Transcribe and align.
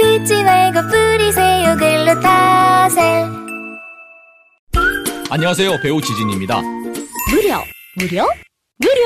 긁지 0.00 0.42
말고 0.44 0.80
뿌리세요 0.88 1.76
글루타셀 1.76 3.40
안녕하세요. 5.32 5.78
배우 5.80 6.00
지진입니다. 6.00 6.60
무료 6.60 7.62
무료 7.96 8.26
무료 8.78 9.02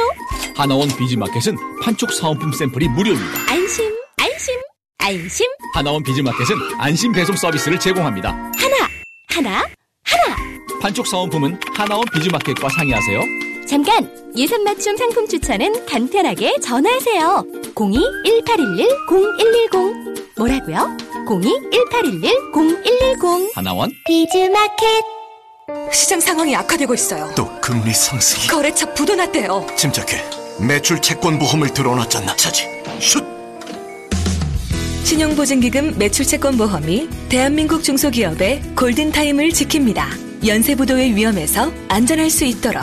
하나원 0.57 0.89
비즈마켓은 0.97 1.57
판촉 1.83 2.13
사은품 2.13 2.53
샘플이 2.53 2.89
무료입니다. 2.89 3.53
안심 3.53 3.93
안심 4.17 4.55
안심 4.99 5.47
하나원 5.75 6.03
비즈마켓은 6.03 6.57
안심 6.79 7.13
배송 7.13 7.35
서비스를 7.37 7.79
제공합니다. 7.79 8.31
하나 8.31 8.89
하나 9.29 9.67
하나 10.05 10.37
판촉 10.81 11.07
사은품은 11.09 11.59
하나원 11.77 12.05
비즈마켓과 12.15 12.69
상의하세요. 12.71 13.21
잠깐 13.69 14.11
예산 14.37 14.65
맞춤 14.65 14.97
상품 14.97 15.27
추천은 15.29 15.87
간편하게 15.87 16.59
전화하세요. 16.61 17.45
02-1811-0110 17.75 20.25
뭐라고요? 20.37 20.97
02-1811-0110 21.27 23.51
하나원? 23.55 23.91
비즈마켓. 24.07 25.05
시장 25.93 26.21
상황이 26.21 26.55
악화되고 26.57 26.93
있어요. 26.95 27.31
또 27.37 27.49
금리 27.61 27.93
상승이. 27.95 28.49
거래처 28.49 28.93
부도 28.95 29.15
났대요. 29.15 29.65
침착해. 29.77 30.23
매출 30.61 31.01
채권 31.01 31.39
보험을 31.39 31.73
들어놨잖아. 31.73 32.35
차지. 32.37 32.67
슛! 33.01 33.25
신용보증기금 35.05 35.95
매출채권보험이 35.99 37.09
대한민국 37.29 37.83
중소기업의 37.83 38.63
골든타임을 38.77 39.49
지킵니다. 39.51 40.47
연쇄부도의 40.47 41.15
위험에서 41.15 41.71
안전할 41.89 42.31
수 42.31 42.45
있도록 42.45 42.83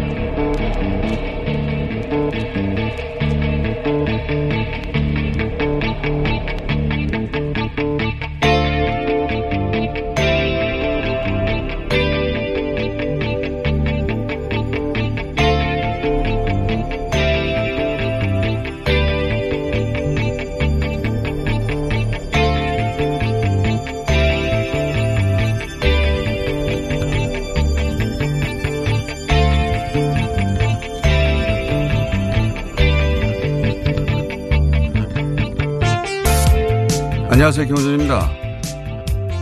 안녕하세요. 37.41 37.65
김호준입니다. 37.65 38.31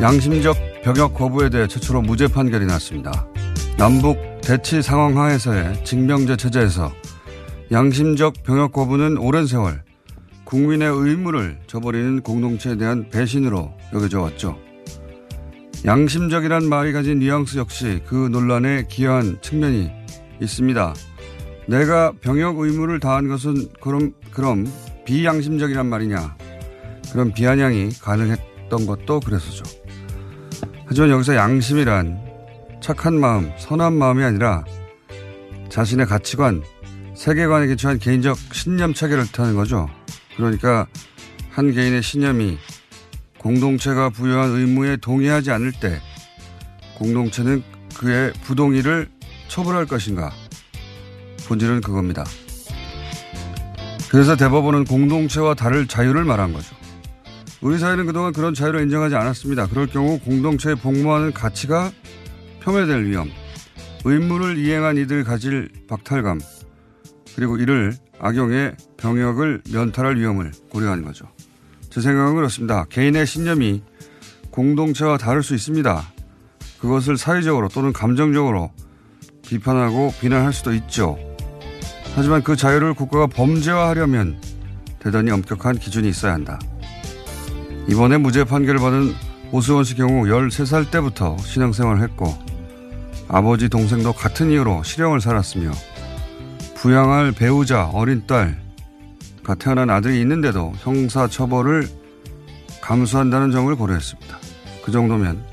양심적 0.02 0.56
병역 0.86 1.14
거부에 1.16 1.50
대해 1.50 1.68
최초로 1.68 2.02
무죄 2.02 2.28
판결이 2.30 2.66
났습니다. 2.66 3.28
남북 3.78 4.18
대치 4.42 4.82
상황 4.82 5.18
하에서의 5.18 5.84
징병제 5.84 6.38
체제에서 6.38 6.94
양심적 7.74 8.36
병역 8.44 8.72
거부는 8.72 9.18
오랜 9.18 9.46
세월 9.46 9.84
국민의 10.46 10.90
의무를 10.90 11.60
저버리는 11.68 12.22
공동체에 12.22 12.78
대한 12.78 13.10
배신으로 13.10 13.74
여겨져 13.94 14.22
왔죠. 14.22 14.58
양심적이란 15.84 16.70
말이 16.70 16.94
가진 16.94 17.20
뉘앙스 17.20 17.58
역시 17.58 18.00
그 18.08 18.16
논란에 18.16 18.86
기여한 18.88 19.40
측면이 19.42 19.92
있습니다. 20.42 20.94
내가 21.68 22.14
병역 22.22 22.60
의무를 22.60 23.02
다한 23.02 23.28
것은 23.28 23.56
그럼, 23.82 24.14
그럼 24.32 24.72
비양심적이란 25.04 25.86
말이냐. 25.88 26.38
그런 27.12 27.34
비아냥이 27.34 27.90
가능했던 28.02 28.86
것도 28.86 29.20
그래서죠. 29.22 29.64
하지만 30.86 31.10
여기서 31.10 31.36
양심이란 31.36 32.20
착한 32.82 33.20
마음, 33.20 33.52
선한 33.58 33.94
마음이 33.94 34.24
아니라 34.24 34.64
자신의 35.70 36.06
가치관, 36.08 36.64
세계관에 37.16 37.68
기초한 37.68 38.00
개인적 38.00 38.38
신념 38.54 38.94
체계를 38.94 39.32
뜻하는 39.32 39.56
거죠. 39.56 39.90
그러니까 40.36 40.88
한 41.52 41.72
개인의 41.72 42.02
신념이 42.02 42.58
공동체가 43.38 44.10
부여한 44.10 44.52
의무에 44.52 44.98
동의하지 44.98 45.52
않을 45.52 45.74
때 45.74 46.02
공동체는 46.98 47.64
그의 47.96 48.34
부동의를 48.44 49.10
처벌할 49.48 49.86
것인가. 49.86 50.32
본질은 51.48 51.82
그겁니다. 51.82 52.24
그래서 54.10 54.36
대법원은 54.36 54.86
공동체와 54.86 55.56
다를 55.56 55.88
자유를 55.88 56.24
말한 56.24 56.54
거죠. 56.54 56.79
우리 57.62 57.78
사회는 57.78 58.06
그동안 58.06 58.32
그런 58.32 58.54
자유를 58.54 58.82
인정하지 58.84 59.16
않았습니다. 59.16 59.68
그럴 59.68 59.88
경우 59.88 60.18
공동체에 60.20 60.76
복무하는 60.76 61.34
가치가 61.34 61.92
폄훼될 62.64 63.06
위험, 63.06 63.30
의무를 64.06 64.58
이행한 64.58 64.98
이들 64.98 65.26
가질 65.26 65.70
박탈감, 65.88 66.40
그리고 67.36 67.58
이를 67.58 67.94
악용해 68.20 68.76
병역을 68.98 69.64
면탈할 69.72 70.18
위험을 70.18 70.52
고려하는 70.72 71.04
거죠. 71.04 71.26
제 71.90 72.02
생각은 72.02 72.36
그렇습니다. 72.36 72.86
개인의 72.86 73.26
신념이 73.26 73.84
공동체와 74.52 75.18
다를 75.18 75.44
수 75.44 75.54
있습니다. 75.56 76.04
그것을 76.80 77.18
사회적으로 77.18 77.68
또는 77.68 77.92
감정적으로 77.92 78.72
비판하고 79.46 80.14
비난할 80.22 80.54
수도 80.54 80.74
있죠. 80.74 81.18
하지만 82.16 82.42
그 82.44 82.56
자유를 82.56 82.94
국가가 82.94 83.28
범죄화하려면 83.28 84.40
대단히 85.00 85.32
엄격한 85.32 85.78
기준이 85.80 86.08
있어야 86.10 86.34
한다. 86.34 86.60
이번에 87.90 88.18
무죄 88.18 88.44
판결을 88.44 88.80
받은 88.80 89.16
오수원 89.52 89.84
씨 89.84 89.96
경우 89.96 90.26
13살 90.26 90.92
때부터 90.92 91.38
신앙생활을 91.40 92.04
했고 92.04 92.38
아버지 93.28 93.68
동생도 93.68 94.14
같은 94.14 94.52
이유로 94.52 94.84
실형을 94.84 95.22
살았으며 95.22 95.72
부양할 96.76 97.32
배우자 97.32 97.88
어린 97.88 98.28
딸가 98.28 99.56
태어난 99.58 99.90
아들이 99.90 100.22
있는데도 100.22 100.72
형사 100.78 101.28
처벌을 101.28 101.88
감수한다는 102.80 103.52
점을 103.52 103.76
고려했습니다. 103.76 104.38
그 104.84 104.92
정도면 104.92 105.44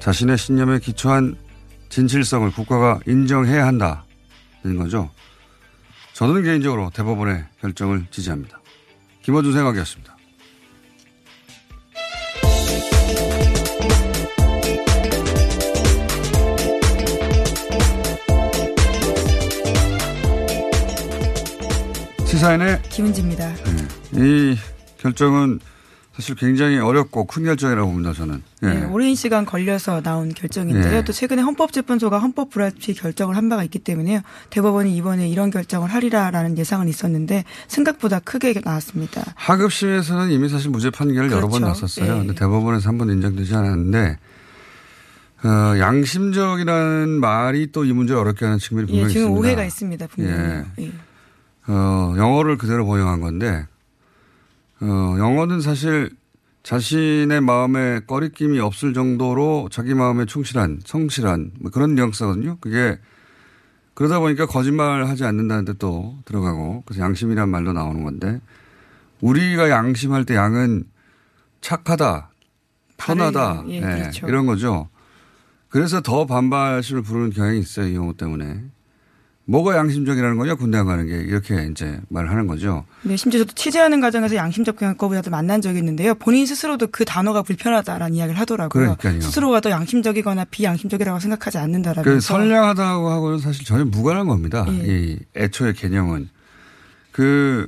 자신의 0.00 0.38
신념에 0.38 0.78
기초한 0.78 1.36
진실성을 1.90 2.50
국가가 2.52 2.98
인정해야 3.06 3.66
한다는 3.66 3.98
거죠. 4.78 5.10
저는 6.14 6.42
개인적으로 6.42 6.90
대법원의 6.94 7.44
결정을 7.60 8.06
지지합니다. 8.10 8.58
김어준 9.22 9.52
생각이었습니다. 9.52 10.17
시사인의 22.42 22.82
김은지입니다. 22.82 23.52
네. 24.12 24.20
이 24.52 24.56
결정은 24.98 25.58
사실 26.14 26.36
굉장히 26.36 26.78
어렵고 26.78 27.26
큰 27.26 27.42
결정이라고 27.44 27.90
봅니다, 27.90 28.12
저는. 28.12 28.42
예. 28.62 28.66
네, 28.68 28.84
오랜 28.86 29.16
시간 29.16 29.44
걸려서 29.44 30.00
나온 30.02 30.32
결정인데요. 30.32 30.90
네. 30.90 31.04
또 31.04 31.12
최근에 31.12 31.42
헌법재판소가 31.42 32.18
헌법 32.20 32.50
불합치 32.50 32.94
결정을 32.94 33.36
한 33.36 33.48
바가 33.48 33.64
있기 33.64 33.80
때문에요. 33.80 34.20
대법원이 34.50 34.96
이번에 34.96 35.28
이런 35.28 35.50
결정을 35.50 35.88
하리라라는 35.92 36.56
예상은 36.58 36.86
있었는데 36.88 37.42
생각보다 37.66 38.20
크게 38.20 38.54
나왔습니다. 38.64 39.22
하급심에서는 39.34 40.30
이미 40.30 40.48
사실 40.48 40.70
무죄 40.70 40.90
판결을 40.90 41.32
여러 41.32 41.48
번 41.48 41.62
그렇죠. 41.62 41.66
났었어요. 41.66 42.06
예. 42.14 42.18
근데 42.18 42.34
대법원에서 42.34 42.88
한 42.88 42.98
번 42.98 43.10
인정되지 43.10 43.52
않았는데 43.54 44.18
어, 45.44 45.78
양심적이라는 45.78 47.08
말이 47.20 47.70
또 47.72 47.84
이 47.84 47.92
문제를 47.92 48.20
어렵게 48.20 48.44
하는 48.44 48.58
측면이 48.58 48.86
예, 48.88 48.92
분명히 48.92 49.12
지금 49.12 49.26
있습니다. 49.26 49.40
오해가 49.40 49.64
있습니다. 49.64 50.06
분명히. 50.08 50.64
예. 50.80 50.92
어, 51.68 52.14
영어를 52.16 52.56
그대로 52.56 52.86
번역한 52.86 53.20
건데, 53.20 53.66
어, 54.80 54.86
영어는 55.18 55.60
사실 55.60 56.10
자신의 56.62 57.40
마음에 57.40 58.00
꺼리낌이 58.06 58.58
없을 58.58 58.94
정도로 58.94 59.68
자기 59.70 59.94
마음에 59.94 60.24
충실한, 60.24 60.80
성실한, 60.84 61.52
뭐 61.60 61.70
그런 61.70 61.94
뉘앙스거든요. 61.94 62.58
그게 62.60 62.98
그러다 63.94 64.18
보니까 64.20 64.46
거짓말 64.46 65.06
하지 65.06 65.24
않는다는 65.24 65.64
데또 65.66 66.18
들어가고, 66.24 66.82
그래서 66.86 67.02
양심이란 67.02 67.48
말도 67.48 67.72
나오는 67.72 68.02
건데, 68.02 68.40
우리가 69.20 69.70
양심할 69.70 70.24
때 70.24 70.36
양은 70.36 70.84
착하다, 71.60 72.30
선하다, 72.98 73.64
예, 73.68 73.76
예, 73.76 73.80
그렇죠. 73.80 74.28
이런 74.28 74.46
거죠. 74.46 74.88
그래서 75.68 76.00
더 76.00 76.26
반발심을 76.26 77.02
부르는 77.02 77.30
경향이 77.30 77.58
있어요, 77.58 77.88
이 77.88 77.94
용어 77.94 78.14
때문에. 78.14 78.64
뭐가 79.50 79.76
양심적이라는 79.76 80.36
거냐, 80.36 80.56
군대 80.56 80.76
안 80.76 80.84
가는 80.84 81.06
게. 81.06 81.16
이렇게 81.16 81.68
이제 81.70 81.98
말을 82.10 82.30
하는 82.30 82.46
거죠. 82.46 82.84
네, 83.02 83.16
심지어 83.16 83.40
저도 83.40 83.54
취재하는 83.54 83.98
과정에서 83.98 84.36
양심적 84.36 84.76
병역거부자도 84.76 85.30
만난 85.30 85.62
적이 85.62 85.78
있는데요. 85.78 86.14
본인 86.16 86.44
스스로도 86.44 86.88
그 86.88 87.06
단어가 87.06 87.40
불편하다라는 87.40 88.14
이야기를 88.14 88.38
하더라고요. 88.38 88.96
그러니까요. 88.98 89.22
스스로가 89.22 89.60
더 89.60 89.70
양심적이거나 89.70 90.44
비양심적이라고 90.50 91.18
생각하지 91.18 91.56
않는다라면서. 91.56 92.10
그 92.10 92.20
선량하다고 92.20 93.08
하고는 93.08 93.38
사실 93.38 93.64
전혀 93.64 93.86
무관한 93.86 94.26
겁니다. 94.26 94.66
예. 94.68 94.72
이 94.84 95.18
애초의 95.34 95.72
개념은. 95.72 96.28
그, 97.10 97.66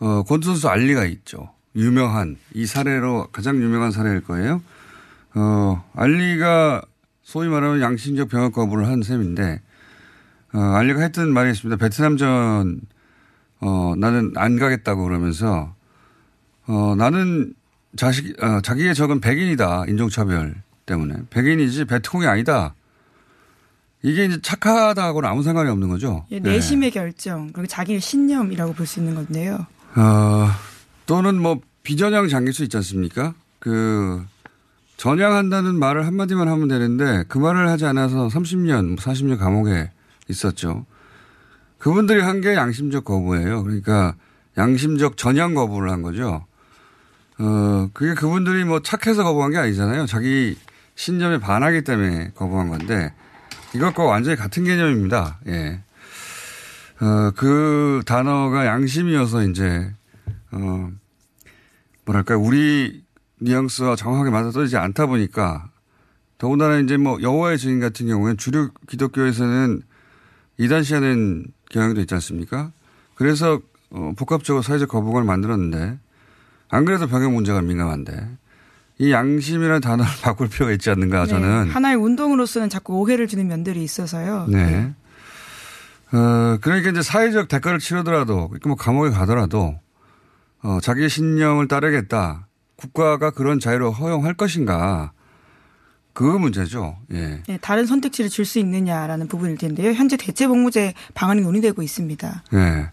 어, 0.00 0.24
권투 0.24 0.48
선수 0.48 0.68
알리가 0.68 1.04
있죠. 1.04 1.50
유명한, 1.76 2.36
이 2.52 2.66
사례로 2.66 3.28
가장 3.30 3.62
유명한 3.62 3.92
사례일 3.92 4.22
거예요. 4.22 4.60
어, 5.36 5.84
알리가 5.94 6.82
소위 7.22 7.48
말하면 7.48 7.80
양심적 7.80 8.28
병역 8.28 8.52
거부를 8.52 8.88
한 8.88 9.02
셈인데, 9.02 9.60
어, 10.54 10.58
알리가 10.60 11.00
했던 11.00 11.32
말이 11.32 11.50
있습니다. 11.50 11.76
베트남전, 11.76 12.80
어, 13.60 13.94
나는 13.98 14.32
안 14.36 14.56
가겠다고 14.58 15.02
그러면서, 15.04 15.74
어, 16.66 16.94
나는 16.96 17.54
자식, 17.96 18.40
어, 18.42 18.60
자기의 18.60 18.94
적은 18.94 19.20
백인이다. 19.20 19.84
인종차별 19.88 20.54
때문에. 20.86 21.14
백인이지 21.30 21.86
베트콩이 21.86 22.26
아니다. 22.26 22.74
이게 24.02 24.26
이제 24.26 24.38
착하다고는 24.42 25.28
아무 25.28 25.42
상관이 25.42 25.70
없는 25.70 25.88
거죠. 25.88 26.26
예, 26.30 26.38
네. 26.38 26.52
내심의 26.52 26.90
결정, 26.90 27.50
그리고 27.52 27.66
자기의 27.66 28.00
신념이라고 28.00 28.74
볼 28.74 28.86
수 28.86 29.00
있는 29.00 29.14
건데요. 29.14 29.66
어, 29.96 30.48
또는 31.06 31.40
뭐 31.40 31.60
비전향 31.84 32.28
잠길 32.28 32.52
수 32.52 32.62
있지 32.64 32.76
않습니까? 32.76 33.34
그 33.58 34.22
전향한다는 34.98 35.78
말을 35.78 36.06
한마디만 36.06 36.48
하면 36.48 36.68
되는데 36.68 37.24
그 37.28 37.38
말을 37.38 37.68
하지 37.68 37.86
않아서 37.86 38.28
30년, 38.28 38.98
40년 38.98 39.38
감옥에 39.38 39.90
있었죠. 40.28 40.86
그분들이 41.78 42.20
한 42.20 42.40
게 42.40 42.54
양심적 42.54 43.04
거부예요. 43.04 43.62
그러니까 43.62 44.14
양심적 44.56 45.16
전향 45.16 45.54
거부를 45.54 45.90
한 45.90 46.02
거죠. 46.02 46.46
어, 47.38 47.88
그게 47.92 48.14
그분들이 48.14 48.64
뭐 48.64 48.80
착해서 48.80 49.24
거부한 49.24 49.50
게 49.50 49.58
아니잖아요. 49.58 50.06
자기 50.06 50.56
신념에 50.94 51.38
반하기 51.40 51.82
때문에 51.82 52.30
거부한 52.34 52.68
건데 52.68 53.12
이것과 53.74 54.04
완전히 54.04 54.36
같은 54.36 54.64
개념입니다. 54.64 55.40
예. 55.48 55.80
어, 57.00 57.32
그 57.36 58.02
단어가 58.06 58.64
양심이어서 58.66 59.42
이제, 59.48 59.92
어, 60.52 60.90
뭐랄까, 62.04 62.36
우리 62.36 63.02
뉘앙스와 63.40 63.96
정확하게 63.96 64.30
맞아떨어지지 64.30 64.76
않다 64.76 65.06
보니까 65.06 65.70
더군다나 66.38 66.78
이제 66.78 66.96
뭐 66.96 67.20
여호와의 67.20 67.58
증인 67.58 67.80
같은 67.80 68.06
경우에는 68.06 68.36
주류 68.36 68.70
기독교에서는 68.88 69.82
이단시하는 70.58 71.46
경향도 71.70 72.00
있지 72.00 72.14
않습니까? 72.14 72.70
그래서 73.14 73.60
어, 73.90 74.12
복합적으로 74.16 74.62
사회적 74.62 74.88
거부감을 74.88 75.24
만들었는데 75.24 75.98
안 76.68 76.84
그래도 76.84 77.06
병역 77.06 77.32
문제가 77.32 77.60
민감한데 77.62 78.28
이 78.98 79.12
양심이라는 79.12 79.80
단어를 79.80 80.10
바꿀 80.22 80.48
필요가 80.48 80.72
있지 80.72 80.90
않는가 80.90 81.26
저는 81.26 81.64
네, 81.66 81.70
하나의 81.70 81.96
운동으로서는 81.96 82.68
자꾸 82.68 82.94
오해를 83.00 83.26
주는 83.26 83.46
면들이 83.46 83.82
있어서요. 83.82 84.46
네. 84.48 84.94
어, 86.12 86.58
그러니까 86.60 86.90
이제 86.90 87.02
사회적 87.02 87.48
대가를 87.48 87.80
치르더라도, 87.80 88.52
뭐 88.64 88.76
감옥에 88.76 89.10
가더라도, 89.10 89.80
어, 90.62 90.78
자기의 90.80 91.08
신념을 91.08 91.66
따르겠다. 91.66 92.46
국가가 92.76 93.30
그런 93.30 93.58
자유를 93.58 93.90
허용할 93.90 94.34
것인가. 94.34 95.12
그 96.14 96.22
문제죠. 96.22 96.96
예. 97.12 97.42
네, 97.46 97.58
다른 97.60 97.86
선택지를 97.86 98.30
줄 98.30 98.44
수 98.46 98.58
있느냐라는 98.60 99.26
부분일 99.28 99.58
텐데요. 99.58 99.92
현재 99.92 100.16
대체 100.16 100.46
복무제 100.46 100.94
방안이 101.14 101.42
논의되고 101.42 101.82
있습니다. 101.82 102.44
예. 102.54 102.90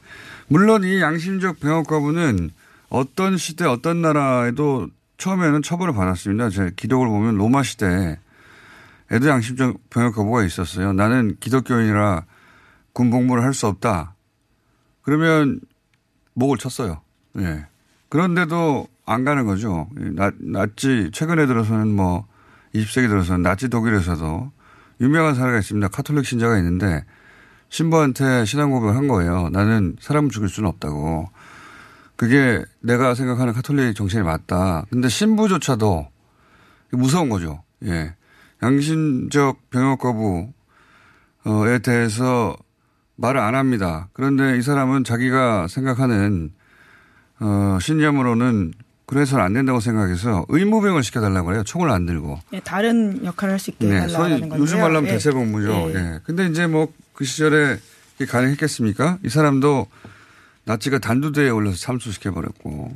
물론 0.47 0.83
이 0.83 1.00
양심적 1.00 1.59
병역 1.59 1.88
거부는 1.88 2.50
어떤 2.89 3.38
시대, 3.38 3.63
어떤 3.65 4.01
나라에도 4.01 4.89
처음에는 5.18 5.62
처벌을 5.62 5.94
받았습니다. 5.94 6.50
제 6.50 6.71
기록을 6.75 7.07
보면 7.07 7.35
로마 7.38 7.62
시대에 7.63 8.18
에도 9.12 9.30
양심적 9.29 9.89
병역 9.91 10.15
거부가 10.15 10.44
있었어요. 10.44 10.91
나는 10.94 11.38
기독교인이라 11.39 12.25
군 12.94 13.12
복무를 13.12 13.44
할 13.44 13.53
수 13.53 13.67
없다. 13.67 14.15
그러면 15.03 15.59
목을 16.33 16.57
쳤어요. 16.57 17.01
예. 17.38 17.65
그런데도 18.09 18.88
안 19.06 19.24
가는 19.25 19.45
거죠. 19.45 19.88
나, 19.94 20.31
나치, 20.39 21.09
최근에 21.13 21.45
들어서는 21.45 21.88
뭐 21.95 22.25
20세기 22.75 23.07
들어서는 23.09 23.41
나치 23.41 23.69
독일에서도 23.69 24.51
유명한 25.01 25.35
사례가 25.35 25.59
있습니다. 25.59 25.88
카톨릭 25.89 26.25
신자가 26.25 26.57
있는데 26.57 27.06
신부한테 27.69 28.45
신앙 28.45 28.71
고백을 28.71 28.95
한 28.95 29.07
거예요. 29.07 29.50
나는 29.50 29.95
사람을 30.00 30.29
죽일 30.29 30.50
수는 30.50 30.69
없다고. 30.69 31.29
그게 32.15 32.63
내가 32.81 33.15
생각하는 33.15 33.53
카톨릭 33.53 33.95
정신이 33.95 34.23
맞다. 34.23 34.85
근데 34.91 35.09
신부조차도 35.09 36.07
무서운 36.91 37.29
거죠. 37.29 37.63
예. 37.85 38.15
양심적 38.62 39.69
병역 39.71 40.00
거부에 40.00 41.79
대해서 41.79 42.56
말을 43.15 43.39
안 43.39 43.56
합니다. 43.56 44.09
그런데 44.13 44.57
이 44.57 44.62
사람은 44.62 45.03
자기가 45.03 45.67
생각하는 45.67 46.51
어, 47.39 47.79
신념으로는 47.81 48.74
그래서는 49.12 49.44
안 49.44 49.52
된다고 49.54 49.81
생각해서 49.81 50.46
의무병을 50.48 51.04
시켜달라고 51.04 51.54
해요. 51.54 51.63
총을 51.66 51.90
안 51.92 52.06
들고. 52.06 52.40
네, 52.52 52.62
다른 52.62 53.24
역할을 53.25 53.52
할 53.52 53.60
수 53.60 53.69
있게 53.72 53.86
네, 53.88 54.02
해달라는 54.04 54.40
건데요. 54.40 54.60
요즘 54.60 54.80
말로 54.80 54.98
하면 54.98 55.10
예. 55.10 55.12
대체복무죠. 55.13 55.92
예. 55.92 55.96
예. 55.96 56.19
근데 56.24 56.46
이제 56.48 56.66
뭐 56.68 56.88
그 57.13 57.25
시절에 57.25 57.77
이게 58.15 58.25
가능했겠습니까? 58.25 59.20
이 59.24 59.30
사람도 59.30 59.86
나치가 60.63 60.98
단두대에 60.98 61.50
올려서 61.50 61.77
참수시켜버렸고 61.77 62.94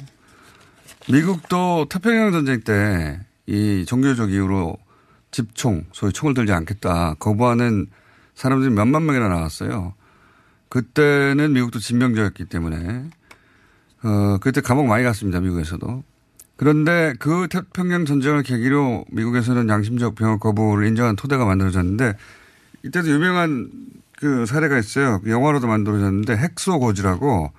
미국도 1.10 1.88
태평양 1.90 2.32
전쟁 2.32 2.62
때 2.62 3.20
이 3.48 3.86
종교적 3.86 4.32
이유로 4.32 4.76
집총, 5.30 5.84
소위 5.92 6.12
총을 6.12 6.34
들지 6.34 6.52
않겠다 6.54 7.14
거부하는 7.20 7.86
사람들이 8.34 8.72
몇만 8.74 9.06
명이나 9.06 9.28
나왔어요. 9.28 9.94
그때는 10.70 11.54
미국도 11.54 11.78
진병제였기 11.78 12.46
때문에 12.46 13.06
어 14.06 14.38
그때 14.40 14.62
감옥 14.62 14.86
많이 14.86 15.04
갔습니다. 15.04 15.40
미국에서도. 15.40 16.04
그런데 16.58 17.14
그 17.20 17.48
태평양 17.50 18.06
전쟁을 18.06 18.44
계기로 18.44 19.06
미국에서는 19.12 19.68
양심적 19.68 20.16
병역 20.16 20.40
거부를 20.40 20.88
인정한 20.88 21.16
토대가 21.16 21.44
만들어졌는데 21.44 22.16
이때도 22.84 23.10
유명한 23.10 23.72
그 24.18 24.46
사례가 24.46 24.78
있어요. 24.78 25.22
영화로도 25.26 25.68
만들어졌는데 25.68 26.38
핵소 26.38 26.80
고지라고 26.80 27.52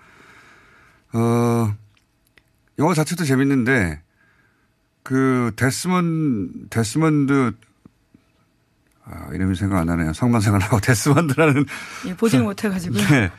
어 1.14 1.74
영화 2.78 2.94
자체도 2.94 3.24
재밌는데 3.24 4.00
그 5.02 5.50
데스먼 5.56 6.68
데스먼드 6.70 7.52
아, 9.04 9.28
이름이 9.32 9.56
생각 9.56 9.80
안 9.80 9.86
나네요. 9.86 10.12
성만 10.12 10.40
생각나고 10.40 10.78
데스먼드라는 10.80 11.64
예, 12.06 12.14
보지를 12.14 12.44
못해가지고. 12.44 12.96
네. 12.96 13.30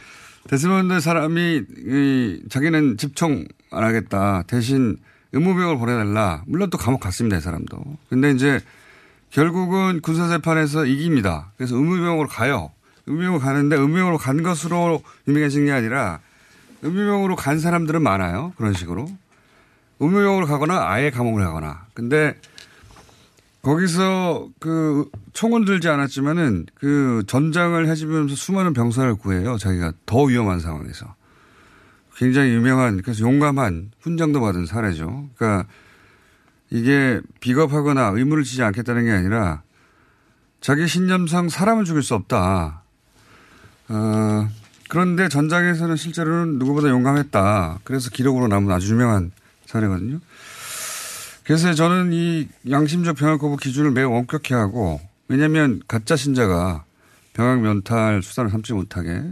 데스먼드 0.47 0.99
사람이 0.99 1.63
이 1.85 2.41
자기는 2.49 2.97
집총 2.97 3.45
안 3.71 3.83
하겠다. 3.83 4.43
대신 4.47 4.97
의무병을 5.33 5.77
보내달라. 5.77 6.43
물론 6.47 6.69
또 6.69 6.77
감옥 6.77 7.01
갔습니다. 7.01 7.37
이 7.37 7.41
사람도. 7.41 7.77
근데 8.09 8.31
이제 8.31 8.59
결국은 9.29 10.01
군사재판에서 10.01 10.85
이깁니다. 10.85 11.51
그래서 11.57 11.75
의무병으로 11.75 12.27
가요. 12.29 12.71
의무병으로 13.07 13.39
가는데 13.39 13.75
의무병으로 13.75 14.17
간 14.17 14.41
것으로 14.41 15.03
유명해진 15.27 15.65
게 15.65 15.71
아니라 15.71 16.19
의무병으로 16.81 17.35
간 17.35 17.59
사람들은 17.59 18.01
많아요. 18.01 18.53
그런 18.57 18.73
식으로. 18.73 19.07
의무병으로 19.99 20.45
가거나 20.45 20.89
아예 20.89 21.11
감옥을 21.11 21.43
가거나. 21.43 21.85
근데 21.93 22.35
거기서 23.61 24.49
그 24.59 25.09
총은 25.33 25.65
들지 25.65 25.89
않았지만은 25.89 26.67
그 26.75 27.23
전장을 27.27 27.87
해주면서 27.87 28.35
수많은 28.35 28.73
병사를 28.73 29.15
구해요. 29.15 29.57
자기가 29.57 29.93
더 30.05 30.23
위험한 30.23 30.59
상황에서. 30.59 31.15
굉장히 32.15 32.51
유명한 32.51 33.01
그래서 33.01 33.21
용감한 33.21 33.91
훈장도 33.99 34.41
받은 34.41 34.65
사례죠. 34.65 35.29
그러니까 35.35 35.69
이게 36.69 37.21
비겁하거나 37.39 38.13
의무를 38.15 38.43
지지 38.43 38.63
않겠다는 38.63 39.05
게 39.05 39.11
아니라 39.11 39.61
자기 40.59 40.87
신념상 40.87 41.49
사람을 41.49 41.85
죽일 41.85 42.01
수 42.03 42.15
없다. 42.15 42.81
어, 43.89 44.49
그런데 44.89 45.29
전장에서는 45.29 45.95
실제로는 45.95 46.59
누구보다 46.59 46.89
용감했다. 46.89 47.79
그래서 47.83 48.09
기록으로 48.09 48.47
남은 48.47 48.71
아주 48.71 48.93
유명한 48.93 49.31
사례거든요. 49.65 50.19
그래서 51.47 51.73
저는 51.73 52.11
이 52.11 52.49
양심적 52.69 53.15
병역 53.15 53.39
거부 53.39 53.55
기준을 53.55 53.91
매우 53.91 54.13
엄격히 54.13 54.53
하고 54.53 54.99
왜냐하면 55.29 55.81
가짜 55.87 56.17
신자가 56.17 56.83
병역 57.31 57.61
면탈 57.61 58.21
수단을 58.21 58.51
삼지 58.51 58.73
못하게 58.73 59.23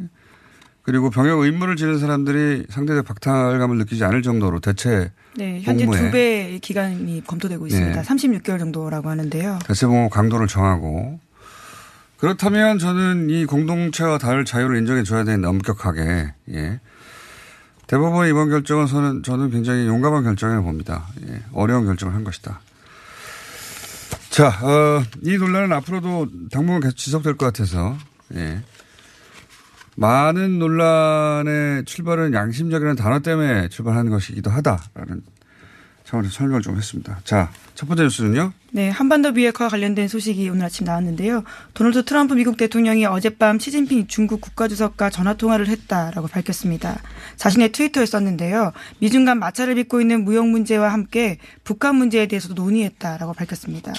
그리고 0.84 1.10
병역 1.10 1.39
의무를 1.39 1.75
지는 1.75 2.00
사람들이 2.00 2.67
상대적 2.69 3.03
박탈감을 3.03 3.77
느끼지 3.79 4.05
않을 4.05 4.22
정도로 4.22 4.62
대체 4.62 5.12
네, 5.36 5.60
현재 5.62 5.86
두 5.86 6.10
배의 6.10 6.60
기간이 6.60 7.22
검토되고 7.27 7.67
있습니다. 7.67 8.01
네. 8.01 8.07
36개월 8.07 8.60
정도라고 8.60 9.10
하는데요. 9.10 9.60
대체복무 9.65 10.10
강도를 10.10 10.48
정하고 10.48 11.19
그렇다면 12.15 12.79
저는 12.79 13.29
이 13.29 13.45
공동체와 13.45 14.19
다를 14.19 14.45
자유를 14.45 14.77
인정해 14.77 15.03
줘야 15.03 15.25
되는데 15.25 15.50
엄격하게 15.50 16.34
예. 16.53 16.79
대법원의 17.88 18.32
이번 18.32 18.50
결정은 18.50 18.88
저는, 18.88 19.24
저는 19.24 19.51
굉장히 19.51 19.88
용감한 19.88 20.24
결정이라고 20.24 20.65
봅니다. 20.65 21.08
예. 21.27 21.42
어려운 21.54 21.86
결정을 21.86 22.13
한 22.13 22.24
것이다. 22.24 22.60
자, 24.30 24.48
어, 24.48 25.04
이 25.22 25.38
논란은 25.38 25.72
앞으로도 25.72 26.27
당분간 26.51 26.82
계속 26.82 26.98
지속될 26.98 27.38
것 27.38 27.46
같아서 27.46 27.96
예. 28.34 28.62
많은 29.96 30.60
논란의 30.60 31.86
출발은 31.86 32.34
양심적이라는 32.34 32.96
단어 32.98 33.20
때문에 33.20 33.70
출발한 33.70 34.10
것이기도 34.10 34.50
하다라는 34.50 35.22
차원에서 36.15 36.34
설명을 36.34 36.62
좀 36.62 36.77
했습니다. 36.77 37.19
자, 37.24 37.51
첫 37.74 37.88
번째 37.88 38.03
뉴스는요. 38.03 38.53
네, 38.72 38.89
한반도 38.89 39.34
비핵화 39.34 39.69
관련된 39.69 40.07
소식이 40.07 40.50
오늘 40.50 40.65
아침 40.65 40.86
나왔는데요. 40.86 41.43
도널드 41.74 42.05
트럼프 42.05 42.34
미국 42.34 42.57
대통령이 42.57 43.05
어젯밤 43.05 43.60
시진핑 43.60 44.07
중국 44.07 44.41
국가주석과 44.41 45.10
전화 45.10 45.34
통화를 45.34 45.67
했다라고 45.67 46.27
밝혔습니다. 46.27 47.01
자신의 47.38 47.72
트위터에 47.72 48.05
썼는데요. 48.05 48.74
미중 49.00 49.25
간 49.25 49.39
마찰을 49.39 49.75
빚고 49.75 50.01
있는 50.01 50.25
무역 50.25 50.48
문제와 50.48 50.91
함께 50.91 51.38
북한 51.63 51.95
문제에 51.95 52.27
대해서도 52.27 52.53
논의했다라고 52.53 53.34
밝혔습니다. 53.34 53.93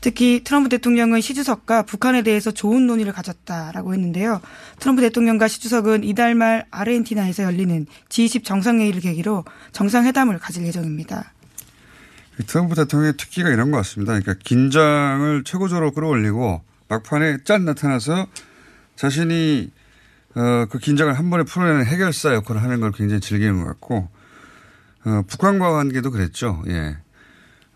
특히 0.00 0.42
트럼프 0.44 0.68
대통령은 0.68 1.20
시 1.20 1.34
주석과 1.34 1.82
북한에 1.82 2.22
대해서 2.22 2.50
좋은 2.50 2.86
논의를 2.86 3.12
가졌다라고 3.12 3.94
했는데요. 3.94 4.40
트럼프 4.78 5.02
대통령과 5.02 5.48
시 5.48 5.60
주석은 5.60 6.04
이달 6.04 6.34
말 6.34 6.66
아르헨티나에서 6.70 7.44
열리는 7.44 7.86
G20 8.08 8.44
정상회의를 8.44 9.00
계기로 9.00 9.44
정상회담을 9.72 10.38
가질 10.38 10.66
예정입니다. 10.66 11.32
트럼프 12.46 12.74
대통령의 12.74 13.16
특기가 13.16 13.48
이런 13.50 13.70
것 13.70 13.78
같습니다. 13.78 14.18
그러니까 14.18 14.34
긴장을 14.44 15.42
최고조로 15.44 15.92
끌어올리고 15.92 16.62
막판에 16.88 17.38
짠 17.44 17.64
나타나서 17.64 18.26
자신이 18.96 19.70
어, 20.34 20.66
그 20.70 20.78
긴장을 20.78 21.12
한 21.12 21.30
번에 21.30 21.42
풀어내는 21.44 21.84
해결사 21.86 22.34
역할을 22.34 22.62
하는 22.62 22.80
걸 22.80 22.92
굉장히 22.92 23.20
즐기는 23.20 23.58
것 23.58 23.64
같고 23.64 24.08
어, 25.04 25.22
북한과 25.26 25.70
관계도 25.70 26.10
그랬죠. 26.10 26.62
예. 26.68 26.96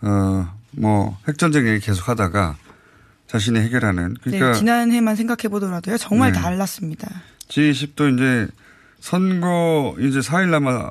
어, 0.03 0.55
뭐 0.73 1.19
핵전쟁 1.29 1.67
얘기 1.69 1.85
계속 1.85 2.09
하다가 2.09 2.57
자신이 3.27 3.59
해결하는 3.61 4.15
그러니까 4.23 4.53
네, 4.53 4.59
지난해만 4.59 5.17
생각해 5.17 5.49
보더라도요. 5.49 5.97
정말 5.97 6.33
네. 6.33 6.41
달랐습니다. 6.41 7.09
G20도 7.49 8.15
이제 8.15 8.49
선거 9.01 9.97
이제 9.99 10.21
4일 10.21 10.51
남아 10.51 10.91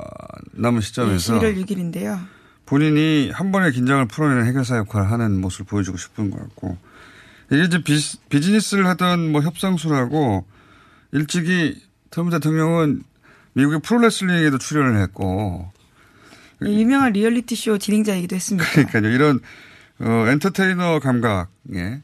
남은 0.54 0.80
네, 0.80 0.86
시점에서 0.86 1.40
11월 1.40 1.64
6일인데요. 1.64 2.20
본인이 2.72 3.30
한 3.34 3.52
번에 3.52 3.70
긴장을 3.70 4.06
풀어내는 4.06 4.46
해결사 4.46 4.78
역할을 4.78 5.12
하는 5.12 5.42
모습을 5.42 5.66
보여주고 5.66 5.98
싶은 5.98 6.32
것 6.32 6.40
같고 6.40 6.78
이게 7.52 7.66
이제 7.66 7.84
비, 7.84 8.00
비즈니스를 8.30 8.88
하던 8.88 9.30
뭐 9.30 9.42
협상술하고 9.42 10.46
일찍이 11.12 11.86
트럼프 12.12 12.32
대통령은 12.32 13.04
미국의 13.52 13.82
프로레슬링에도 13.82 14.58
출연을 14.58 15.02
했고 15.02 15.70
네, 16.62 16.80
유명한 16.80 17.12
리얼리티 17.12 17.58
쇼 17.58 17.78
진행자이기도 17.78 18.38
했습니다. 18.38 18.70
그러니까요 18.72 19.10
이런 19.10 19.42
어, 20.00 20.28
엔터테이너 20.30 21.00
감각에 21.00 22.00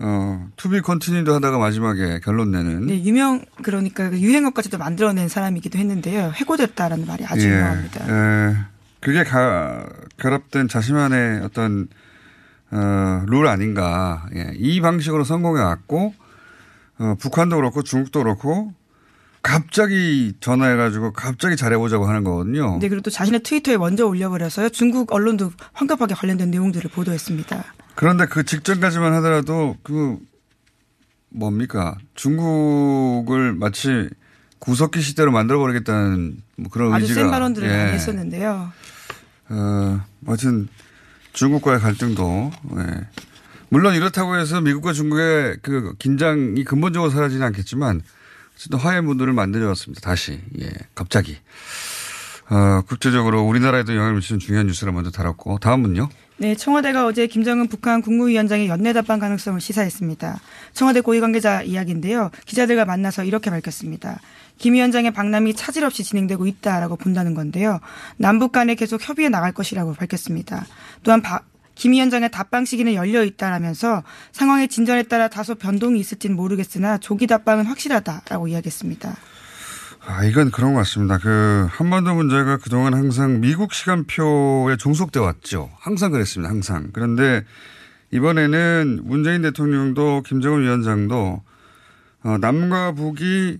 어, 0.00 0.50
to 0.56 0.69
be 0.69 0.82
continued 0.82 1.32
하다가 1.36 1.56
마지막에 1.56 2.20
결론 2.22 2.50
내는 2.50 2.88
네, 2.88 3.02
유명 3.02 3.42
그러니까 3.62 4.10
그 4.10 4.20
유행어까지도 4.20 4.76
만들어낸 4.76 5.28
사람이기도 5.28 5.78
했는데요. 5.78 6.32
해고됐다라는 6.34 7.06
말이 7.06 7.24
아주 7.24 7.46
예, 7.46 7.52
유명합니다. 7.52 8.08
예, 8.10 8.73
그게 9.04 9.22
가, 9.22 9.86
결합된 10.16 10.66
자신만의 10.66 11.42
어떤 11.42 11.88
어, 12.70 13.22
룰 13.26 13.46
아닌가. 13.46 14.26
예, 14.34 14.52
이 14.56 14.80
방식으로 14.80 15.24
성공해 15.24 15.62
왔고 15.62 16.14
어, 16.98 17.14
북한도 17.20 17.56
그렇고 17.56 17.82
중국도 17.82 18.20
그렇고 18.20 18.72
갑자기 19.42 20.32
전화해가지고 20.40 21.12
갑자기 21.12 21.54
잘해보자고 21.54 22.06
하는 22.06 22.24
거거든요. 22.24 22.78
네, 22.80 22.88
그리고 22.88 23.02
또 23.02 23.10
자신의 23.10 23.42
트위터에 23.42 23.76
먼저 23.76 24.06
올려버려서요. 24.06 24.70
중국 24.70 25.12
언론도 25.12 25.52
황급하게 25.74 26.14
관련된 26.14 26.50
내용들을 26.50 26.90
보도했습니다. 26.90 27.62
그런데 27.94 28.24
그 28.24 28.44
직전까지만 28.44 29.12
하더라도 29.16 29.76
그 29.82 30.18
뭡니까 31.28 31.98
중국을 32.14 33.52
마치 33.52 34.08
구석기 34.60 35.02
시대로 35.02 35.30
만들어버리겠다는 35.30 36.38
뭐 36.56 36.70
그런 36.70 36.94
아주 36.94 37.02
의지가 37.02 37.20
센 37.20 37.30
발언들을 37.30 37.68
예. 37.68 37.76
많이 37.76 37.92
했었는데요. 37.92 38.72
어, 39.48 40.00
하여튼 40.26 40.68
중국과의 41.32 41.80
갈등도 41.80 42.50
예. 42.78 43.08
물론 43.68 43.94
이렇다고 43.94 44.36
해서 44.36 44.60
미국과 44.60 44.92
중국의 44.92 45.58
그 45.62 45.94
긴장이 45.98 46.62
근본적으로 46.64 47.10
사라지는 47.10 47.44
않겠지만 47.46 48.02
어쨌든 48.54 48.78
화해 48.78 49.00
문들을 49.00 49.32
만들어왔습니다. 49.32 50.00
다시 50.00 50.40
예, 50.60 50.70
갑자기 50.94 51.36
어, 52.50 52.82
국제적으로 52.86 53.42
우리나라에도 53.42 53.94
영향을 53.94 54.16
미치는 54.16 54.38
중요한 54.38 54.66
뉴스를 54.66 54.92
먼저 54.92 55.10
다뤘고 55.10 55.58
다음은요. 55.58 56.08
네, 56.36 56.56
청와대가 56.56 57.06
어제 57.06 57.28
김정은 57.28 57.68
북한 57.68 58.02
국무위원장의 58.02 58.68
연내 58.68 58.92
답방 58.92 59.20
가능성을 59.20 59.60
시사했습니다. 59.60 60.40
청와대 60.72 61.00
고위 61.00 61.20
관계자 61.20 61.62
이야기인데요. 61.62 62.30
기자들과 62.44 62.84
만나서 62.84 63.24
이렇게 63.24 63.50
밝혔습니다. 63.50 64.20
김 64.58 64.74
위원장의 64.74 65.12
방남이 65.12 65.54
차질 65.54 65.84
없이 65.84 66.04
진행되고 66.04 66.46
있다라고 66.46 66.96
본다는 66.96 67.34
건데요. 67.34 67.80
남북 68.16 68.52
간에 68.52 68.74
계속 68.74 69.06
협의해 69.06 69.28
나갈 69.28 69.52
것이라고 69.52 69.94
밝혔습니다. 69.94 70.64
또한 71.02 71.22
바- 71.22 71.40
김 71.74 71.92
위원장의 71.92 72.30
답방 72.30 72.64
시기는 72.64 72.94
열려 72.94 73.24
있다라면서 73.24 74.04
상황의 74.32 74.68
진전에 74.68 75.02
따라 75.04 75.28
다소 75.28 75.56
변동이 75.56 75.98
있을지는 75.98 76.36
모르겠으나 76.36 76.98
조기 76.98 77.26
답방은 77.26 77.66
확실하다라고 77.66 78.46
이야기했습니다. 78.48 79.16
아, 80.06 80.24
이건 80.24 80.50
그런 80.50 80.74
것 80.74 80.80
같습니다. 80.80 81.18
그, 81.18 81.66
한반도 81.70 82.14
문제가 82.14 82.58
그동안 82.58 82.92
항상 82.94 83.40
미국 83.40 83.72
시간표에 83.72 84.76
종속돼 84.76 85.18
왔죠. 85.18 85.70
항상 85.80 86.12
그랬습니다. 86.12 86.50
항상. 86.50 86.90
그런데 86.92 87.42
이번에는 88.12 89.00
문재인 89.02 89.42
대통령도 89.42 90.22
김정은 90.26 90.62
위원장도 90.62 91.42
어, 92.24 92.38
남과 92.38 92.92
북이 92.92 93.58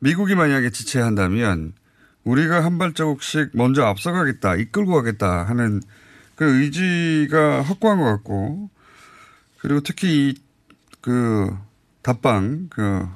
미국이 0.00 0.34
만약에 0.34 0.70
지체해야 0.70 1.06
한다면 1.06 1.72
우리가 2.24 2.64
한 2.64 2.78
발자국씩 2.78 3.50
먼저 3.54 3.84
앞서가겠다, 3.84 4.56
이끌고 4.56 4.92
가겠다 4.92 5.44
하는 5.44 5.80
그 6.34 6.44
의지가 6.62 7.62
확고한 7.62 7.98
것 7.98 8.04
같고 8.04 8.70
그리고 9.58 9.80
특히 9.80 10.30
이 10.30 10.44
그 11.04 11.54
답방, 12.00 12.68
그 12.70 13.06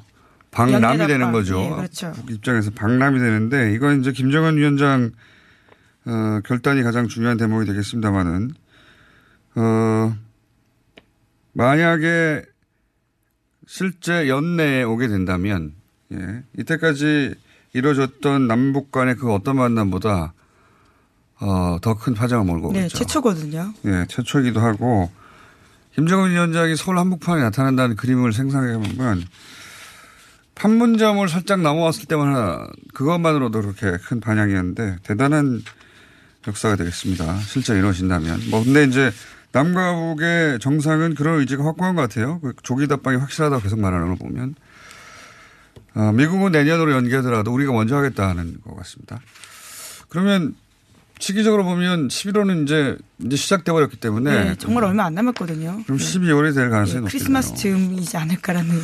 방남이 0.50 1.06
되는. 1.06 1.32
거죠. 1.32 1.58
네, 1.58 1.70
그렇죠. 1.70 2.12
북 2.12 2.30
입장에서 2.30 2.70
방남이 2.70 3.18
되는데 3.18 3.72
이건 3.72 4.00
이제 4.00 4.12
김정은 4.12 4.58
위원장 4.58 5.12
어, 6.04 6.40
결단이 6.44 6.82
가장 6.82 7.08
중요한 7.08 7.38
대목이 7.38 7.64
되겠습니다만은 7.64 8.50
어, 9.54 10.16
만약에 11.54 12.44
실제 13.66 14.28
연내에 14.28 14.82
오게 14.82 15.08
된다면 15.08 15.72
예, 16.12 16.42
이때까지 16.58 17.34
이루어졌던 17.74 18.46
남북 18.46 18.90
간의 18.92 19.16
그 19.16 19.32
어떤 19.32 19.56
만남보다 19.56 20.32
어, 21.40 21.78
더 21.80 21.94
큰 21.94 22.14
파장을 22.14 22.44
몰고 22.44 22.72
네, 22.72 22.80
오겠죠. 22.80 22.98
최초거든요. 22.98 23.72
예, 23.86 24.06
최초이기도 24.08 24.60
하고 24.60 25.10
김정은 25.94 26.30
위원장이 26.30 26.76
서울 26.76 26.98
한복판에 26.98 27.42
나타난다는 27.42 27.96
그림을 27.96 28.32
생각해 28.32 28.74
보면 28.78 29.24
판문점을 30.54 31.28
살짝 31.28 31.60
넘어왔을 31.60 32.06
때만 32.06 32.34
하나 32.34 32.66
그것만으로도 32.94 33.60
그렇게 33.62 33.96
큰 34.04 34.20
반향이었는데 34.20 34.96
대단한 35.04 35.62
역사가 36.46 36.76
되겠습니다. 36.76 37.36
실제 37.40 37.74
이루어진다면. 37.76 38.40
뭐 38.50 38.64
근데 38.64 38.84
이제 38.84 39.12
남과 39.52 39.94
북의 39.94 40.58
정상은 40.60 41.14
그런 41.14 41.40
의지가 41.40 41.64
확고한 41.64 41.94
것 41.94 42.02
같아요. 42.02 42.40
그 42.40 42.54
조기 42.62 42.86
답방이 42.88 43.16
확실하다고 43.18 43.62
계속 43.62 43.78
말하는 43.80 44.08
걸 44.08 44.16
보면. 44.16 44.54
어, 45.98 46.12
미국은 46.12 46.52
내년으로 46.52 46.92
연기하더라도 46.92 47.52
우리가 47.52 47.72
먼저 47.72 47.96
하겠다 47.96 48.28
하는 48.28 48.60
것 48.62 48.76
같습니다. 48.76 49.20
그러면 50.08 50.54
시기적으로 51.18 51.64
보면 51.64 52.06
11월은 52.06 52.62
이제 52.62 52.96
이제 53.18 53.36
시작돼 53.36 53.72
버렸기 53.72 53.96
때문에 53.96 54.44
네, 54.44 54.54
정말 54.56 54.84
얼마 54.84 55.06
안 55.06 55.14
남았거든요. 55.14 55.82
그럼 55.84 55.98
12월이 55.98 56.54
될 56.54 56.70
가능성이 56.70 56.76
네, 56.76 57.00
높겠네요. 57.00 57.08
크리스마스 57.10 57.54
즈음이지 57.56 58.16
않을까라는 58.16 58.80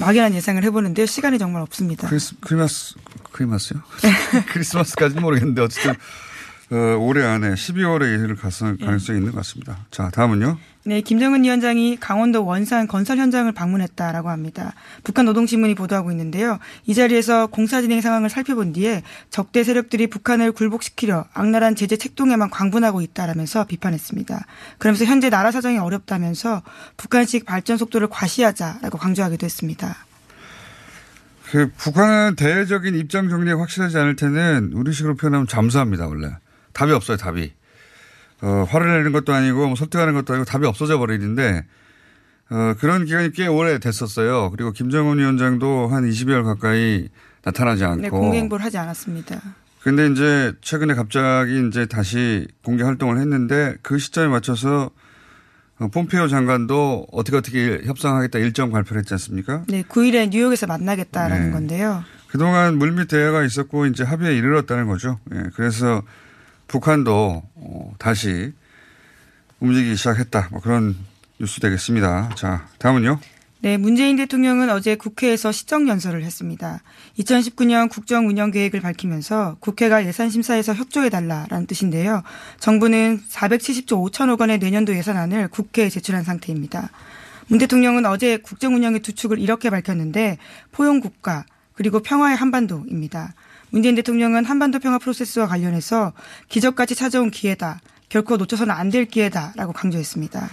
막연한 0.00 0.34
예상을 0.34 0.60
해보는데요. 0.64 1.06
시간이 1.06 1.38
정말 1.38 1.62
없습니다. 1.62 2.08
크리스, 2.08 2.34
크리스마스, 2.40 2.94
크리스마스요? 3.30 3.80
크리스마스까지는 4.50 5.22
모르겠는데 5.22 5.62
어쨌든 5.62 5.94
어, 6.72 6.96
올해 6.98 7.24
안에 7.24 7.54
12월에 7.54 8.02
이를 8.02 8.36
가능성이 8.36 9.18
있는 9.18 9.32
것 9.32 9.38
같습니다. 9.38 9.78
자, 9.90 10.08
다음은요. 10.10 10.56
네, 10.84 11.00
김정은 11.00 11.42
위원장이 11.42 11.98
강원도 11.98 12.44
원산 12.44 12.86
건설 12.86 13.18
현장을 13.18 13.50
방문했다라고 13.52 14.30
합니다. 14.30 14.74
북한 15.02 15.24
노동신문이 15.26 15.74
보도하고 15.74 16.12
있는데요. 16.12 16.58
이 16.86 16.94
자리에서 16.94 17.48
공사 17.48 17.82
진행 17.82 18.00
상황을 18.00 18.30
살펴본 18.30 18.72
뒤에 18.72 19.02
적대 19.30 19.64
세력들이 19.64 20.06
북한을 20.06 20.52
굴복시키려 20.52 21.26
악랄한 21.34 21.74
제재 21.74 21.96
책동에만 21.96 22.50
광분하고 22.50 23.00
있다라면서 23.02 23.64
비판했습니다. 23.64 24.46
그러면서 24.78 25.04
현재 25.04 25.28
나라 25.28 25.50
사정이 25.50 25.78
어렵다면서 25.78 26.62
북한식 26.96 27.46
발전 27.46 27.78
속도를 27.78 28.08
과시하자라고 28.08 28.96
강조하기도 28.96 29.44
했습니다. 29.44 29.96
그 31.50 31.68
북한은 31.76 32.36
대외적인 32.36 32.94
입장 32.94 33.28
정리가 33.28 33.58
확실하지 33.58 33.98
않을 33.98 34.14
때는 34.14 34.70
우리식으로 34.72 35.16
표현하면 35.16 35.48
잠수합니다, 35.48 36.06
원래. 36.06 36.28
답이 36.72 36.92
없어요, 36.92 37.16
답이. 37.16 37.52
어, 38.42 38.66
화를 38.68 38.96
내는 38.98 39.12
것도 39.12 39.32
아니고 39.32 39.66
뭐 39.66 39.76
설득하는 39.76 40.14
것도 40.14 40.32
아니고 40.32 40.44
답이 40.46 40.66
없어져 40.66 40.98
버리는데 40.98 41.64
어, 42.50 42.74
그런 42.78 43.04
기간이 43.04 43.32
꽤 43.32 43.46
오래 43.46 43.78
됐었어요. 43.78 44.50
그리고 44.50 44.72
김정은 44.72 45.18
위원장도 45.18 45.88
한 45.88 46.08
20여일 46.08 46.42
가까이 46.44 47.08
나타나지 47.44 47.84
않고. 47.84 48.00
네, 48.02 48.08
공개 48.08 48.38
행보를 48.38 48.64
하지 48.64 48.78
않았습니다. 48.78 49.40
근데 49.82 50.08
이제 50.08 50.52
최근에 50.60 50.94
갑자기 50.94 51.66
이제 51.66 51.86
다시 51.86 52.46
공개 52.62 52.82
활동을 52.82 53.18
했는데 53.18 53.76
그 53.82 53.98
시점에 53.98 54.28
맞춰서 54.28 54.90
어, 55.78 55.88
폼페이오 55.88 56.28
장관도 56.28 57.06
어떻게 57.12 57.36
어떻게 57.38 57.80
협상하겠다 57.86 58.38
일정 58.40 58.70
발표를 58.70 59.00
했지 59.00 59.14
않습니까? 59.14 59.64
네, 59.68 59.82
9일에 59.82 60.28
뉴욕에서 60.30 60.66
만나겠다라는 60.66 61.46
네. 61.46 61.52
건데요. 61.52 62.04
그동안 62.28 62.76
물밑 62.76 63.08
대화가 63.08 63.42
있었고 63.44 63.86
이제 63.86 64.04
합의에 64.04 64.36
이르렀다는 64.36 64.86
거죠. 64.86 65.18
예, 65.34 65.44
그래서 65.54 66.02
북한도 66.70 67.42
어, 67.56 67.94
다시 67.98 68.52
움직이기 69.58 69.96
시작했다. 69.96 70.48
뭐 70.52 70.60
그런 70.60 70.96
뉴스 71.40 71.60
되겠습니다. 71.60 72.30
자, 72.36 72.68
다음은요. 72.78 73.18
네, 73.62 73.76
문재인 73.76 74.16
대통령은 74.16 74.70
어제 74.70 74.94
국회에서 74.94 75.52
시정연설을 75.52 76.22
했습니다. 76.22 76.80
2019년 77.18 77.90
국정 77.90 78.28
운영 78.28 78.50
계획을 78.52 78.80
밝히면서 78.80 79.56
국회가 79.60 80.06
예산심사에서 80.06 80.72
협조해달라라는 80.74 81.66
뜻인데요. 81.66 82.22
정부는 82.60 83.20
470조 83.28 84.10
5천억 84.10 84.40
원의 84.40 84.58
내년도 84.58 84.96
예산안을 84.96 85.48
국회에 85.48 85.90
제출한 85.90 86.22
상태입니다. 86.22 86.90
문 87.48 87.58
대통령은 87.58 88.06
어제 88.06 88.36
국정 88.38 88.76
운영의 88.76 89.00
두 89.00 89.12
축을 89.12 89.40
이렇게 89.40 89.68
밝혔는데 89.70 90.38
포용국가 90.70 91.44
그리고 91.74 92.00
평화의 92.00 92.36
한반도입니다. 92.36 93.34
문재인 93.70 93.94
대통령은 93.94 94.44
한반도 94.44 94.78
평화 94.78 94.98
프로세스와 94.98 95.46
관련해서 95.46 96.12
기적같이 96.48 96.94
찾아온 96.94 97.30
기회다. 97.30 97.80
결코 98.08 98.36
놓쳐서는 98.36 98.74
안 98.74 98.90
될 98.90 99.04
기회다라고 99.04 99.72
강조했습니다. 99.72 100.50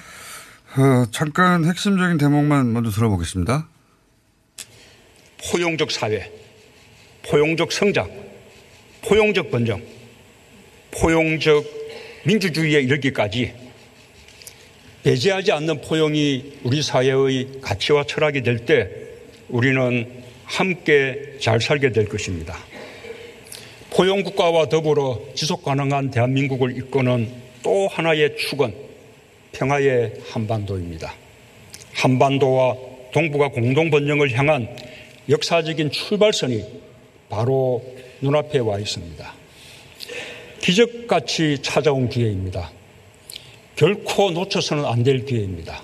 어, 0.78 1.06
잠깐 1.12 1.66
핵심적인 1.66 2.18
대목만 2.20 2.72
먼저 2.72 2.92
들어보겠습니다. 2.92 3.68
포용적 5.52 5.92
사회, 5.92 6.32
포용적 7.28 7.72
성장, 7.72 8.10
포용적 9.04 9.50
번영, 9.50 9.82
포용적 10.92 11.66
민주주의에 12.26 12.82
이르기까지 12.82 13.54
배제하지 15.04 15.52
않는 15.54 15.82
포용이 15.82 16.60
우리 16.64 16.84
사회의 16.84 17.60
가치와 17.62 18.04
철학이 18.06 18.44
될 18.44 18.66
때 18.66 18.90
우리는 19.48 20.24
함께 20.44 21.38
잘 21.42 21.62
살게 21.62 21.92
될 21.92 22.08
것입니다. 22.10 22.56
포용 23.98 24.22
국가와 24.22 24.70
더불어 24.70 25.20
지속 25.34 25.64
가능한 25.66 26.12
대한민국을 26.12 26.78
이끄는 26.78 27.34
또 27.64 27.88
하나의 27.88 28.38
축은 28.38 28.72
평화의 29.54 30.22
한반도입니다. 30.30 31.16
한반도와 31.96 32.76
동북아 33.12 33.48
공동 33.48 33.90
번영을 33.90 34.38
향한 34.38 34.68
역사적인 35.28 35.90
출발선이 35.90 36.64
바로 37.28 37.84
눈앞에 38.22 38.60
와 38.60 38.78
있습니다. 38.78 39.34
기적같이 40.62 41.64
찾아온 41.64 42.08
기회입니다. 42.08 42.70
결코 43.76 44.30
놓쳐서는 44.30 44.86
안 44.86 45.04
될 45.04 45.26
기회입니다. 45.26 45.82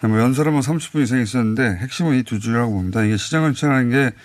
뭐 0.00 0.60
30분 0.60 1.02
이상 1.02 1.20
있었는데 1.20 1.82
핵심은 1.82 2.18
이 2.18 2.22
두 2.22 2.40
줄이라고 2.40 2.72
봅니다. 2.72 3.04
이게 3.04 3.18
시장을 3.18 3.52
취하는 3.52 3.90
게 3.90 4.16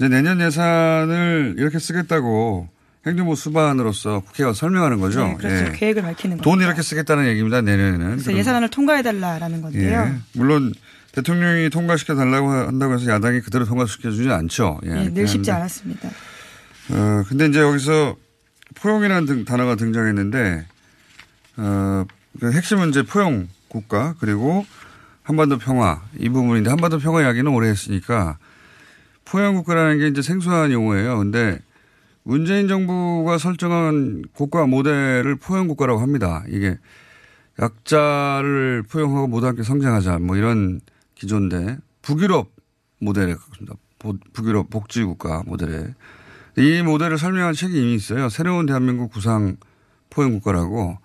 이제 0.00 0.08
내년 0.08 0.40
예산을 0.40 1.56
이렇게 1.58 1.78
쓰겠다고 1.78 2.68
행정부 3.06 3.36
수반으로서 3.36 4.20
국회가 4.20 4.54
설명하는 4.54 4.98
거죠. 4.98 5.26
네, 5.26 5.36
그렇죠. 5.36 5.66
예. 5.66 5.72
계획을 5.76 6.02
밝히는 6.02 6.38
거죠. 6.38 6.48
돈 6.50 6.60
이렇게 6.62 6.80
쓰겠다는 6.80 7.26
얘기입니다. 7.28 7.60
내년에는. 7.60 8.06
그래서 8.12 8.24
그럼- 8.24 8.38
예산안을 8.38 8.68
통과해달라라는 8.70 9.60
건데요. 9.60 10.00
예. 10.00 10.14
물론 10.38 10.72
대통령이 11.12 11.68
통과시켜 11.68 12.14
달라고 12.14 12.50
한다고 12.50 12.94
해서 12.94 13.10
야당이 13.10 13.40
그대로 13.42 13.66
통과시켜 13.66 14.10
주지 14.10 14.30
않죠. 14.30 14.80
예. 14.86 15.04
예, 15.04 15.08
늘 15.10 15.26
쉽지 15.28 15.50
하는데. 15.50 15.52
않았습니다. 15.52 16.08
어, 16.92 17.24
근데 17.28 17.46
이제 17.46 17.60
여기서 17.60 18.16
포용이라는 18.76 19.26
등- 19.26 19.44
단어가 19.44 19.74
등장했는데, 19.76 20.66
어, 21.58 22.04
그 22.40 22.52
핵심은 22.52 22.88
이제 22.90 23.02
포용 23.02 23.48
국가 23.68 24.14
그리고 24.18 24.64
한반도 25.24 25.58
평화 25.58 26.00
이 26.18 26.28
부분인데 26.30 26.70
한반도 26.70 26.98
평화 26.98 27.20
이야기는 27.22 27.50
오래 27.52 27.68
했으니까 27.68 28.38
포용 29.30 29.54
국가라는 29.54 29.98
게 29.98 30.08
이제 30.08 30.22
생소한 30.22 30.72
용어예요. 30.72 31.18
근데 31.18 31.60
문재인 32.24 32.66
정부가 32.68 33.38
설정한 33.38 34.22
국가 34.32 34.66
모델을 34.66 35.36
포용 35.36 35.68
국가라고 35.68 36.00
합니다. 36.00 36.42
이게 36.48 36.78
약자를 37.60 38.82
포용하고 38.90 39.28
모두 39.28 39.46
함께 39.46 39.62
성장하자 39.62 40.18
뭐 40.18 40.36
이런 40.36 40.80
기조인데 41.14 41.78
북유럽 42.02 42.50
모델에 43.00 43.34
가깝습니다. 43.34 43.74
보- 43.98 44.16
북유럽 44.32 44.68
복지국가 44.70 45.42
모델에 45.46 45.94
이 46.56 46.82
모델을 46.82 47.16
설명한 47.16 47.54
책이 47.54 47.78
이미 47.80 47.94
있어요. 47.94 48.28
새로운 48.28 48.66
대한민국 48.66 49.12
구상 49.12 49.56
포용 50.08 50.32
국가라고 50.32 50.98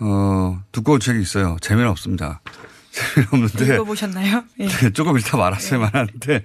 어 0.00 0.62
두꺼운 0.72 0.98
책이 0.98 1.20
있어요. 1.20 1.56
재미는 1.60 1.88
없습니다. 1.90 2.40
재미는 2.90 3.28
없는데 3.32 3.74
읽어보셨나요? 3.74 4.42
예. 4.60 4.66
네, 4.68 4.90
조금 4.90 5.16
이따 5.18 5.36
말았어요, 5.36 5.80
말하는데. 5.80 6.42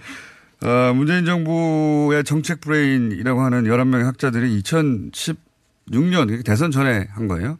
어, 0.63 0.93
문재인 0.93 1.26
정부의 1.26 2.24
정책 2.24 2.62
브레인이라고 2.62 3.41
하는 3.41 3.63
11명의 3.63 4.04
학자들이 4.04 4.62
2016년, 4.62 6.45
대선 6.45 6.69
전에 6.71 7.08
한 7.12 7.28
거예요. 7.28 7.58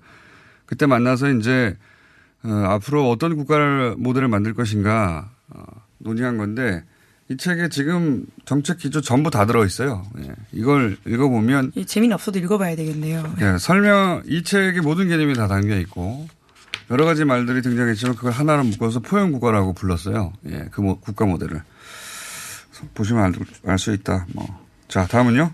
그때 0.68 0.86
만나서 0.86 1.32
이제, 1.32 1.76
어, 2.44 2.50
앞으로 2.50 3.10
어떤 3.10 3.36
국가를 3.36 3.96
모델을 3.98 4.28
만들 4.28 4.54
것인가, 4.54 5.32
어, 5.50 5.64
논의한 5.98 6.38
건데, 6.38 6.84
이 7.30 7.38
책에 7.38 7.70
지금 7.70 8.26
정책 8.46 8.78
기조 8.78 9.02
전부 9.02 9.32
다 9.32 9.46
들어 9.46 9.66
있어요. 9.66 10.06
예. 10.20 10.32
이걸 10.52 10.98
읽어보면 11.08 11.72
예, 11.78 11.86
재미는 11.86 12.14
없어도 12.16 12.40
읽어봐야 12.40 12.76
되겠네요. 12.76 13.36
예, 13.40 13.58
설명, 13.58 14.22
이 14.26 14.44
책의 14.44 14.82
모든 14.82 15.08
개념이 15.08 15.34
다 15.36 15.48
담겨 15.48 15.78
있고, 15.80 16.28
여러 16.90 17.06
가지 17.06 17.24
말들이 17.24 17.62
등장했지만 17.62 18.16
그걸 18.18 18.34
하나로 18.34 18.66
묶어서 18.66 19.00
포용국가라고 19.00 19.74
불렀어요. 19.74 20.34
예, 20.50 20.68
그 20.72 20.82
모- 20.82 21.00
국가 21.00 21.26
모델을. 21.26 21.62
보시면 22.94 23.34
알 23.66 23.78
수 23.78 23.94
있다. 23.94 24.26
뭐. 24.34 24.48
자, 24.88 25.06
다음은요? 25.08 25.52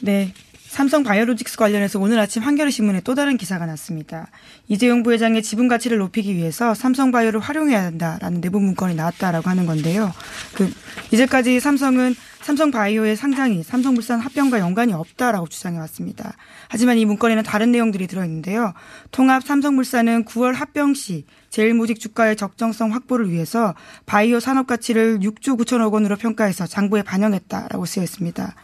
네. 0.00 0.32
삼성 0.68 1.02
바이오로직스 1.02 1.58
관련해서 1.58 1.98
오늘 2.00 2.18
아침 2.18 2.42
한겨레 2.42 2.70
신문에 2.70 3.02
또 3.02 3.14
다른 3.14 3.36
기사가 3.36 3.66
났습니다. 3.66 4.28
이재용 4.68 5.02
부회장의 5.02 5.42
지분 5.42 5.68
가치를 5.68 5.98
높이기 5.98 6.34
위해서 6.34 6.72
삼성 6.72 7.10
바이오를 7.12 7.40
활용해야 7.40 7.82
한다라는 7.84 8.40
내부 8.40 8.58
문건이 8.58 8.94
나왔다라고 8.94 9.50
하는 9.50 9.66
건데요. 9.66 10.14
그 10.54 10.72
이제까지 11.10 11.60
삼성은 11.60 12.14
삼성 12.42 12.72
바이오의 12.72 13.16
상장이 13.16 13.62
삼성물산 13.62 14.18
합병과 14.20 14.58
연관이 14.58 14.92
없다라고 14.92 15.46
주장해 15.46 15.78
왔습니다. 15.78 16.34
하지만 16.68 16.98
이 16.98 17.04
문건에는 17.04 17.44
다른 17.44 17.70
내용들이 17.70 18.08
들어있는데요. 18.08 18.74
통합 19.12 19.44
삼성물산은 19.44 20.24
9월 20.24 20.52
합병 20.54 20.94
시 20.94 21.24
제일모직 21.50 22.00
주가의 22.00 22.36
적정성 22.36 22.92
확보를 22.94 23.30
위해서 23.30 23.74
바이오 24.06 24.40
산업 24.40 24.66
가치를 24.66 25.20
6조 25.20 25.58
9천억 25.60 25.92
원으로 25.92 26.16
평가해서 26.16 26.66
장부에 26.66 27.02
반영했다라고 27.02 27.86
쓰여 27.86 28.02
있습니다. 28.02 28.54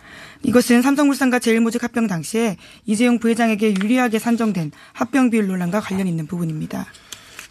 이것은 0.43 0.83
삼성물산과 0.83 1.39
제일모직 1.39 1.85
합병 1.85 2.07
당시에 2.09 2.57
이재용 2.85 3.19
부회장에게 3.19 3.75
유리하게 3.77 4.19
산정된 4.19 4.73
합병 4.93 5.31
비율 5.31 5.47
논란과 5.47 5.81
관련 5.81 6.09
있는 6.09 6.27
부분입니다. 6.27 6.87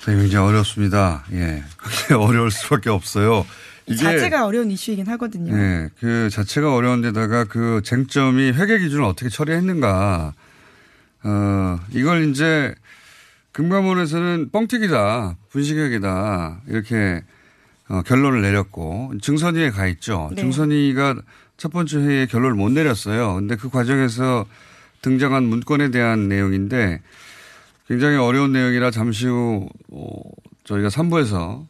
굉장히 0.04 0.36
어렵습니다. 0.36 1.24
예. 1.32 1.64
굉장히 1.84 2.24
어려울 2.24 2.52
수밖에 2.52 2.90
없어요. 2.90 3.46
이게 3.88 4.04
자체가 4.04 4.46
어려운 4.46 4.70
이슈이긴 4.70 5.08
하거든요. 5.08 5.58
예, 5.58 5.90
그 6.00 6.30
자체가 6.30 6.76
어려운데다가 6.76 7.46
그 7.46 7.82
쟁점이 7.84 8.52
회계 8.52 8.80
기준을 8.80 9.04
어떻게 9.04 9.30
처리했는가. 9.30 10.34
어, 11.24 11.80
이걸 11.92 12.30
이제 12.30 12.76
금감원에서는 13.54 14.50
뻥튀기다, 14.52 15.38
분식회계다, 15.50 16.62
이렇게 16.68 17.24
어, 17.90 18.02
결론을 18.06 18.42
내렸고, 18.42 19.14
증선위에 19.22 19.72
가 19.72 19.88
있죠. 19.88 20.30
네. 20.36 20.42
증선위가 20.42 21.16
첫 21.56 21.72
번째 21.72 22.00
회의에 22.00 22.26
결론을 22.26 22.56
못 22.56 22.70
내렸어요. 22.70 23.36
근데 23.36 23.56
그 23.56 23.70
과정에서 23.70 24.46
등장한 25.02 25.44
문건에 25.44 25.90
대한 25.90 26.28
내용인데 26.28 27.02
굉장히 27.88 28.18
어려운 28.18 28.52
내용이라 28.52 28.92
잠시 28.92 29.28
후, 29.28 29.70
어, 29.90 30.22
저희가 30.66 30.90
3부에서 30.90 31.66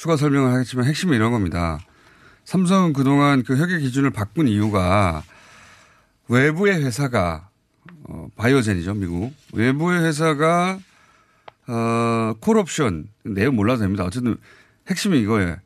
추가 0.00 0.16
설명을 0.16 0.50
하겠지만 0.54 0.86
핵심은 0.86 1.14
이런 1.14 1.30
겁니다. 1.30 1.78
삼성은 2.44 2.94
그동안 2.94 3.42
그 3.42 3.54
회계 3.60 3.78
기준을 3.78 4.08
바꾼 4.08 4.48
이유가 4.48 5.22
외부의 6.26 6.82
회사가 6.82 7.50
어, 8.04 8.28
바이오젠이죠, 8.34 8.94
미국. 8.94 9.34
외부의 9.52 10.02
회사가 10.02 10.78
어, 11.66 12.32
콜옵션 12.40 13.08
내용 13.24 13.56
몰라도 13.56 13.82
됩니다. 13.82 14.04
어쨌든 14.04 14.38
핵심이 14.88 15.20
이거예요. 15.20 15.56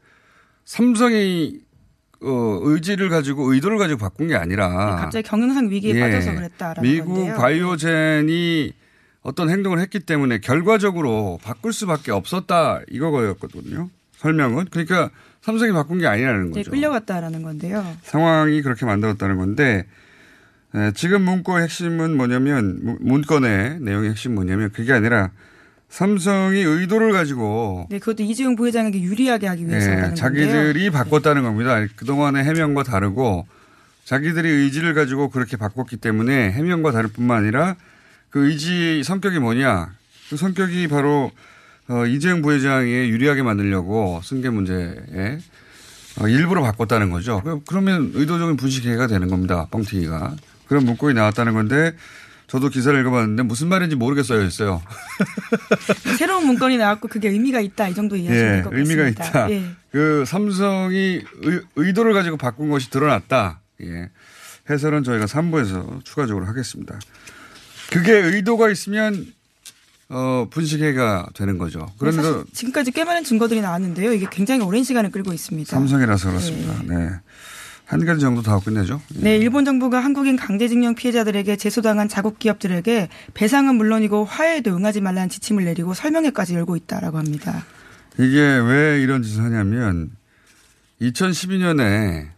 삼성이 0.65 1.61
어, 2.21 2.59
의지를 2.63 3.11
가지고 3.11 3.53
의도를 3.53 3.79
가지고 3.79 4.01
바꾼 4.01 4.27
게 4.27 4.35
아니라 4.35 4.97
갑자기 4.97 5.29
경영상 5.29 5.71
위기에 5.71 5.95
예. 5.95 6.01
빠져서 6.01 6.35
그랬다라는 6.35 6.83
미국 6.83 7.15
건데요. 7.15 7.37
바이오젠이 7.37 8.73
어떤 9.23 9.49
행동을 9.49 9.79
했기 9.79 10.01
때문에 10.01 10.39
결과적으로 10.39 11.39
바꿀 11.45 11.73
수밖에 11.73 12.11
없었다 12.11 12.81
이거였거든요. 12.91 13.91
설명은 14.29 14.69
그러니까 14.71 15.11
삼성이 15.43 15.73
바꾼 15.73 15.99
게 15.99 16.07
아니라는 16.07 16.53
네, 16.53 16.61
거죠. 16.63 16.71
끌려갔다라는 16.71 17.43
건데요. 17.43 17.85
상황이 18.03 18.63
그렇게 18.63 18.87
만들었다는 18.87 19.37
건데 19.37 19.85
에, 20.75 20.93
지금 20.95 21.23
문건의 21.23 21.65
핵심은 21.65 22.17
뭐냐면 22.17 22.79
문- 22.83 22.99
문건의 23.03 23.81
내용의 23.81 24.11
핵심 24.11 24.35
뭐냐면 24.35 24.71
그게 24.73 24.95
아니라 24.95 25.31
삼성이 25.91 26.61
의도를 26.63 27.13
가지고 27.13 27.87
네, 27.91 27.99
그것도 27.99 28.23
이재용 28.23 28.57
부회장에게 28.57 28.99
유리하게 29.03 29.47
하기 29.47 29.69
위해서라는 29.69 29.99
예, 29.99 30.07
건데요. 30.07 30.15
자기들이 30.17 30.91
바꿨다는 30.91 31.43
겁니다. 31.43 31.87
그동안의 31.97 32.43
해명과 32.45 32.83
다르고 32.83 33.47
자기들이 34.07 34.49
의지를 34.49 34.95
가지고 34.95 35.29
그렇게 35.29 35.59
바꿨기 35.59 35.99
때문에 35.99 36.51
해명과 36.53 36.93
다를 36.93 37.11
뿐만 37.11 37.43
아니라 37.43 37.77
그 38.31 38.49
의지 38.49 39.03
성격이 39.05 39.39
뭐냐. 39.39 39.93
그 40.31 40.37
성격이 40.39 40.89
바로 40.89 41.31
어, 41.89 42.07
이재용 42.07 42.43
부회장에 42.43 43.09
유리하게 43.09 43.43
만들려고 43.43 44.21
승계 44.25 44.51
문제에 44.51 45.39
어, 46.21 46.29
일부러 46.29 46.63
바꿨다는 46.63 47.11
거죠. 47.11 47.43
그- 47.45 47.61
그러면 47.67 48.11
의도적인 48.15 48.57
분식회가 48.57 49.07
되는 49.07 49.29
겁니다. 49.29 49.67
뻥튀기가. 49.71 50.35
그런 50.67 50.85
문건이 50.85 51.15
나왔다는 51.15 51.53
건데 51.53 51.95
저도 52.47 52.69
기사를 52.69 52.99
읽어봤는데 53.01 53.43
무슨 53.43 53.69
말인지 53.69 53.97
모르겠어요 53.97 54.41
했어요. 54.41 54.81
새로운 56.19 56.47
문건이 56.47 56.79
나왔고 56.79 57.09
그게 57.09 57.29
의미가 57.29 57.61
있다 57.61 57.89
이 57.89 57.95
정도 57.95 58.17
이해하시면 58.17 58.49
예, 58.51 58.55
될것 58.63 58.73
의미가 58.75 59.03
같습니다. 59.03 59.29
있다. 59.29 59.51
예. 59.51 59.65
그 59.91 60.25
삼성이 60.27 61.23
의, 61.77 61.93
도를 61.95 62.13
가지고 62.15 62.37
바꾼 62.37 62.71
것이 62.71 62.91
드러났다. 62.91 63.61
예. 63.83 64.11
해설은 64.71 65.03
저희가 65.05 65.27
3부에서 65.27 66.05
추가적으로 66.05 66.47
하겠습니다. 66.47 66.99
그게 67.91 68.13
의도가 68.13 68.71
있으면 68.71 69.27
어, 70.09 70.47
분식회가 70.51 71.29
되는 71.35 71.59
거죠. 71.59 71.91
네, 72.01 72.13
사실 72.13 72.45
지금까지 72.53 72.93
꽤 72.93 73.05
많은 73.05 73.25
증거들이 73.25 73.61
나왔는데요. 73.61 74.13
이게 74.13 74.27
굉장히 74.31 74.63
오랜 74.65 74.85
시간을 74.85 75.11
끌고 75.11 75.33
있습니다. 75.33 75.71
삼성이라서 75.71 76.29
그렇습니다. 76.31 76.83
네. 76.85 77.11
한 77.87 78.05
가지 78.05 78.21
정도 78.21 78.43
더 78.43 78.53
하고 78.53 78.65
끝내죠. 78.65 79.01
예. 79.17 79.21
네, 79.21 79.37
일본 79.37 79.65
정부가 79.65 80.01
한국인 80.01 80.37
강제징용 80.37 80.95
피해자들에게 80.95 81.57
제소당한 81.57 82.09
자국 82.09 82.39
기업들에게 82.39 83.09
배상은 83.35 83.75
물론이고 83.77 84.25
화해에도 84.25 84.75
응하지 84.75 85.01
말라는 85.03 85.29
지침을 85.29 85.65
내리고 85.65 85.93
설명회까지 85.93 86.55
열고 86.55 86.77
있다라고 86.77 87.19
합니다. 87.19 87.65
이게 88.19 88.41
왜 88.41 89.03
이런 89.03 89.23
짓을 89.23 89.43
하냐면 89.45 90.11
2012년에 91.01 92.29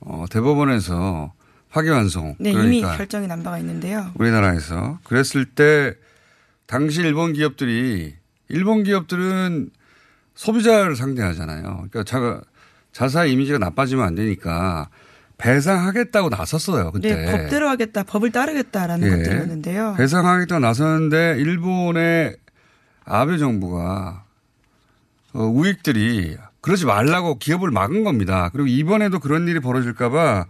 어, 0.00 0.26
대법원에서 0.30 1.32
파기환송 1.70 2.36
네, 2.38 2.52
그러니까 2.52 2.88
이미 2.88 2.96
결정이 2.96 3.26
난 3.26 3.42
바가 3.42 3.58
있는데요. 3.58 4.12
우리나라에서 4.14 5.00
그랬을 5.02 5.44
때 5.44 5.94
당시 6.74 7.02
일본 7.02 7.34
기업들이 7.34 8.16
일본 8.48 8.82
기업들은 8.82 9.70
소비자를 10.34 10.96
상대하잖아요. 10.96 11.62
그러니까 11.88 12.02
자, 12.02 12.40
자사 12.90 13.24
이미지가 13.26 13.58
나빠지면 13.58 14.04
안 14.04 14.16
되니까 14.16 14.88
배상하겠다고 15.38 16.30
나섰어요 16.30 16.90
그때. 16.90 17.14
네, 17.14 17.30
법대로 17.30 17.68
하겠다, 17.68 18.02
법을 18.02 18.32
따르겠다라는 18.32 19.06
예. 19.06 19.10
것들이었는데요. 19.16 19.94
배상하겠다고 19.96 20.58
나섰는데 20.58 21.36
일본의 21.38 22.38
아베 23.04 23.38
정부가 23.38 24.24
어, 25.32 25.42
우익들이 25.44 26.36
그러지 26.60 26.86
말라고 26.86 27.38
기업을 27.38 27.70
막은 27.70 28.02
겁니다. 28.02 28.48
그리고 28.52 28.66
이번에도 28.66 29.20
그런 29.20 29.46
일이 29.46 29.60
벌어질까봐 29.60 30.46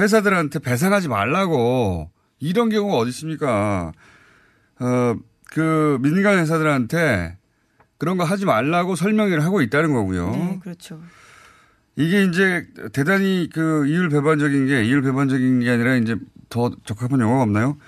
회사들한테 0.00 0.58
배상하지 0.58 1.06
말라고 1.06 2.10
이런 2.40 2.68
경우가 2.68 2.96
어디 2.96 3.10
있습니까? 3.10 3.92
어, 4.80 5.14
그 5.50 5.98
민간 6.00 6.38
회사들한테 6.38 7.36
그런 7.98 8.16
거 8.16 8.24
하지 8.24 8.44
말라고 8.44 8.94
설명을 8.94 9.42
하고 9.44 9.62
있다는 9.62 9.92
거고요. 9.92 10.30
네, 10.30 10.58
그렇죠. 10.62 11.00
이게 11.96 12.24
이제 12.24 12.66
대단히 12.92 13.48
그 13.52 13.86
이율 13.86 14.10
배반적인 14.10 14.66
게 14.66 14.84
이율 14.84 15.02
배반적인 15.02 15.60
게 15.60 15.70
아니라 15.70 15.96
이제 15.96 16.16
더 16.50 16.70
적합한 16.84 17.20
용어가 17.20 17.42
없나요? 17.42 17.78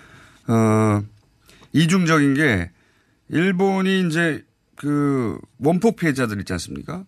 어, 0.49 1.03
이중적인 1.73 2.35
게 2.35 2.71
일본이 3.29 4.07
이제 4.07 4.45
그 4.77 5.39
원폭 5.59 5.97
피해자들 5.97 6.39
있지 6.39 6.53
않습니까? 6.55 7.05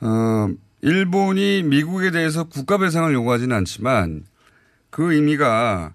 어, 0.00 0.48
일본이 0.80 1.62
미국에 1.62 2.10
대해서 2.10 2.44
국가 2.44 2.76
배상을 2.78 3.12
요구하지는 3.12 3.56
않지만 3.56 4.24
그 4.90 5.14
의미가 5.14 5.94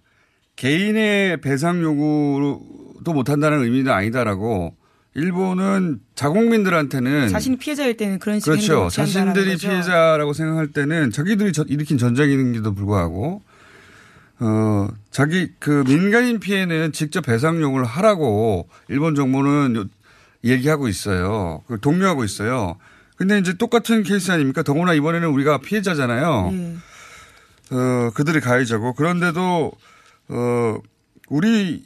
개인의 0.55 1.41
배상 1.41 1.81
요구 1.81 2.78
도 3.03 3.13
못한다는 3.13 3.63
의미는 3.63 3.91
아니다라고 3.91 4.75
일본은 5.15 5.99
자국민들한테는 6.15 7.29
자신이 7.29 7.57
피해자일 7.57 7.97
때는 7.97 8.19
그런 8.19 8.39
식의 8.39 8.57
그렇죠. 8.59 8.89
자신들이. 8.89 9.57
피해자라고 9.57 10.33
생각할 10.33 10.67
때는 10.67 11.12
자기들이 11.12 11.51
저- 11.53 11.63
일으킨 11.67 11.97
전쟁인데도 11.97 12.73
불구하고 12.73 13.41
어 14.41 14.88
자기 15.12 15.49
그 15.59 15.83
민간인 15.88 16.39
피해는 16.39 16.93
직접 16.93 17.21
배상 17.21 17.59
요구를 17.62 17.85
하라고 17.85 18.69
일본 18.88 19.15
정부는 19.15 19.75
요- 19.75 19.85
얘기하고 20.45 20.88
있어요. 20.88 21.63
그 21.67 21.79
독려하고 21.81 22.23
있어요. 22.23 22.77
근데 23.17 23.38
이제 23.39 23.53
똑같은 23.53 24.03
케이스 24.03 24.31
아닙니까? 24.31 24.63
더구나 24.63 24.93
이번에는 24.93 25.27
우리가 25.27 25.57
피해자잖아요. 25.57 26.49
예. 26.53 26.75
어, 27.75 28.12
그들이 28.13 28.39
가해자고 28.39 28.93
그런데도 28.93 29.71
어, 30.29 30.77
우리 31.27 31.83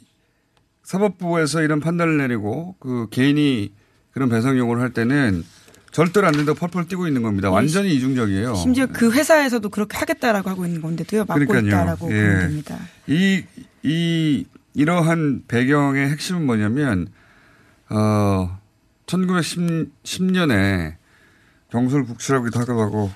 사법부에서 0.84 1.62
이런 1.62 1.80
판단을 1.80 2.18
내리고 2.18 2.76
그 2.78 3.08
개인이 3.10 3.72
그런 4.12 4.28
배상 4.28 4.56
요구를 4.56 4.80
할 4.82 4.90
때는 4.90 5.44
절대로 5.90 6.26
안 6.26 6.32
된다고 6.34 6.58
펄펄 6.58 6.88
뛰고 6.88 7.06
있는 7.06 7.22
겁니다. 7.22 7.50
완전히 7.50 7.94
이중적이에요. 7.94 8.54
심지어 8.56 8.86
그 8.86 9.12
회사에서도 9.12 9.68
그렇게 9.68 9.96
하겠다라고 9.96 10.50
하고 10.50 10.66
있는 10.66 10.82
건데도요. 10.82 11.24
막고 11.24 11.46
그러니까요. 11.46 11.68
있다라고 11.68 12.12
예. 12.12 12.20
보면 12.20 12.40
됩니다. 12.40 12.78
이, 13.06 13.44
이, 13.82 14.44
이러한 14.74 15.44
배경의 15.46 16.10
핵심은 16.10 16.46
뭐냐면, 16.46 17.08
어, 17.90 18.58
1910년에 19.06 20.96
경술국치라고도 21.70 22.58
하기도 22.58 22.80
하고, 22.80 23.12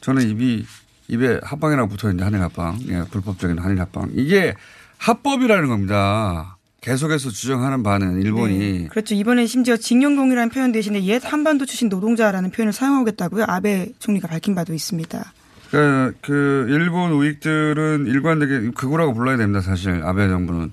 저는 0.00 0.30
입이, 0.30 0.64
입에 1.08 1.40
합방이라고 1.42 1.88
붙어 1.90 2.08
있는데, 2.08 2.24
한일 2.24 2.40
합방. 2.40 2.78
예, 2.88 3.02
불법적인 3.10 3.58
한일 3.58 3.80
합방. 3.80 4.10
이게 4.14 4.54
합법이라는 4.96 5.68
겁니다. 5.68 6.57
계속해서 6.80 7.30
주장하는 7.30 7.82
바는 7.82 8.22
일본이. 8.22 8.58
네. 8.58 8.86
그렇죠. 8.88 9.14
이번에 9.14 9.46
심지어 9.46 9.76
징용공이라는 9.76 10.50
표현 10.50 10.72
대신에 10.72 11.04
옛 11.04 11.20
한반도 11.24 11.66
출신 11.66 11.88
노동자라는 11.88 12.50
표현을 12.50 12.72
사용하겠다고요. 12.72 13.44
아베 13.48 13.92
총리가 13.98 14.28
밝힌 14.28 14.54
바도 14.54 14.72
있습니다. 14.72 15.32
그, 15.70 16.14
그, 16.22 16.66
일본 16.70 17.12
우익들은 17.12 18.06
일관되게 18.06 18.70
그거라고 18.70 19.12
불러야 19.12 19.36
됩니다, 19.36 19.60
사실. 19.60 20.02
아베 20.02 20.26
정부는. 20.28 20.72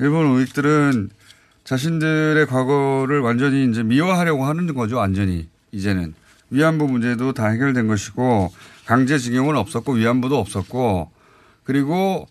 일본 0.00 0.26
우익들은 0.26 1.10
자신들의 1.62 2.46
과거를 2.46 3.20
완전히 3.20 3.68
이제 3.70 3.82
미화하려고 3.82 4.44
하는 4.44 4.72
거죠, 4.74 4.96
완전히. 4.96 5.48
이제는. 5.70 6.14
위안부 6.50 6.88
문제도 6.88 7.32
다 7.32 7.48
해결된 7.48 7.86
것이고, 7.86 8.52
강제징용은 8.86 9.56
없었고, 9.56 9.92
위안부도 9.92 10.36
없었고, 10.36 11.10
그리고, 11.62 12.26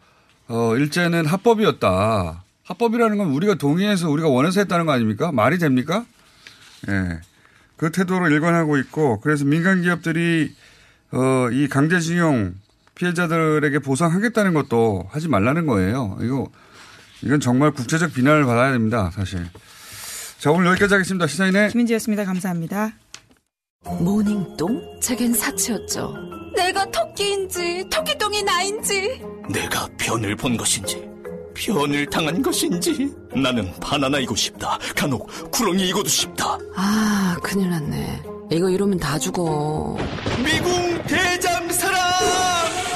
어, 0.50 0.76
일제는 0.76 1.26
합법이었다. 1.26 2.44
합법이라는 2.68 3.18
건 3.18 3.30
우리가 3.30 3.56
동의해서 3.56 4.10
우리가 4.10 4.28
원해서 4.28 4.60
했다는 4.60 4.86
거 4.86 4.92
아닙니까? 4.92 5.32
말이 5.32 5.58
됩니까? 5.58 6.06
예. 6.90 7.20
그 7.78 7.92
태도로 7.92 8.30
일관하고 8.30 8.78
있고 8.78 9.20
그래서 9.22 9.46
민간 9.46 9.82
기업들이 9.82 10.54
어, 11.12 11.50
이 11.52 11.68
강제징용 11.68 12.56
피해자들에게 12.96 13.80
보상하겠다는 13.80 14.54
것도 14.54 15.08
하지 15.12 15.28
말라는 15.28 15.66
거예요. 15.68 16.18
이거 16.22 16.50
이건 17.22 17.40
정말 17.40 17.72
국제적 17.72 18.14
비난을 18.14 18.46
받아야 18.46 18.72
됩니다. 18.72 19.12
사실. 19.14 19.48
자 20.40 20.52
오늘 20.52 20.68
여기까지 20.68 20.96
하겠습니다. 20.96 21.28
시사인의 21.28 21.70
김은지였습니다. 21.70 22.26
감사합니다. 22.26 22.94
모닝똥? 23.86 25.00
제겐 25.00 25.34
사치였죠. 25.34 26.14
내가 26.56 26.86
토끼인지 26.92 27.88
토끼똥이 27.90 28.44
나인지 28.44 29.22
내가 29.52 29.88
변을 29.98 30.36
본 30.36 30.58
것인지 30.58 31.17
변을 31.58 32.06
당한 32.08 32.42
것인지 32.42 33.12
나는 33.34 33.74
바나나이고 33.80 34.36
싶다. 34.36 34.78
간혹 34.96 35.28
구렁이이고도 35.52 36.08
싶다. 36.08 36.58
아 36.76 37.36
큰일 37.42 37.70
났네. 37.72 38.24
이거 38.52 38.70
이러면 38.70 38.98
다 39.00 39.18
죽어. 39.18 39.98
미궁 40.44 41.04
대장사랑! 41.04 42.00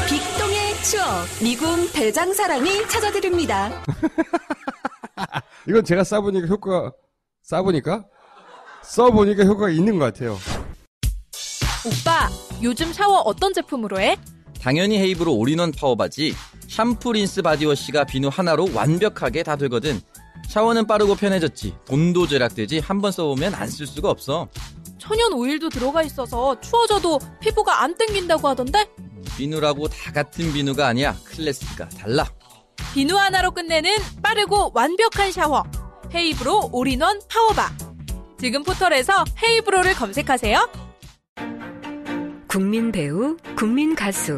빅동의 0.08 0.84
추억 0.84 1.26
미궁 1.44 1.92
대장사랑이 1.92 2.88
찾아드립니다. 2.88 3.84
이건 5.68 5.84
제가 5.84 6.04
싸보니까 6.04 6.48
효과 6.48 6.92
싸보니까 7.44 8.06
써보니까 8.84 9.44
효과가 9.44 9.70
있는 9.72 9.98
것 10.00 10.06
같아요. 10.06 10.38
오빠, 11.84 12.30
요즘 12.62 12.94
샤워 12.94 13.20
어떤 13.22 13.54
제품으로 13.54 14.00
해? 14.00 14.16
당연히 14.62 15.00
헤이브로 15.00 15.34
올인원 15.36 15.72
파워바지 15.72 16.36
샴푸 16.76 17.12
린스 17.12 17.42
바디워시가 17.42 18.06
비누 18.06 18.30
하나로 18.30 18.70
완벽하게 18.74 19.44
다 19.44 19.58
되거든 19.58 20.00
샤워는 20.48 20.88
빠르고 20.88 21.16
편해졌지 21.16 21.76
돈도 21.86 22.28
절약되지 22.28 22.80
한 22.80 23.02
번 23.02 23.12
써보면 23.12 23.54
안 23.56 23.68
쓸 23.68 23.86
수가 23.86 24.10
없어 24.10 24.48
천연 24.98 25.34
오일도 25.34 25.68
들어가 25.70 26.02
있어서 26.04 26.60
추워져도 26.62 27.20
피부가 27.42 27.82
안 27.84 27.94
땡긴다고 27.98 28.48
하던데? 28.48 28.88
비누라고 29.36 29.88
다 29.90 30.12
같은 30.14 30.54
비누가 30.54 30.88
아니야 30.88 31.14
클래스가 31.26 31.90
달라 31.90 32.26
비누 32.94 33.18
하나로 33.18 33.52
끝내는 33.52 33.90
빠르고 34.22 34.72
완벽한 34.74 35.32
샤워. 35.32 35.64
헤이브로 36.14 36.72
올인원 36.74 37.22
파워바. 37.30 37.72
지금 38.38 38.64
포털에서 38.64 39.24
헤이브로를 39.42 39.94
검색하세요. 39.94 40.70
국민 42.50 42.92
배우, 42.92 43.38
국민 43.56 43.96
가수. 43.96 44.38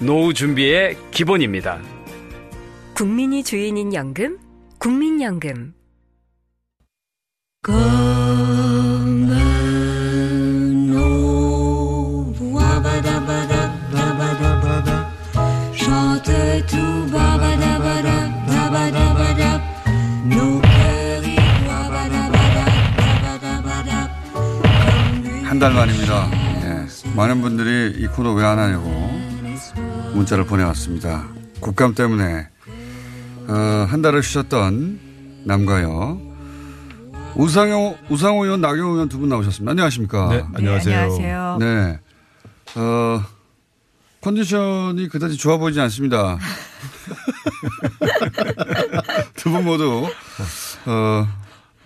노후 0.00 0.32
준비의 0.32 0.96
기본입니다. 1.10 1.78
국민이 2.94 3.42
주인인 3.44 3.92
연금, 3.94 4.38
국민연금. 4.78 5.74
한 25.44 25.58
달 25.58 25.72
만입니다. 25.72 26.30
예. 26.62 26.86
많은 27.16 27.40
분들이 27.40 27.98
이 27.98 28.06
코너 28.06 28.32
왜 28.34 28.44
안 28.44 28.58
하냐고 28.58 28.88
문자를 30.14 30.44
보내왔습니다. 30.46 31.26
국감 31.60 31.94
때문에 31.94 32.48
어, 33.48 33.86
한 33.88 34.02
달을 34.02 34.22
쉬셨던 34.22 35.42
남가요. 35.44 36.20
우상호, 37.34 37.96
우상호 38.10 38.44
의원, 38.44 38.60
나경호 38.60 38.92
의원 38.92 39.08
두 39.08 39.18
분 39.18 39.28
나오셨습니다. 39.28 39.70
안녕하십니까. 39.70 40.28
네, 40.28 40.44
안녕하세요. 40.54 40.96
네, 40.96 41.02
안녕하세요. 41.02 41.56
네. 41.60 41.98
어, 42.76 43.24
컨디션이 44.20 45.08
그다지 45.08 45.36
좋아 45.36 45.56
보이지 45.56 45.80
않습니다. 45.80 46.38
두 49.36 49.50
분 49.50 49.64
모두, 49.64 50.06
어, 50.86 51.26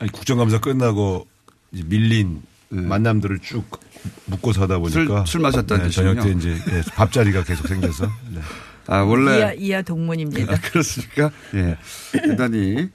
아니, 0.01 0.11
국정감사 0.13 0.59
끝나고 0.61 1.27
이제 1.73 1.85
밀린 1.87 2.43
만남들을 2.71 3.39
쭉 3.41 3.65
묶고서 4.27 4.63
하다 4.63 4.79
보니까 4.79 5.01
네. 5.01 5.07
술- 5.07 5.27
술 5.27 5.41
마셨다는 5.41 5.85
네, 5.85 5.91
저녁 5.91 6.23
때. 6.23 6.31
이제 6.31 6.51
예, 6.71 6.83
밥자리가 6.95 7.45
계속 7.45 7.67
생겨서 7.69 8.11
네. 8.31 8.41
아, 8.87 8.99
원래. 8.99 9.39
이하, 9.39 9.53
이하 9.55 9.83
동문입니다. 9.83 10.53
아, 10.53 10.57
그렇습니까? 10.61 11.31
예. 11.55 11.79
대단히, 12.13 12.91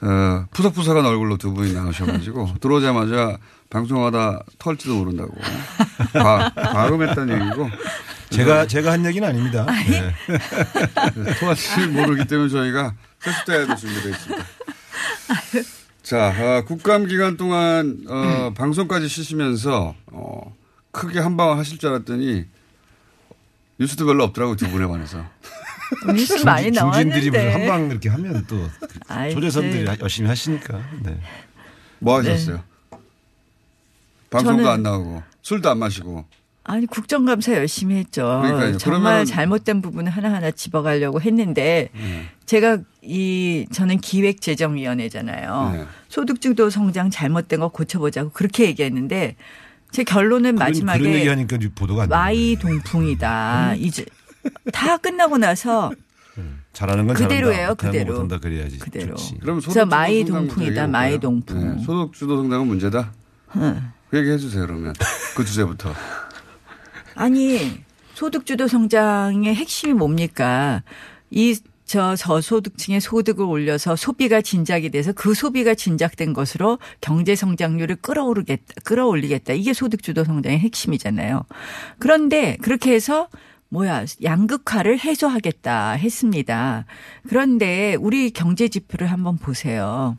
어, 0.00 0.46
푸석푸석한 0.52 1.06
얼굴로 1.06 1.36
두 1.36 1.52
분이 1.54 1.74
나오셔가지고, 1.74 2.54
들어오자마자 2.60 3.38
방송하다 3.70 4.40
털지도 4.58 4.96
모른다고. 4.96 5.32
과, 6.12 6.50
과음했다는 6.54 7.40
얘기고. 7.46 7.70
제가 8.30 8.66
제가 8.66 8.90
한 8.92 9.06
얘기는 9.06 9.26
아닙니다. 9.28 9.64
네. 9.88 10.12
토하지 11.38 11.86
모르기 11.86 12.24
때문에 12.26 12.48
저희가 12.48 12.94
세수대야도 13.20 13.76
준비되어 13.76 14.10
있습니다. 14.10 14.44
자, 16.08 16.28
어, 16.30 16.64
국감 16.64 17.04
기간 17.04 17.36
동안, 17.36 18.02
어, 18.08 18.54
방송까지 18.56 19.08
쉬시면서, 19.08 19.94
어, 20.06 20.56
크게 20.90 21.18
한방 21.18 21.58
하실 21.58 21.76
줄 21.76 21.90
알았더니, 21.90 22.46
뉴스도 23.78 24.06
별로 24.06 24.24
없더라고요, 24.24 24.56
두 24.56 24.70
분에 24.70 24.86
관해서. 24.86 25.22
뉴스 26.16 26.42
많이 26.46 26.72
중진들이 26.72 27.28
무슨 27.28 27.32
나왔는데. 27.32 27.52
한방 27.52 27.90
이렇게 27.90 28.08
하면 28.08 28.46
또 28.46 28.56
조재선들이 29.34 29.84
네. 29.84 29.96
열심히 30.00 30.30
하시니까. 30.30 30.80
네. 31.02 31.20
뭐 31.98 32.22
네. 32.22 32.30
하셨어요? 32.30 32.62
방송도 34.30 34.62
저는- 34.62 34.66
안 34.66 34.82
나오고, 34.82 35.22
술도 35.42 35.68
안 35.68 35.78
마시고. 35.78 36.24
아니 36.68 36.86
국정감사 36.86 37.54
열심히 37.54 37.96
했죠. 37.96 38.40
그러니까요. 38.42 38.76
정말 38.76 39.00
그러면- 39.02 39.24
잘못된 39.26 39.80
부분을 39.82 40.12
하나하나 40.12 40.50
집어가려고 40.50 41.20
했는데 41.20 41.88
네. 41.94 42.28
제가 42.44 42.78
이 43.02 43.66
저는 43.72 43.98
기획재정위원회잖아요. 44.00 45.70
네. 45.74 45.84
소득주도 46.08 46.68
성장 46.68 47.08
잘못된 47.10 47.60
거 47.60 47.68
고쳐보자고 47.68 48.30
그렇게 48.32 48.66
얘기했는데 48.66 49.36
제 49.90 50.04
결론은 50.04 50.56
그런, 50.56 50.68
마지막에 50.68 50.98
그런 51.00 51.14
얘기하니까 51.14 51.58
보도가 51.74 52.02
안 52.02 52.08
돼. 52.10 52.14
마이동풍이다. 52.14 53.74
이제 53.76 54.04
다 54.72 54.98
끝나고 54.98 55.38
나서 55.38 55.90
잘하는 56.74 57.06
건 57.06 57.16
그대로예요, 57.16 57.56
잘한다. 57.56 57.70
못하는 57.72 57.92
그대로. 57.92 58.14
건 58.14 58.22
못한다 58.24 58.40
그래야지. 58.46 58.78
그대로. 58.78 59.16
좋지. 59.16 59.38
그럼 59.40 59.60
그래서 59.60 59.86
마이 59.86 60.18
소득주도 60.20 60.38
성장 60.38 60.54
동풍이다. 60.56 60.86
마이 60.86 61.12
얘기해볼까요? 61.14 61.20
동풍. 61.56 61.76
네, 61.78 61.82
소득주도 61.82 62.36
성장은 62.36 62.66
문제다? 62.66 63.12
응. 63.56 63.82
그 64.10 64.18
얘기 64.18 64.30
해주세요, 64.30 64.66
그러면. 64.66 64.92
그 65.34 65.44
주제부터. 65.44 65.92
아니 67.18 67.58
소득주도 68.14 68.68
성장의 68.68 69.54
핵심이 69.54 69.92
뭡니까? 69.92 70.82
이 71.30 71.54
저 71.88 72.14
저소득층의 72.14 73.00
소득을 73.00 73.46
올려서 73.46 73.96
소비가 73.96 74.42
진작이 74.42 74.90
돼서 74.90 75.12
그 75.14 75.32
소비가 75.32 75.74
진작된 75.74 76.34
것으로 76.34 76.78
경제 77.00 77.34
성장률을 77.34 77.96
끌어오르겠다, 77.96 78.74
끌어올리겠다. 78.84 79.54
이게 79.54 79.72
소득주도 79.72 80.22
성장의 80.22 80.58
핵심이잖아요. 80.58 81.44
그런데 81.98 82.58
그렇게 82.60 82.92
해서 82.92 83.28
뭐야 83.70 84.04
양극화를 84.22 84.98
해소하겠다 84.98 85.92
했습니다. 85.92 86.84
그런데 87.26 87.96
우리 87.98 88.30
경제 88.32 88.68
지표를 88.68 89.10
한번 89.10 89.38
보세요. 89.38 90.18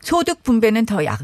소득 0.00 0.42
분배는 0.42 0.86
더 0.86 1.04
약, 1.04 1.20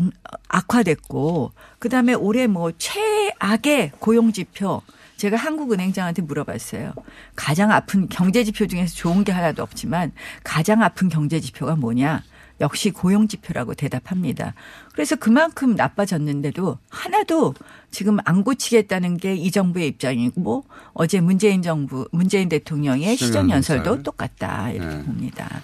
악화됐고 0.49 1.53
그다음에 1.79 2.15
올해 2.15 2.47
뭐 2.47 2.73
최악의 2.77 3.93
고용 3.99 4.33
지표 4.33 4.83
제가 5.17 5.37
한국은행장한테 5.37 6.23
물어봤어요. 6.23 6.93
가장 7.37 7.71
아픈 7.71 8.09
경제 8.09 8.43
지표 8.45 8.67
중에서 8.67 8.95
좋은 8.95 9.25
게 9.25 9.33
하나도 9.33 9.63
없지만 9.63 10.13
가장 10.43 10.83
아픈 10.83 11.09
경제 11.09 11.41
지표가 11.41 11.77
뭐냐? 11.77 12.23
역시 12.61 12.91
고용 12.91 13.27
지표라고 13.27 13.75
대답합니다. 13.75 14.55
그래서 14.93 15.17
그만큼 15.17 15.75
나빠졌는데도 15.75 16.79
하나도 16.89 17.55
지금 17.91 18.19
안 18.25 18.45
고치겠다는 18.45 19.17
게 19.17 19.35
이 19.35 19.51
정부의 19.51 19.89
입장이고 19.89 20.65
어제 20.93 21.21
문재인 21.21 21.63
정부 21.63 22.09
문재인 22.13 22.49
대통령의 22.49 23.17
시정 23.17 23.51
연설도. 23.51 24.03
똑같다 24.03 24.71
이렇게 24.71 24.97
네. 24.97 25.03
봅니다. 25.05 25.63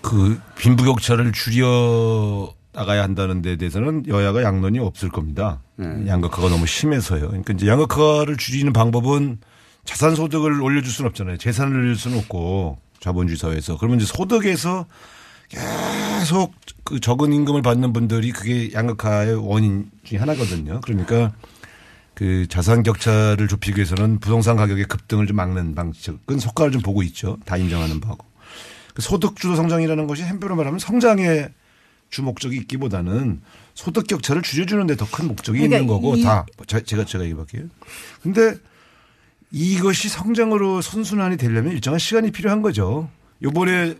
그 0.00 0.40
빈부격차를 0.58 1.32
줄여 1.32 2.54
나가야 2.72 3.02
한다는 3.02 3.42
데 3.42 3.56
대해서는 3.56 4.04
여야가 4.08 4.42
양론이 4.42 4.78
없을 4.78 5.08
겁니다. 5.08 5.60
양극화가 6.06 6.48
너무 6.48 6.66
심해서요. 6.66 7.28
그러니까 7.28 7.52
이제 7.52 7.66
양극화를 7.66 8.36
줄이는 8.36 8.72
방법은 8.72 9.38
자산 9.84 10.14
소득을 10.14 10.62
올려줄 10.62 10.92
수는 10.92 11.08
없잖아요. 11.10 11.36
재산을 11.38 11.76
올릴 11.76 11.96
수는 11.96 12.18
없고 12.18 12.78
자본주의 13.00 13.36
사회에서 13.36 13.76
그러면 13.78 14.00
이제 14.00 14.06
소득에서 14.06 14.86
계속 15.48 16.54
그 16.84 17.00
적은 17.00 17.32
임금을 17.32 17.62
받는 17.62 17.92
분들이 17.92 18.30
그게 18.30 18.72
양극화의 18.72 19.46
원인 19.46 19.90
중에 20.04 20.18
하나거든요. 20.18 20.80
그러니까 20.82 21.32
그 22.14 22.46
자산 22.48 22.82
격차를 22.82 23.48
좁히기 23.48 23.78
위해서는 23.78 24.20
부동산 24.20 24.56
가격의 24.56 24.84
급등을 24.84 25.26
좀 25.26 25.36
막는 25.36 25.74
방식은 25.74 26.40
효과를 26.42 26.72
좀 26.72 26.80
보고 26.80 27.02
있죠. 27.02 27.38
다 27.44 27.56
인정하는 27.56 28.00
바고. 28.00 28.24
그 28.94 29.02
소득 29.02 29.36
주도 29.36 29.54
성장이라는 29.56 30.06
것이 30.06 30.22
한편으로 30.22 30.56
말하면 30.56 30.78
성장의 30.78 31.48
주 32.10 32.22
목적이 32.22 32.56
있기보다는 32.58 33.40
소득 33.74 34.06
격차를 34.06 34.42
줄여주는 34.42 34.86
데 34.86 34.96
더 34.96 35.06
큰 35.06 35.28
목적이 35.28 35.60
그러니까 35.60 35.78
있는 35.78 35.86
거고 35.88 36.16
이- 36.16 36.22
다 36.22 36.44
제- 36.66 36.82
제가 36.82 37.04
제가 37.06 37.24
얘기할게요. 37.24 37.64
근데 38.22 38.54
이것이 39.50 40.08
성장으로 40.08 40.80
선순환이 40.80 41.36
되려면 41.36 41.72
일정한 41.72 41.98
시간이 41.98 42.30
필요한 42.30 42.62
거죠. 42.62 43.08
요번에 43.42 43.94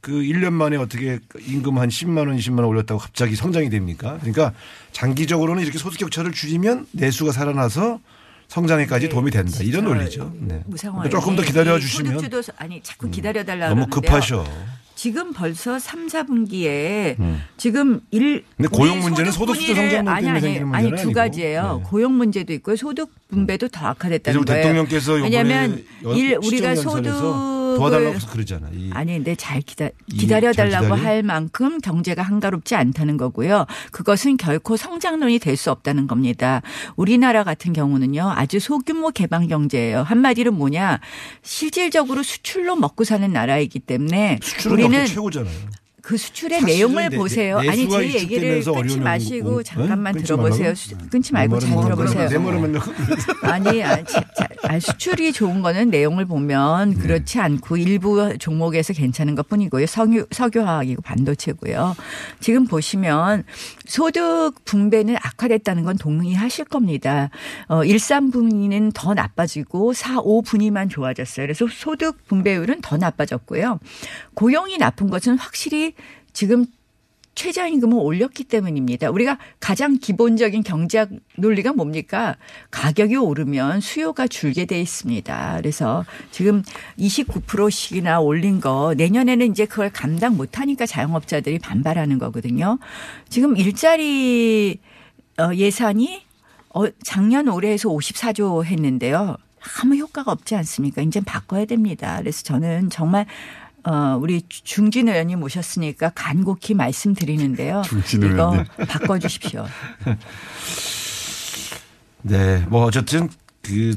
그 0.00 0.12
1년 0.12 0.52
만에 0.52 0.76
어떻게 0.76 1.18
임금 1.46 1.78
한 1.78 1.88
10만 1.88 2.28
원, 2.28 2.36
20만 2.36 2.58
원 2.58 2.66
올렸다고 2.66 3.00
갑자기 3.00 3.34
성장이 3.34 3.68
됩니까? 3.70 4.16
그러니까 4.20 4.52
장기적으로는 4.92 5.62
이렇게 5.64 5.78
소득 5.78 5.98
격차를 5.98 6.30
줄이면 6.32 6.86
내수가 6.92 7.32
살아나서 7.32 8.00
성장에까지 8.48 9.08
도움이 9.10 9.30
된다. 9.30 9.58
이런 9.62 9.84
논리죠. 9.84 10.32
네. 10.40 10.62
무상화. 10.66 11.08
조금 11.10 11.36
더 11.36 11.42
기다려 11.42 11.78
주시면 11.78 12.14
소득주도 12.18 12.52
아니 12.56 12.82
자꾸 12.82 13.10
기다려 13.10 13.44
달라 13.44 13.68
너무 13.68 13.86
급하셔. 13.86 14.44
지금 14.94 15.32
벌써 15.32 15.78
3, 15.78 16.08
4분기에 16.08 17.20
음. 17.20 17.40
지금 17.56 18.00
일 18.10 18.42
근데 18.56 18.68
고용 18.68 18.98
문제는 18.98 19.30
소득주도 19.30 19.74
성장 19.76 20.08
아니 20.08 20.28
아니 20.28 20.58
아니 20.72 20.96
두. 20.96 21.12
가지예요. 21.12 21.82
고용 21.86 22.14
문제도 22.14 22.52
있고 22.54 22.74
소득 22.74 23.10
분배도 23.28 23.68
더 23.68 23.86
악화됐다는 23.86 24.40
그래서 24.40 24.44
거예요. 24.44 24.62
대통령께서 24.62 25.12
왜냐하면 25.12 25.84
일 26.16 26.32
연- 26.32 26.42
우리가 26.44 26.74
시정연설에서 26.74 27.67
도와달라고 27.78 28.18
소득을 28.18 28.32
그러잖아. 28.32 28.68
이 28.72 28.90
아니, 28.92 29.12
근데 29.14 29.34
잘 29.34 29.60
기다, 29.60 29.88
이- 30.06 30.16
기다려달라고? 30.16 30.94
할 30.94 31.22
만큼 31.22 31.78
경제가 31.80 32.22
한가롭지 32.22 32.74
않다는 32.74 33.16
거고요. 33.16 33.66
그것은 33.92 34.36
결코 34.36 34.76
성장론이 34.76 35.38
될 35.40 35.56
수 35.58 35.70
없다는 35.72 36.06
겁니다. 36.06 36.62
우리나라 36.96 37.42
같은 37.42 37.72
경우는요, 37.72 38.30
아주 38.36 38.60
소규모 38.60 39.10
개방 39.10 39.48
경제예요. 39.48 40.02
한마디로 40.02 40.52
뭐냐, 40.52 41.00
실질적으로 41.42 42.22
수출로 42.22 42.76
먹고 42.76 43.02
사는 43.04 43.32
나라이기 43.32 43.80
때문에 43.80 44.38
우리는 44.70 45.06
최고잖아요. 45.06 45.52
그 46.08 46.16
수출의 46.16 46.62
내용을 46.62 47.10
내- 47.10 47.16
보세요. 47.18 47.60
내- 47.60 47.68
아니 47.68 47.86
제 47.86 48.14
얘기를 48.14 48.64
끊지 48.64 48.98
마시고 48.98 49.48
영국- 49.48 49.62
잠깐만 49.64 50.06
응? 50.06 50.12
끊지 50.14 50.24
들어보세요. 50.24 50.74
수- 50.74 50.96
끊지 51.10 51.34
말고 51.34 51.58
잘 51.60 51.68
들어보세요. 51.82 52.40
맨날 52.40 52.80
아니, 53.42 53.82
아니, 53.82 54.04
자, 54.06 54.24
자, 54.34 54.48
아니, 54.62 54.80
수출이 54.80 55.34
좋은 55.34 55.60
거는 55.60 55.90
내용을 55.90 56.24
보면 56.24 56.94
네. 56.94 56.96
그렇지 56.96 57.38
않고 57.40 57.76
일부 57.76 58.38
종목에서 58.38 58.94
괜찮은 58.94 59.34
것 59.34 59.50
뿐이고요. 59.50 59.84
석유, 59.84 60.24
석유화학이고 60.30 61.02
반도체고요. 61.02 61.94
지금 62.40 62.66
보시면 62.66 63.44
소득 63.86 64.52
분배는 64.64 65.14
악화됐다는 65.20 65.82
건 65.84 65.98
동의하실 65.98 66.64
겁니다. 66.66 67.28
어, 67.68 67.84
1, 67.84 67.96
3분위는 67.96 68.92
더 68.94 69.12
나빠지고 69.12 69.92
4, 69.92 70.22
5분위만 70.22 70.88
좋아졌어요. 70.88 71.44
그래서 71.44 71.66
소득 71.70 72.26
분배율은 72.28 72.80
더 72.80 72.96
나빠졌고요. 72.96 73.78
고용이 74.32 74.78
나쁜 74.78 75.10
것은 75.10 75.36
확실히 75.36 75.92
지금 76.38 76.66
최저임금을 77.34 77.98
올렸기 77.98 78.44
때문입니다. 78.44 79.10
우리가 79.10 79.38
가장 79.58 79.98
기본적인 79.98 80.62
경제학 80.62 81.10
논리가 81.36 81.72
뭡니까? 81.72 82.36
가격이 82.70 83.16
오르면 83.16 83.80
수요가 83.80 84.28
줄게 84.28 84.64
돼 84.64 84.80
있습니다. 84.80 85.56
그래서 85.56 86.04
지금 86.30 86.62
29%씩이나 86.96 88.20
올린 88.20 88.60
거 88.60 88.94
내년에는 88.96 89.50
이제 89.50 89.66
그걸 89.66 89.90
감당 89.90 90.36
못 90.36 90.60
하니까 90.60 90.86
자영업자들이 90.86 91.58
반발하는 91.58 92.20
거거든요. 92.20 92.78
지금 93.28 93.56
일자리 93.56 94.78
어, 95.40 95.52
예산이 95.52 96.22
어, 96.72 96.84
작년 97.02 97.48
올해에서 97.48 97.88
54조 97.88 98.64
했는데요. 98.64 99.36
아무 99.80 99.96
효과가 99.96 100.30
없지 100.30 100.54
않습니까? 100.54 101.02
이제 101.02 101.20
바꿔야 101.20 101.64
됩니다. 101.64 102.18
그래서 102.20 102.44
저는 102.44 102.90
정말 102.90 103.26
어, 103.84 104.18
우리 104.20 104.42
중진 104.48 105.08
의원님 105.08 105.40
모셨으니까 105.40 106.10
간곡히 106.14 106.74
말씀드리는데요. 106.74 107.82
중진 107.86 108.22
이거 108.22 108.32
의원님. 108.52 108.64
바꿔주십시오. 108.88 109.66
네, 112.22 112.64
뭐 112.68 112.84
어쨌든 112.84 113.28
그 113.62 113.96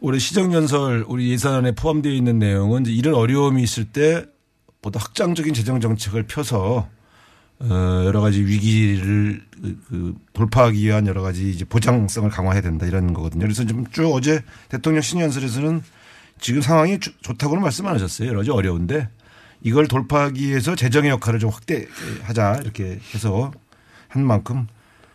올해 0.00 0.18
시정연설 0.18 1.04
우리 1.08 1.30
예산안에 1.30 1.72
포함되어 1.74 2.12
있는 2.12 2.38
내용은 2.38 2.82
이제 2.82 2.92
이런 2.92 3.14
어려움이 3.14 3.62
있을 3.62 3.84
때 3.86 4.24
보다 4.80 4.98
확장적인 5.00 5.54
재정 5.54 5.80
정책을 5.80 6.24
펴서 6.24 6.88
어 7.60 8.02
여러 8.04 8.20
가지 8.20 8.44
위기를 8.44 9.40
그- 9.62 9.78
그 9.88 10.14
돌파하기 10.32 10.82
위한 10.82 11.06
여러 11.06 11.22
가지 11.22 11.48
이제 11.50 11.64
보장성을 11.64 12.28
강화해야 12.28 12.60
된다 12.62 12.86
이런 12.86 13.12
거거든요. 13.14 13.42
그래서 13.42 13.64
좀 13.64 13.84
쭉 13.92 14.12
어제 14.12 14.42
대통령 14.68 15.00
신년설에서는 15.02 15.82
지금 16.42 16.60
상황이 16.60 16.98
좋- 17.00 17.14
좋다고는 17.22 17.62
말씀 17.62 17.86
안 17.86 17.94
하셨어요. 17.94 18.28
여러 18.28 18.38
가지 18.40 18.50
어려운데 18.50 19.08
이걸 19.62 19.86
돌파하기 19.88 20.46
위해서 20.48 20.74
재정의 20.74 21.10
역할을 21.10 21.38
좀 21.38 21.48
확대하자 21.50 22.60
이렇게 22.62 22.98
해서 23.14 23.52
한 24.08 24.26
만큼 24.26 24.66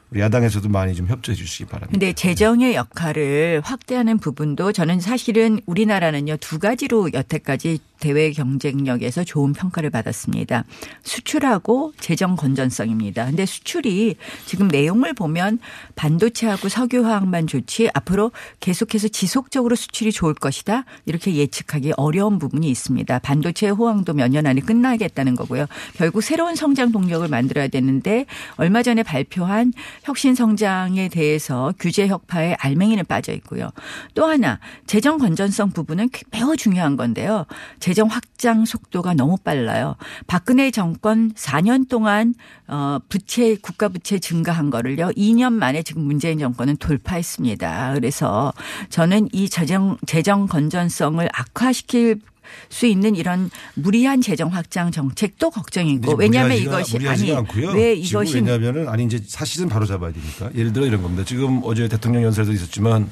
우리 0.10 0.22
야당에서도 0.22 0.70
많이 0.70 0.96
좀 0.96 1.06
협조해 1.08 1.36
주시기 1.36 1.66
바랍니다. 1.66 1.92
근데 1.92 2.14
재정의 2.14 2.76
역할을 2.76 3.62
확대하는 3.64 4.18
부분도 4.20 4.72
저는 4.72 5.02
사실은 5.02 5.60
우리나라는요 5.66 6.38
두 6.38 6.60
가지로 6.60 7.12
여태까지 7.12 7.80
대외 8.00 8.32
경쟁력에서 8.32 9.24
좋은 9.24 9.54
평가를 9.54 9.90
받았습니다. 9.90 10.64
수출하고 11.04 11.94
재정 12.00 12.36
건전성입니다. 12.36 13.26
근데 13.26 13.46
수출이 13.46 14.16
지금 14.46 14.68
내용을 14.68 15.14
보면 15.14 15.60
반도체하고 15.96 16.70
석유화학만 16.70 17.48
좋지 17.48 17.90
앞으로 17.94 18.32
계속해서 18.60 19.08
지속적으로 19.08 19.76
수출이 19.76 20.12
좋을 20.12 20.34
것이다. 20.34 20.86
이렇게 21.06 21.34
예측하기 21.36 21.94
어려운 21.98 22.38
부분이 22.40 22.70
있습니다. 22.70 23.20
반도체 23.20 23.70
호황도 23.70 24.14
몇 24.14 24.28
년 24.28 24.46
안에 24.46 24.60
끝나겠다는 24.62 25.36
거고요. 25.36 25.68
결국 25.96 26.22
새로운 26.22 26.56
성장 26.56 26.92
동력을 26.92 27.26
만들어야 27.28 27.70
되는데 27.70 28.26
얼마 28.58 28.84
전에 28.84 29.04
발표한 29.04 29.72
혁신 30.04 30.36
성장에 30.36 31.08
대해서 31.08 31.74
규제 31.80 32.08
혁파에 32.08 32.56
알맹이는 32.60 33.06
빠져 33.06 33.32
있고요. 33.34 33.70
또 34.16 34.26
하나 34.26 34.60
재정 34.86 35.18
건전성 35.18 35.72
부분은 35.72 36.10
매우 36.32 36.58
중요한 36.58 36.98
건데요. 36.98 37.46
재정 37.88 38.10
확장 38.10 38.66
속도가 38.66 39.14
너무 39.14 39.38
빨라요. 39.38 39.96
박근혜 40.28 40.72
정권 40.72 41.32
4년 41.32 41.88
동안 41.88 42.34
어 42.68 43.00
부채 43.08 43.56
국가 43.56 43.88
부채 43.88 44.20
증가한 44.20 44.72
거를요. 44.72 45.08
2년 45.12 45.54
만에 45.54 45.84
지금 45.84 46.02
문재인 46.02 46.38
정권은 46.38 46.76
돌파했습니다. 46.78 47.94
그래서 47.94 48.52
저는 48.90 49.30
이 49.32 49.48
재정 49.48 49.96
재정 50.06 50.48
건전성을 50.48 51.26
악화시킬 51.32 52.20
수 52.68 52.88
있는 52.88 53.16
이런 53.16 53.50
무리한 53.76 54.20
재정 54.20 54.50
확장 54.50 54.92
정책도 54.92 55.52
걱정이고 55.52 56.16
왜냐하면 56.16 56.58
이것이 56.58 56.98
아니 57.08 57.34
않고요. 57.34 57.72
왜 57.72 57.94
이것이 57.94 58.36
왜냐하면은 58.36 58.90
아니 58.90 59.06
이제 59.06 59.18
사실은 59.26 59.70
바로 59.70 59.86
잡아야 59.86 60.12
되니까 60.12 60.50
예를 60.56 60.74
들어 60.74 60.86
이런 60.86 61.02
겁니다. 61.02 61.24
지금 61.24 61.62
어제 61.64 61.88
대통령 61.88 62.24
연설에도 62.24 62.52
있었지만 62.52 63.10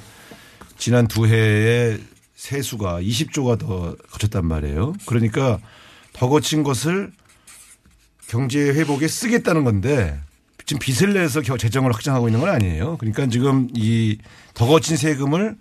지난 0.78 1.08
두 1.08 1.28
해에 1.28 1.98
세수가 2.56 3.02
20조가 3.02 3.58
더 3.58 3.96
거쳤단 4.12 4.46
말이에요. 4.46 4.94
그러니까 5.08 5.60
더 6.14 6.30
거친 6.30 6.62
것을 6.64 7.12
경제 8.28 8.60
회복에 8.60 9.08
쓰겠다는 9.08 9.64
건데 9.64 10.20
지금 10.66 10.80
빚을 10.80 11.14
내서 11.14 11.42
겨- 11.42 11.58
재정을 11.58 11.92
확장하고 11.94 12.28
있는 12.28 12.40
건 12.42 12.50
아니에요. 12.50 12.98
그러니까 12.98 13.26
지금 13.28 13.68
이 13.76 14.18
더 14.54 14.66
거친 14.68 14.96
세금을 14.96 15.58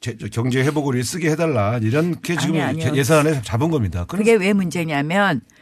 제- 0.00 0.16
경제 0.32 0.60
회복을 0.62 0.94
위해 0.94 1.02
쓰게 1.04 1.30
해달라 1.30 1.78
이렇게 1.78 2.36
지금 2.36 2.60
아니. 2.60 2.82
예산안에 2.82 3.40
잡은 3.42 3.70
겁니다. 3.70 4.04
그게 4.04 4.34
왜 4.34 4.52
문제냐면 4.52 5.40
그 5.40 5.57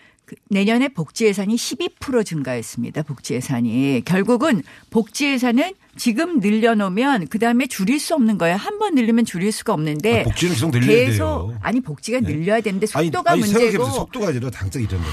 내년에 0.51 0.89
복지 0.89 1.27
예산이 1.27 1.55
12% 1.55 2.25
증가했습니다. 2.27 3.03
복지 3.05 3.35
예산이 3.35 4.03
결국은 4.05 4.63
복지 4.91 5.27
예산은 5.27 5.75
지금 5.97 6.41
늘려놓으면 6.41 7.29
그 7.29 7.39
다음에 7.39 7.67
줄일 7.67 7.99
수 8.01 8.15
없는 8.15 8.37
거예요. 8.39 8.57
한 8.57 8.79
번 8.79 8.95
늘리면 8.95 9.25
줄일 9.25 9.53
수가 9.53 9.73
없는데 9.73 10.21
아, 10.21 10.25
복지는 10.25 10.53
계속 10.55 10.71
늘려야 10.71 10.87
계속 11.07 11.17
돼요. 11.19 11.49
네. 11.53 11.59
아니 11.63 11.81
복지가 11.81 12.21
늘려야 12.21 12.61
되는데 12.61 12.87
아니, 12.93 13.07
속도가 13.07 13.31
아니, 13.33 13.41
문제고 13.41 13.59
생각해보세요. 13.61 13.95
속도가 14.01 14.29
아니라 14.29 14.51
당장 14.51 14.83
이런 14.83 15.01
거. 15.01 15.07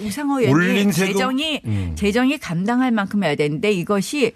우상호 0.00 0.40
의원님? 0.40 0.90
재정이 0.92 1.60
음. 1.66 1.92
재정이 1.96 2.38
감당할 2.38 2.90
만큼 2.92 3.24
해야 3.24 3.34
되는데 3.34 3.70
이것이 3.72 4.32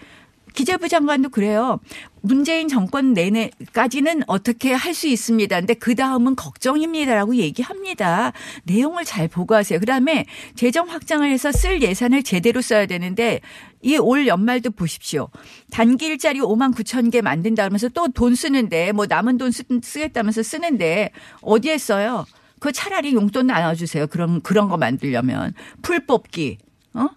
기재부 0.54 0.88
장관도 0.88 1.30
그래요. 1.30 1.80
문재인 2.22 2.68
정권 2.68 3.14
내내까지는 3.14 4.22
어떻게 4.26 4.72
할 4.72 4.90
수 4.94 5.06
있습니다. 5.08 5.58
근데 5.58 5.74
그 5.74 5.94
다음은 5.94 6.36
걱정입니다라고 6.36 7.36
얘기합니다. 7.36 8.32
내용을 8.64 9.04
잘 9.04 9.28
보고 9.28 9.54
하세요. 9.54 9.78
그다음에 9.80 10.26
재정 10.56 10.88
확장을 10.90 11.28
해서 11.30 11.50
쓸 11.52 11.80
예산을 11.82 12.22
제대로 12.22 12.60
써야 12.60 12.86
되는데 12.86 13.40
이 13.82 13.96
올 13.96 14.26
연말도 14.26 14.72
보십시오. 14.72 15.28
단기 15.70 16.06
일자리 16.06 16.40
5만 16.40 16.74
9천 16.74 17.10
개 17.10 17.22
만든다 17.22 17.62
그러면서 17.62 17.88
또 17.88 18.08
돈 18.08 18.34
쓰는데 18.34 18.92
뭐 18.92 19.06
남은 19.06 19.38
돈 19.38 19.50
쓰, 19.52 19.62
쓰겠다면서 19.82 20.42
쓰는데 20.42 21.10
어디에 21.40 21.78
써요? 21.78 22.26
그 22.58 22.72
차라리 22.72 23.14
용돈 23.14 23.46
나눠주세요. 23.46 24.06
그런 24.08 24.42
그런 24.42 24.68
거 24.68 24.76
만들려면 24.76 25.54
풀 25.80 26.04
뽑기, 26.04 26.58
어? 26.94 27.08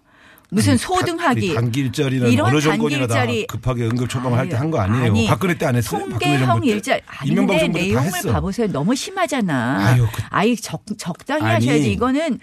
무슨 0.54 0.76
소등하기 0.76 1.54
단기 1.54 1.80
일자리는 1.80 2.30
이런 2.30 2.46
어느 2.46 2.60
단기 2.60 2.64
정권이나 2.68 3.06
다 3.06 3.14
일자리 3.24 3.46
급하게 3.46 3.84
응급 3.86 4.08
처방을 4.08 4.38
할때 4.38 4.56
한 4.56 4.70
거 4.70 4.78
아니에요. 4.80 5.04
아니, 5.06 5.26
박근혜 5.26 5.54
때 5.54 5.66
안 5.66 5.76
했어요. 5.76 6.00
통계형. 6.08 6.64
일자 6.64 6.98
때다 7.24 7.66
내용을. 7.68 8.10
봐보세요. 8.32 8.68
너무 8.68 8.94
심하잖아. 8.94 9.86
아유, 9.86 10.06
아이 10.30 10.56
적, 10.56 10.82
적당히 10.96 11.42
아니, 11.42 11.66
하셔야지. 11.66 11.92
이거는 11.92 12.38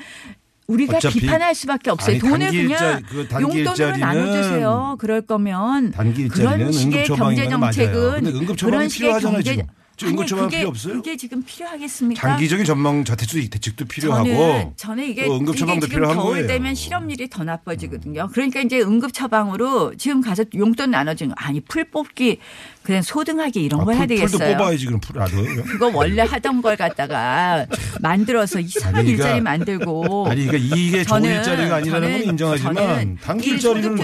우리가 0.67 0.99
비판할 0.99 1.55
수밖에 1.55 1.89
없어요. 1.91 2.11
아니, 2.15 2.19
돈을 2.19 2.51
그냥 2.51 3.01
그 3.09 3.27
용돈으로 3.41 3.97
나눠주세요. 3.97 4.97
그럴 4.99 5.21
거면 5.21 5.91
그런 6.31 6.71
식의 6.71 7.05
경제. 7.07 7.49
정책은 7.49 8.55
그런 8.57 8.87
식의 8.89 9.19
경제 9.19 9.65
그게- 10.07 10.57
필요 10.57 10.69
없어요? 10.69 10.93
그게 10.95 11.17
지금 11.17 11.43
필요하겠습니까? 11.43 12.21
장기적인 12.27 12.65
전망 12.65 13.03
자택수 13.03 13.49
대책도 13.49 13.85
필요하고 13.85 14.27
저는, 14.27 14.73
저는 14.75 15.03
이게, 15.09 15.25
또 15.25 15.37
응급 15.37 15.55
처방도 15.57 15.87
필요한 15.87 16.15
겨울 16.15 16.33
거예요. 16.33 16.47
되면 16.47 16.73
실업률이 16.75 17.29
더 17.29 17.43
나빠지거든요. 17.43 18.29
그러니까 18.33 18.61
이제 18.61 18.79
응급 18.81 19.13
처방으로 19.13 19.95
지금 19.97 20.21
가서 20.21 20.43
용돈 20.55 20.91
나눠주는 20.91 21.33
거 21.33 21.35
아니 21.43 21.59
풀 21.61 21.85
뽑기 21.85 22.39
그냥 22.83 23.03
소등하기 23.03 23.63
이런 23.63 23.81
아, 23.81 23.85
거 23.85 23.91
해야 23.91 24.07
풀, 24.07 24.15
풀도 24.17 24.37
되겠어요. 24.39 24.57
뽑아야지 24.57 24.85
그럼 24.87 24.99
풀 25.01 25.19
알아요. 25.21 25.63
그거 25.63 25.91
원래 25.93 26.23
하던 26.23 26.61
걸 26.63 26.75
갖다가 26.75 27.65
만들어서 28.01 28.59
이상한 28.59 28.95
아니, 29.01 29.11
일자리 29.11 29.39
그러니까- 29.39 29.43
만들고. 29.51 30.27
아니 30.29 30.47
그러니까 30.47 30.75
이게 30.75 31.03
좋은 31.03 31.21
저는- 31.21 31.25
일자리가 31.37 31.75
아니라는 31.75 32.11
건 32.11 32.19
저는- 32.21 32.27
인정하지만 32.27 33.17
일자리를 33.43 33.97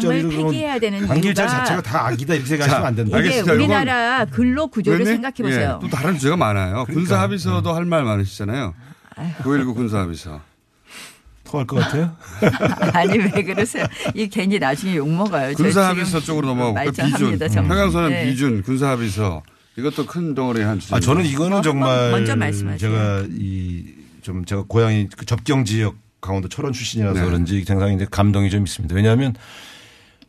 그러면 0.00 0.28
폐기해야 0.30 0.78
되는 0.80 0.98
이유가 1.22 1.46
자체가 1.46 1.82
다 1.82 2.06
악이다 2.08 2.34
이렇게 2.34 2.48
생각하시면 2.48 2.86
안 2.86 2.94
된다. 2.96 3.18
이게 3.20 3.40
우리나라 3.40 4.24
근로 4.24 4.66
구조를? 4.66 5.06
생각해 5.06 5.34
보세요. 5.42 5.80
예, 5.82 5.86
또 5.88 5.96
다른 5.96 6.14
주제가 6.14 6.36
많아요. 6.36 6.84
그러니까. 6.86 6.92
군사 6.94 7.20
합의서도 7.20 7.72
할 7.72 7.84
말 7.84 8.02
많으시잖아요. 8.04 8.74
9.19 9.42 9.74
군사 9.74 9.98
합의서. 10.00 10.40
토할 11.48 11.66
것 11.66 11.76
같아요? 11.76 12.14
아니 12.92 13.18
왜 13.18 13.42
그러세요? 13.42 13.86
이 14.14 14.28
괜히 14.28 14.58
나중에 14.58 14.96
욕 14.96 15.08
먹어요. 15.08 15.54
저 15.54 15.62
군사 15.62 15.80
지금 15.82 15.88
합의서 16.02 16.20
쪽으로 16.20 16.46
넘어가 16.48 16.82
볼까요? 16.84 16.90
비준. 17.08 17.38
평양선언 17.38 18.10
네. 18.10 18.26
비준, 18.26 18.62
군사 18.62 18.90
합의서. 18.90 19.42
이것도 19.76 20.06
큰 20.06 20.34
덩어리의 20.34 20.66
한 20.66 20.78
주제. 20.78 20.94
아 20.94 21.00
저는 21.00 21.24
이거는 21.24 21.62
정말 21.62 22.10
먼저 22.10 22.36
말씀하세요. 22.36 22.78
제가 22.78 23.24
이 23.38 23.98
좀 24.20 24.44
제가 24.44 24.64
고향이 24.68 25.08
그 25.16 25.24
접경 25.24 25.64
지역 25.64 25.96
강원도 26.20 26.48
철원 26.50 26.74
출신이라서 26.74 27.18
네. 27.20 27.24
그런지 27.24 27.64
굉장히 27.64 27.94
이제 27.94 28.06
감동이 28.10 28.50
좀 28.50 28.64
있습니다. 28.64 28.94
왜냐하면 28.94 29.34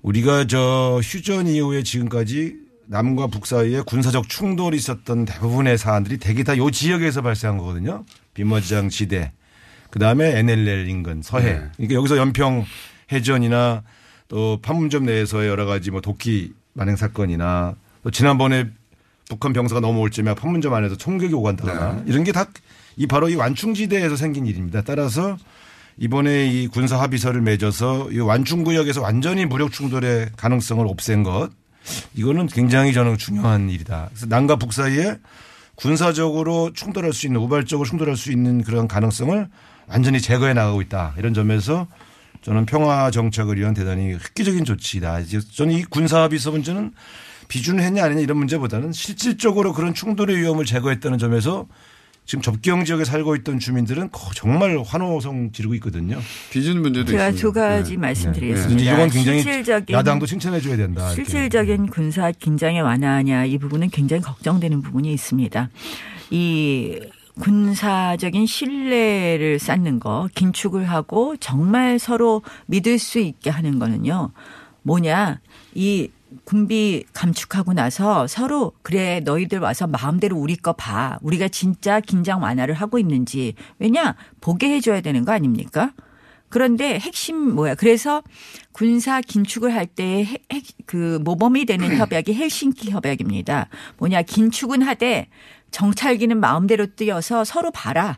우리가 0.03 0.45
저 0.47 1.01
휴전 1.03 1.47
이후에 1.47 1.83
지금까지 1.83 2.55
남과 2.87 3.27
북 3.27 3.45
사이에 3.45 3.81
군사적 3.81 4.29
충돌이 4.29 4.77
있었던 4.77 5.25
대부분의 5.25 5.77
사안들이 5.77 6.17
대개 6.17 6.43
다 6.43 6.55
요 6.55 6.71
지역에서 6.71 7.21
발생한 7.23 7.57
거거든요. 7.57 8.05
비머지장 8.35 8.87
지대, 8.89 9.33
그 9.89 9.99
다음에 9.99 10.37
NLL 10.39 10.87
인근 10.89 11.21
서해. 11.21 11.53
네. 11.53 11.65
그러니까 11.77 11.95
여기서 11.95 12.17
연평 12.17 12.65
해전이나 13.11 13.83
또 14.27 14.59
판문점 14.61 15.05
내에서의 15.05 15.49
여러 15.49 15.65
가지 15.65 15.91
뭐 15.91 16.01
도끼 16.01 16.53
만행 16.73 16.95
사건이나 16.95 17.75
또 18.03 18.11
지난번에 18.11 18.67
북한 19.27 19.53
병사가 19.53 19.81
넘어올 19.81 20.11
쯤에 20.11 20.33
판문점 20.35 20.73
안에서 20.73 20.95
총격이 20.95 21.33
오간다거나 21.33 21.93
네. 21.93 22.03
이런 22.07 22.23
게 22.23 22.31
다 22.31 22.45
이 22.99 23.07
바로 23.07 23.29
이 23.29 23.35
완충지대에서 23.35 24.17
생긴 24.17 24.45
일입니다. 24.45 24.81
따라서 24.81 25.37
이번에 25.97 26.47
이 26.47 26.67
군사 26.67 26.99
합의서를 27.01 27.39
맺어서 27.41 28.11
이 28.11 28.19
완충 28.19 28.65
구역에서 28.65 29.01
완전히 29.01 29.45
무력 29.45 29.71
충돌의 29.71 30.31
가능성을 30.35 30.85
없앤 30.85 31.23
것 31.23 31.49
이거는 32.13 32.47
굉장히 32.47 32.91
저는 32.91 33.17
중요한 33.17 33.69
일이다. 33.69 34.09
그래서 34.09 34.25
남과 34.25 34.57
북 34.57 34.73
사이에 34.73 35.17
군사적으로 35.75 36.71
충돌할 36.73 37.13
수 37.13 37.25
있는 37.25 37.39
우발적으로 37.39 37.87
충돌할 37.87 38.17
수 38.17 38.33
있는 38.33 38.63
그런 38.63 38.85
가능성을 38.89 39.47
완전히 39.89 40.21
제거해 40.21 40.53
나가고 40.53 40.81
있다. 40.81 41.13
이런 41.17 41.33
점에서 41.33 41.87
저는 42.41 42.65
평화 42.65 43.11
정착을 43.11 43.57
위한 43.57 43.73
대단히 43.73 44.13
획기적인 44.13 44.63
조치다. 44.65 45.19
이제 45.21 45.39
저는 45.39 45.73
이 45.73 45.83
군사 45.83 46.21
합의서 46.21 46.51
문제는 46.51 46.93
비준을 47.47 47.83
했냐 47.83 48.03
안 48.05 48.11
했냐 48.11 48.21
이런 48.21 48.37
문제보다는 48.37 48.91
실질적으로 48.93 49.73
그런 49.73 49.93
충돌의 49.93 50.37
위험을 50.37 50.65
제거했다는 50.65 51.17
점에서 51.17 51.67
지금 52.25 52.43
접경 52.43 52.85
지역에 52.85 53.05
살고 53.05 53.35
있던 53.37 53.57
주민들은 53.57 54.11
거- 54.11 54.29
정말 54.35 54.77
환호성 54.85 55.51
지르고 55.51 55.73
있거든요. 55.75 56.19
비준 56.51 56.83
문제도 56.83 57.07
제가 57.11 57.29
있습니다. 57.29 57.41
두 57.41 57.51
가지 57.51 57.91
네. 57.93 57.97
말씀드리겠습니다. 57.97 58.93
이건 58.93 59.09
굉장히 59.09 59.41
실질적인 59.41 59.95
야당도 59.95 60.27
칭찬해 60.27 60.61
줘야 60.61 60.77
된다. 60.77 61.07
이렇게. 61.07 61.15
실질적인 61.23 61.87
군사 61.87 62.31
긴장의 62.31 62.81
완화냐 62.83 63.45
이 63.45 63.57
부분은 63.57 63.89
굉장히 63.89 64.21
걱정되는 64.21 64.83
부분이 64.83 65.11
있습니다. 65.11 65.69
이 66.29 66.99
군사적인 67.39 68.45
신뢰를 68.45 69.59
쌓는 69.59 69.99
거, 69.99 70.27
긴축을 70.35 70.89
하고 70.89 71.35
정말 71.37 71.99
서로 71.99 72.41
믿을 72.67 72.99
수 72.99 73.19
있게 73.19 73.49
하는 73.49 73.79
거는요. 73.79 74.31
뭐냐? 74.83 75.39
이 75.73 76.09
군비 76.43 77.05
감축하고 77.13 77.73
나서 77.73 78.27
서로 78.27 78.73
그래 78.83 79.19
너희들 79.21 79.59
와서 79.59 79.87
마음대로 79.87 80.37
우리 80.37 80.55
거 80.55 80.73
봐. 80.73 81.17
우리가 81.21 81.47
진짜 81.47 81.99
긴장 81.99 82.41
완화를 82.43 82.75
하고 82.75 82.99
있는지. 82.99 83.53
왜냐? 83.79 84.15
보게 84.41 84.69
해 84.69 84.79
줘야 84.79 85.01
되는 85.01 85.25
거 85.25 85.31
아닙니까? 85.31 85.93
그런데 86.49 86.97
핵심 86.99 87.37
뭐야? 87.55 87.75
그래서 87.75 88.23
군사 88.71 89.21
긴축을 89.21 89.73
할 89.73 89.85
때 89.87 90.25
그 90.85 91.19
모범이 91.23 91.65
되는 91.65 91.95
협약이 91.97 92.33
헬싱키 92.33 92.89
협약입니다. 92.89 93.69
뭐냐? 93.97 94.23
긴축은 94.23 94.81
하되 94.81 95.27
정찰기는 95.71 96.39
마음대로 96.39 96.87
뛰어서 96.87 97.43
서로 97.43 97.71
봐라. 97.71 98.17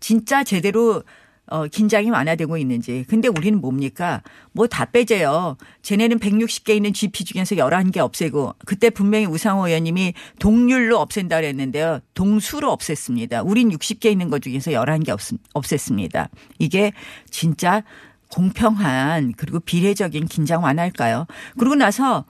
진짜 0.00 0.44
제대로 0.44 1.02
어, 1.50 1.66
긴장이 1.66 2.10
완화되고 2.10 2.56
있는지. 2.58 3.04
근데 3.08 3.26
우리는 3.26 3.60
뭡니까? 3.60 4.22
뭐 4.52 4.68
다 4.68 4.84
빼재요. 4.84 5.56
쟤네는 5.82 6.20
160개 6.20 6.76
있는 6.76 6.92
GP 6.92 7.24
중에서 7.24 7.56
11개 7.56 7.98
없애고 7.98 8.54
그때 8.64 8.88
분명히 8.88 9.26
우상호 9.26 9.66
의원님이 9.66 10.14
동률로 10.38 10.98
없앤다 11.00 11.36
그랬는데요. 11.40 12.00
동수로 12.14 12.74
없앴습니다. 12.76 13.44
우린 13.44 13.70
60개 13.70 14.06
있는 14.06 14.30
것 14.30 14.42
중에서 14.42 14.70
11개 14.70 15.08
없, 15.10 15.20
없앴습니다. 15.54 16.28
이게 16.60 16.92
진짜 17.30 17.82
공평한 18.30 19.34
그리고 19.36 19.58
비례적인 19.58 20.26
긴장 20.26 20.62
완화일까요? 20.62 21.26
그러고 21.58 21.74
나서 21.74 22.26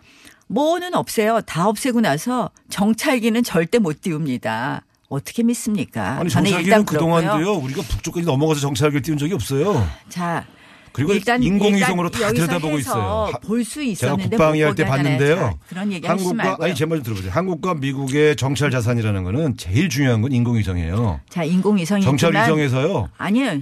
뭐는 0.51 0.94
없애요. 0.94 1.42
다 1.42 1.68
없애고 1.68 2.01
나서 2.01 2.51
정찰기는 2.70 3.42
절대 3.44 3.78
못 3.78 4.01
띄웁니다. 4.01 4.82
어떻게 5.09 5.42
믿습니까? 5.44 6.18
아니 6.18 6.28
정찰기는. 6.28 6.84
그동안도요 6.84 7.53
우리가 7.55 7.82
북쪽까지 7.82 8.26
넘어가서 8.26 8.61
정찰기를 8.61 9.03
띄운 9.03 9.16
적이 9.16 9.34
없어요. 9.34 9.86
자, 10.09 10.44
그리고 10.92 11.12
일단 11.12 11.40
인공위성으로 11.40 12.11
일단 12.12 12.22
다 12.22 12.32
들여다보고 12.32 12.78
있어요. 12.80 13.30
볼수 13.44 13.74
제가 13.74 13.84
있었는데 14.14 14.28
국방위 14.30 14.61
못할 14.61 14.74
때. 14.74 14.84
봤는데요. 14.84 15.36
자, 15.36 15.55
그런 15.68 15.92
얘기 15.92 16.07
하시지 16.07 16.24
한국과 16.28 16.44
말고요. 16.48 16.64
아니 16.66 16.74
제 16.74 16.84
말 16.86 16.96
좀 16.98 17.05
들어보세요. 17.05 17.32
한국과 17.32 17.74
미국의 17.74 18.34
정찰 18.36 18.70
자산이라는 18.72 19.22
거는 19.22 19.57
제일 19.57 19.88
중요한 19.88 20.20
건 20.20 20.32
인공위성이에요. 20.32 21.20
자, 21.28 21.44
인공위성이 21.44 22.03
정찰 22.03 22.32
위성에서요. 22.32 23.09
아니요. 23.18 23.61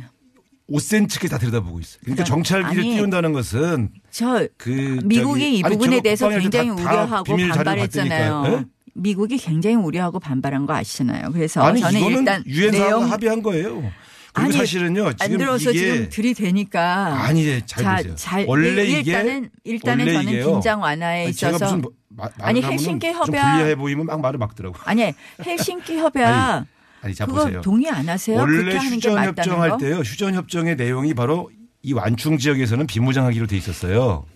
5cm까지 0.70 1.30
다 1.30 1.38
들여다보고 1.38 1.80
있어요. 1.80 1.98
그러니까 2.02 2.24
그건 2.24 2.44
정찰기를 2.44 2.82
아니, 2.82 2.94
띄운다는 2.96 3.32
것은 3.32 3.90
저그 4.10 5.00
미국이 5.04 5.40
저기- 5.40 5.58
이 5.58 5.62
아니, 5.64 5.72
부분에 5.74 5.90
제가 5.96 6.02
대해서 6.02 6.28
굉장히 6.28 6.68
다- 6.70 6.74
다 6.76 6.82
우려하고 6.82 7.24
자료를 7.24 7.48
반발했잖아요. 7.54 8.44
예? 8.46 8.64
미국이 8.94 9.38
굉장히 9.38 9.76
우려하고 9.76 10.18
반발한 10.20 10.66
거 10.66 10.74
아시잖아요. 10.74 11.30
그래서 11.32 11.62
아니 11.62 11.80
저는 11.80 12.00
일단 12.18 12.42
유엔사하고 12.46 13.04
합의한 13.04 13.42
거예요. 13.42 13.90
아니, 14.34 14.52
사실은요 14.52 15.06
안 15.06 15.16
지금 15.16 15.38
들어서 15.38 15.70
이게 15.70 15.78
지금 15.94 16.08
들이대니까 16.10 17.24
아니, 17.24 17.46
예, 17.46 17.62
잘 17.66 17.82
자, 17.82 17.96
보세요. 17.96 18.14
잘- 18.16 18.44
원래 18.46 18.68
일- 18.68 18.78
이게- 18.78 18.98
일단은 19.12 19.50
일단은 19.64 20.04
원래 20.06 20.12
저는 20.18 20.28
이게요. 20.32 20.52
긴장 20.52 20.80
완화에 20.82 21.20
아니, 21.22 21.30
있어서 21.30 21.80
마- 22.10 22.28
아니 22.40 22.62
헬싱키 22.62 23.06
협약 23.08 23.26
불리해 23.56 23.74
보이면 23.76 24.06
막 24.06 24.20
말을 24.20 24.38
막더라고. 24.38 24.76
아니 24.84 25.12
헬싱키 25.44 25.96
협약 25.98 26.66
아니, 27.00 27.14
자 27.14 27.26
그거 27.26 27.44
보세요. 27.44 27.60
동의 27.60 27.88
안 27.90 28.08
하세요? 28.08 28.36
원래 28.38 28.74
하는 28.76 28.90
게 28.90 28.96
휴전 28.96 29.14
맞다는 29.14 29.28
협정할 29.38 29.70
거? 29.70 29.76
때요. 29.78 29.96
휴전 29.98 30.34
협정의 30.34 30.76
내용이 30.76 31.14
바로 31.14 31.50
이 31.82 31.92
완충 31.92 32.38
지역에서는 32.38 32.86
비무장하기로 32.86 33.46
돼 33.46 33.56
있었어요. 33.56 34.26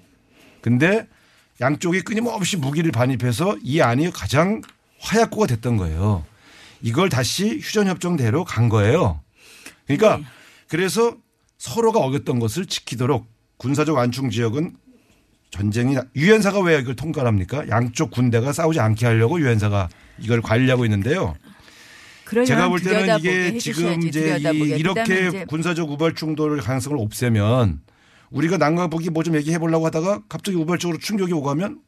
근데 0.60 1.06
양쪽이 1.60 2.02
끊임없이 2.02 2.56
무기를 2.56 2.92
반입해서 2.92 3.56
이 3.62 3.80
안이 3.80 4.10
가장 4.12 4.62
화약고가 5.00 5.46
됐던 5.48 5.76
거예요. 5.76 6.24
이걸 6.82 7.08
다시 7.08 7.58
휴전 7.60 7.88
협정대로 7.88 8.44
간 8.44 8.68
거예요. 8.68 9.20
그러니까 9.86 10.18
네. 10.18 10.24
그래서 10.68 11.16
서로가 11.58 11.98
어겼던 12.00 12.38
것을 12.38 12.66
지키도록 12.66 13.26
군사적 13.56 13.96
완충 13.96 14.30
지역은 14.30 14.76
전쟁이 15.50 15.94
나- 15.94 16.04
유엔사가 16.16 16.60
왜 16.60 16.78
이걸 16.78 16.96
통과합니까? 16.96 17.68
양쪽 17.68 18.10
군대가 18.10 18.52
싸우지 18.52 18.80
않게 18.80 19.04
하려고 19.06 19.38
유엔사가 19.40 19.88
이걸 20.18 20.40
관리하고 20.40 20.84
있는데요. 20.86 21.34
제가 22.46 22.68
볼 22.68 22.80
때는 22.80 23.18
이게 23.18 23.52
해주셔야지, 23.52 23.60
지금 23.60 24.08
이제. 24.08 24.38
이, 24.54 24.58
이렇게 24.78 25.28
이제 25.28 25.44
군사적 25.46 25.90
우발 25.90 26.14
충돌 26.14 26.58
가능성을 26.58 26.98
없애면 26.98 27.80
우리가 28.30 28.56
난강보기 28.56 29.10
뭐좀 29.10 29.36
얘기해 29.36 29.58
보려고 29.58 29.86
하다가 29.86 30.22
갑자기 30.28 30.56
우발적으로 30.56 30.98
충격이 30.98 31.32
오가면 31.32 31.80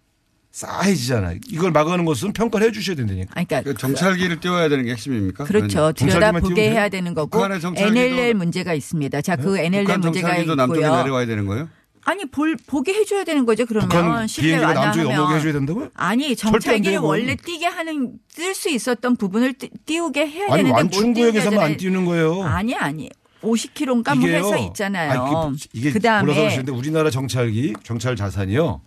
싸해지잖아요. 0.52 1.38
이걸 1.48 1.72
막아는 1.72 2.04
것은 2.04 2.32
평가를 2.32 2.68
해 2.68 2.72
주셔야 2.72 2.94
된다니까. 2.94 3.30
그러니까 3.32 3.62
그 3.62 3.74
정찰기를 3.74 4.38
띄워야 4.38 4.68
되는 4.68 4.84
게 4.84 4.92
핵심입니까? 4.92 5.44
그렇죠. 5.44 5.92
들여다보게 5.92 6.70
해야 6.70 6.88
되는 6.88 7.12
거고 7.12 7.44
NLL 7.76 8.34
문제가 8.34 8.72
있습니다. 8.72 9.20
자, 9.22 9.34
그 9.34 9.58
NLL 9.58 9.84
북한 9.84 10.00
문제가 10.00 10.28
정찰기도 10.28 10.54
남쪽에 10.54 10.80
있고요. 10.80 10.96
내려와야 10.96 11.26
되는 11.26 11.46
거예요? 11.46 11.68
아니 12.06 12.24
볼 12.26 12.56
보게 12.66 12.92
해줘야 12.92 13.24
되는 13.24 13.46
거죠. 13.46 13.64
그러면 13.66 14.26
비행기가 14.26 14.72
남쪽에 14.74 15.04
넘어오게 15.14 15.36
해줘야 15.36 15.52
된다고요? 15.54 15.88
아니 15.94 16.36
정찰기를. 16.36 16.98
원래 16.98 17.34
뛰게 17.34 17.66
하는 17.66 18.18
뜰수 18.34 18.68
있었던 18.70 19.16
부분을 19.16 19.54
띄- 19.54 19.70
띄우게 19.86 20.26
해야 20.26 20.44
아니 20.46 20.56
되는데 20.64 20.70
못 20.70 20.76
완충 20.76 21.14
띄우게 21.14 21.30
구역에서만 21.32 21.64
안. 21.64 21.76
띄우는 21.76 22.04
거예요. 22.04 22.42
아니 22.42 22.74
아니 22.74 23.08
50km인가 23.42 24.18
뭐 24.18 24.28
해서 24.28 24.56
있잖아요. 24.58 25.10
아니, 25.20 25.56
그- 25.58 25.68
이게 25.72 25.92
그다음에 25.92 26.22
몰라서 26.24 26.40
그러시는데 26.40 26.72
우리나라 26.72 27.10
정찰기 27.10 27.74
정찰 27.82 28.16
자산이요. 28.16 28.82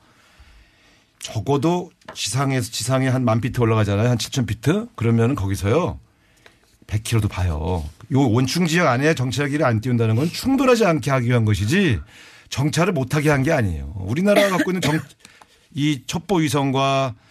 적어도 1.20 1.90
지상에서 2.14 2.72
지상에 2.72 3.08
한 3.08 3.24
만 3.26 3.42
피트 3.42 3.60
올라가잖아요. 3.60 4.10
한 4.10 4.18
7천 4.18 4.46
피트. 4.48 4.88
그러면 4.96 5.34
거기서요. 5.36 6.00
100km도 6.86 7.30
봐요. 7.30 7.84
요 8.14 8.30
원충 8.32 8.66
지역 8.68 8.88
안에 8.88 9.14
정찰기를 9.16 9.66
안 9.66 9.82
띄운다는 9.82 10.16
건 10.16 10.30
충돌하지 10.30 10.86
않게 10.86 11.12
하기 11.12 11.28
위한 11.28 11.44
것이지 11.44 12.00
정찰을 12.50 12.94
못하게 12.94 13.30
한 13.30 13.44
게 13.44 13.52
아니에요. 13.52 13.94
우리나라가 13.98 14.58
갖고 14.58 14.72
있는 14.72 14.82
정, 14.82 15.00
이 15.74 16.04
첩보 16.08 16.38
위성과 16.38 17.14
이 17.16 17.27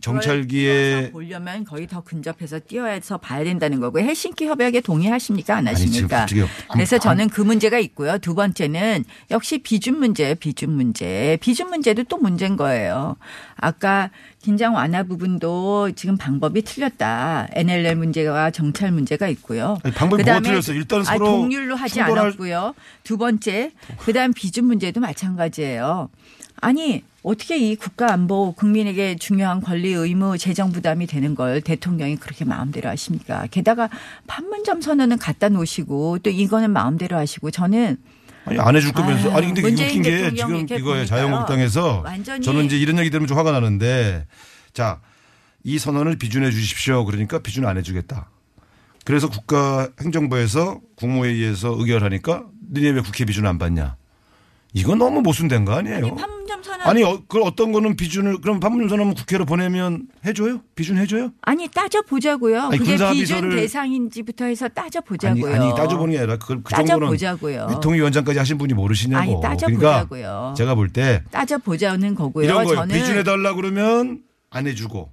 정찰기의 0.00 1.10
보려면 1.10 1.64
거의 1.64 1.86
더 1.86 2.00
근접해서 2.00 2.60
뛰어서 2.60 3.18
봐야 3.18 3.42
된다는 3.42 3.80
거고 3.80 3.98
헬싱키 4.00 4.46
협약에 4.46 4.80
동의하십니까 4.82 5.56
안 5.56 5.66
아니, 5.68 5.74
하십니까? 5.82 6.22
안- 6.22 6.28
그래서 6.72 6.96
안- 6.96 7.00
저는 7.00 7.28
그 7.28 7.40
문제가 7.40 7.78
있고요. 7.80 8.18
두 8.18 8.34
번째는 8.34 9.04
역시 9.30 9.58
비준 9.58 9.98
문제예요. 9.98 10.36
비준 10.36 10.70
문제. 10.72 11.36
비준 11.40 11.68
문제도 11.70 12.02
또 12.04 12.18
문제인 12.18 12.56
거예요. 12.56 13.16
아까 13.56 14.10
긴장 14.40 14.74
완화 14.74 15.02
부분도 15.02 15.90
지금 15.96 16.16
방법이 16.16 16.62
틀렸다. 16.62 17.48
NLL 17.52 17.96
문제와 17.96 18.50
정찰 18.52 18.92
문제가 18.92 19.28
있고요. 19.28 19.76
아니, 19.82 19.92
방법이 19.94 20.22
그다음에 20.22 20.40
뭐가 20.40 20.50
틀렸어요? 20.60 20.76
일단 20.76 20.98
아니, 21.00 21.18
서로 21.18 21.26
동률로 21.26 21.74
하지 21.74 21.94
충돌할- 22.00 22.18
않았고요. 22.18 22.74
두 23.02 23.18
번째, 23.18 23.72
그다음 23.98 24.32
비준 24.32 24.66
문제도 24.66 25.00
마찬가지예요. 25.00 26.08
아니 26.62 27.02
어떻게 27.22 27.58
이 27.58 27.76
국가 27.76 28.12
안보 28.12 28.52
국민에게 28.52 29.16
중요한 29.16 29.60
권리 29.60 29.92
의무 29.92 30.38
재정 30.38 30.72
부담이 30.72 31.06
되는 31.06 31.34
걸 31.34 31.60
대통령이 31.60 32.16
그렇게 32.16 32.44
마음대로 32.44 32.88
하십니까? 32.88 33.46
게다가 33.50 33.90
판문점 34.26 34.80
선언은 34.80 35.18
갖다 35.18 35.48
놓으시고 35.50 36.20
또 36.20 36.30
이거는 36.30 36.70
마음대로 36.70 37.16
하시고 37.16 37.50
저는 37.50 37.98
아니 38.46 38.58
안 38.58 38.74
해줄 38.74 38.92
거면서 38.92 39.30
아니 39.32 39.48
근데 39.48 39.62
웃긴 39.62 40.02
게 40.02 40.30
지금 40.34 40.66
보니까요. 40.66 41.04
자유한국당에서 41.04 42.04
저는 42.42 42.64
이제 42.64 42.78
이런 42.78 42.98
얘기 42.98 43.10
들으면 43.10 43.26
좀 43.26 43.36
화가 43.36 43.52
나는데 43.52 44.26
자 44.72 45.00
이 45.62 45.78
선언을 45.78 46.16
비준해 46.16 46.50
주십시오 46.50 47.04
그러니까 47.04 47.38
비준 47.40 47.66
안 47.66 47.76
해주겠다 47.76 48.30
그래서 49.04 49.28
국가 49.28 49.88
행정부에서 50.00 50.80
국무회의에서 50.96 51.74
의결하니까 51.78 52.46
너네 52.72 52.88
왜 52.90 53.00
국회 53.02 53.26
비준 53.26 53.46
안 53.46 53.58
받냐 53.58 53.96
이건 54.72 54.98
너무 54.98 55.20
모순된 55.20 55.64
거 55.64 55.72
아니에요 55.74 56.14
판문점 56.14 56.62
선언 56.62 56.86
아니 56.86 57.02
어, 57.02 57.20
그 57.26 57.42
어떤 57.42 57.72
거는 57.72 57.96
비준을 57.96 58.40
그럼 58.40 58.60
판문점 58.60 58.88
선언 58.88 59.14
국회로 59.14 59.44
보내면 59.44 60.06
해줘요 60.24 60.60
비준 60.76 60.96
해줘요 60.98 61.32
아니 61.42 61.66
따져 61.68 62.02
보자고요. 62.02 62.62
아니, 62.62 62.78
그게 62.78 62.90
군사 62.90 63.10
비준 63.12 63.38
비서를- 63.40 63.56
대상인지부터 63.56 64.44
해서 64.44 64.68
따져 64.68 65.00
아니, 65.00 65.06
보자고요. 65.08 65.54
아니 65.54 65.74
따져보는 65.74 66.12
게 66.12 66.18
아니라 66.18 66.36
그, 66.38 66.62
그 66.62 66.70
따져 66.70 66.86
정도는 66.86 67.08
보자고요. 67.08 67.66
위통위원장까지 67.70 68.38
하신 68.38 68.58
분이 68.58 68.74
모르시냐고 68.74 69.20
아니, 69.22 69.40
따져 69.40 69.66
그러니까 69.66 70.04
보자고요. 70.04 70.54
제가 70.56 70.74
볼 70.74 70.88
때 70.92 71.22
따져 71.30 71.58
보자는 71.58 72.14
거고요. 72.14 72.44
이런 72.44 72.64
거예요. 72.64 72.80
저는 72.80 72.94
비준 72.94 73.16
해 73.16 73.22
달라 73.24 73.54
그러면 73.54 74.20
안 74.50 74.66
해주고. 74.66 75.10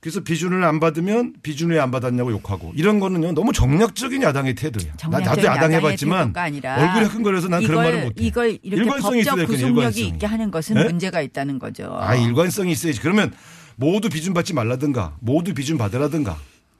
그래서 0.00 0.20
비준을 0.20 0.62
안 0.64 0.78
받으면 0.78 1.34
비준 1.42 1.70
왜안 1.70 1.90
받았냐고 1.90 2.30
욕하고 2.30 2.72
이런 2.76 3.00
거는요 3.00 3.32
너무 3.32 3.52
정략적인 3.52 4.22
야당의 4.22 4.54
태도예요. 4.54 4.92
나, 5.10 5.18
나도 5.18 5.42
야당 5.44 5.72
해봤지만 5.72 6.32
얼굴에 6.36 7.04
흥거려서 7.06 7.48
난 7.48 7.62
그런 7.64 7.82
말을 7.82 8.04
못해. 8.04 8.24
이걸 8.24 8.58
이렇게 8.62 8.82
일관성이 8.84 9.24
법적 9.24 9.46
구속력이 9.46 9.76
일관성이. 9.78 10.06
있게 10.06 10.26
하는 10.26 10.50
것은 10.52 10.74
네? 10.76 10.84
문제가 10.84 11.20
있다는 11.20 11.58
거죠. 11.58 11.96
아 12.00 12.14
일관성이 12.14 12.72
있어야지. 12.72 13.00
그러면 13.00 13.32
모두 13.74 14.08
비준 14.08 14.34
받지 14.34 14.54
말라든가 14.54 15.16
모두 15.18 15.52
비준 15.52 15.78
받으라든가. 15.78 16.36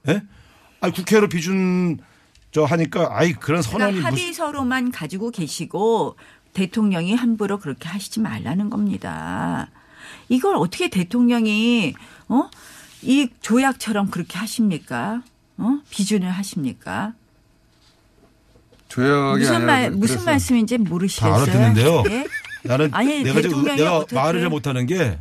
예? 0.09 0.23
아 0.81 0.91
국회로 0.91 1.29
비준 1.29 1.99
저 2.53 2.64
하니까 2.64 3.09
아이 3.11 3.33
그런 3.33 3.62
선언이 3.62 3.95
그러니까 3.95 4.11
무슨 4.11 4.23
합의서로만 4.27 4.93
가지고 4.93 5.33
계시고 5.33 6.16
대통령이 6.55 7.14
함부로 7.16 7.59
그렇게 7.59 7.89
하시지 7.89 8.21
말라는 8.21 8.71
겁니다. 8.71 9.71
이걸 10.29 10.55
어떻게 10.57 10.89
대통령이 10.89 11.95
어? 12.29 12.49
이 13.03 13.28
조약처럼 13.40 14.11
그렇게 14.11 14.38
하십니까? 14.38 15.22
어? 15.59 15.78
비준을 15.90 16.30
하십니까? 16.30 17.12
조약이 18.88 19.40
무슨 19.40 19.66
말 19.66 19.90
그- 19.90 19.96
무슨 19.96 20.24
말씀인지 20.24 20.78
다 20.78 20.84
모르시겠어요? 20.88 21.34
알아듣는데요. 21.34 22.03
예? 22.11 22.26
나는 22.64 22.88
아니, 22.92 23.22
내가 23.22 23.40
지금 23.42 23.64
내가 23.64 24.05
말을 24.12 24.40
잘 24.40 24.49
못하는 24.51 24.86
게 24.86 25.18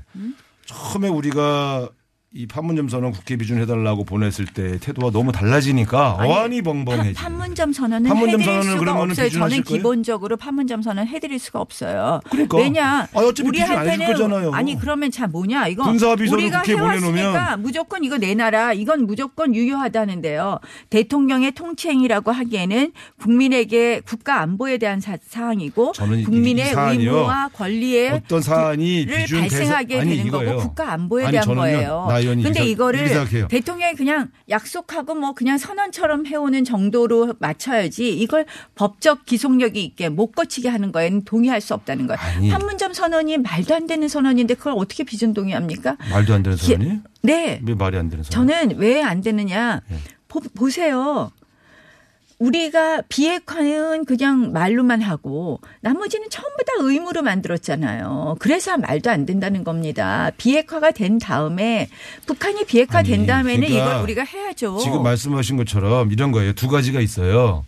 처음에 0.65 1.07
우리가 1.09 1.89
이 2.33 2.45
판문점 2.45 2.89
선언 2.89 3.13
국회 3.13 3.37
비준 3.37 3.57
해달라고 3.61 4.03
보냈을 4.03 4.45
때 4.47 4.77
태도가 4.79 5.11
너무 5.11 5.31
달라지니까 5.31 6.17
어안이 6.19 6.61
벙벙해지. 6.61 7.13
판문점 7.13 7.71
선언은 7.71 8.09
판문점 8.09 8.41
해드릴 8.41 8.45
선언을 8.45 8.63
수가 8.71 8.79
그러면은 8.79 9.09
없어요. 9.11 9.25
비준하실 9.27 9.55
저는 9.55 9.63
거예요? 9.63 9.77
기본적으로 9.77 10.35
판문점 10.37 10.81
선언 10.81 11.07
해드릴 11.07 11.39
수가 11.39 11.61
없어요. 11.61 12.19
그러니까. 12.29 12.57
왜냐? 12.57 13.07
아, 13.13 13.19
어차피 13.19 13.49
비준 13.51 13.71
안 13.71 13.87
해줄 13.87 13.93
우리한테는 13.93 14.07
거잖아요. 14.07 14.51
아니 14.53 14.77
그러면 14.77 15.09
참 15.09 15.31
뭐냐 15.31 15.67
이거 15.69 15.83
군사합의서를 15.85 16.43
우리가 16.43 16.61
국회에 16.63 16.75
해왔으니까 16.75 17.11
보내놓으면 17.13 17.61
무조건 17.61 18.03
이거 18.03 18.17
내놔라. 18.17 18.73
이건 18.73 19.05
무조건 19.07 19.55
유효하다는데요. 19.55 20.59
대통령의 20.89 21.53
통치행위라고 21.53 22.31
하기에는 22.33 22.91
국민에게 23.21 24.01
국가 24.01 24.41
안보에 24.41 24.77
대한 24.79 24.99
사, 24.99 25.17
항이고 25.31 25.93
저는 25.93 26.19
이- 26.19 26.23
국민의 26.25 26.65
이 26.67 26.73
사안이요. 26.73 27.09
의무와 27.15 27.49
권리에 27.53 28.09
어떤 28.11 28.41
사안이 28.41 29.05
를 29.05 29.17
비준 29.19 29.39
발생하게 29.39 29.87
대상- 29.87 30.01
아니, 30.01 30.09
되는 30.17 30.25
이거예요. 30.27 30.49
거고 30.57 30.61
국가 30.67 30.91
안보에 30.91 31.23
아니, 31.23 31.31
대한 31.31 31.45
저는요, 31.45 31.61
거예요. 31.61 32.16
나 32.17 32.21
의원이 32.21 32.43
근데 32.43 32.65
이거를 32.65 33.07
생각해요. 33.07 33.47
대통령이 33.47 33.93
그냥 33.95 34.29
약속하고 34.49 35.15
뭐 35.15 35.33
그냥 35.33 35.57
선언처럼 35.57 36.25
해오는 36.25 36.63
정도로 36.63 37.35
맞춰야지 37.39 38.17
이걸 38.17 38.45
법적 38.75 39.25
기속력이 39.25 39.83
있게 39.83 40.09
못 40.09 40.31
거치게 40.31 40.69
하는 40.69 40.91
거에는 40.91 41.23
동의할 41.23 41.61
수 41.61 41.73
없다는 41.73 42.07
거예요. 42.07 42.19
아니. 42.19 42.49
판문점 42.49 42.93
선언이 42.93 43.37
말도 43.37 43.75
안 43.75 43.87
되는 43.87 44.07
선언인데 44.07 44.55
그걸 44.55 44.73
어떻게 44.77 45.03
비준 45.03 45.33
동의합니까? 45.33 45.97
말도 46.11 46.33
안 46.33 46.43
되는 46.43 46.57
기- 46.57 46.73
선언이? 46.73 46.99
네. 47.23 47.61
왜 47.65 47.73
말이 47.75 47.97
안 47.97 48.09
되는 48.09 48.23
선언? 48.23 48.47
저는 48.47 48.77
왜 48.79 49.01
안 49.03 49.21
되느냐 49.21 49.81
네. 49.89 49.97
보, 50.27 50.39
보세요. 50.41 51.31
우리가 52.39 53.01
비핵화는 53.09 54.05
그냥 54.05 54.51
말로만 54.51 55.01
하고 55.01 55.59
나머지는 55.81 56.29
전부 56.29 56.57
다 56.65 56.73
의무로 56.79 57.23
만들었잖아요. 57.23 58.35
그래서 58.39 58.77
말도 58.77 59.09
안 59.09 59.25
된다는 59.25 59.63
겁니다. 59.63 60.31
비핵화가 60.37 60.91
된 60.91 61.17
다음에 61.17 61.89
북한이 62.27 62.65
비핵화 62.65 63.01
된 63.01 63.19
아니, 63.21 63.27
다음에는 63.27 63.67
그러니까 63.67 63.89
이걸 63.91 64.03
우리가 64.03 64.23
해야죠. 64.23 64.77
지금 64.79 65.03
말씀하신 65.03 65.57
것처럼 65.57 66.11
이런 66.11 66.31
거예요. 66.31 66.53
두 66.53 66.67
가지가 66.67 67.01
있어요. 67.01 67.65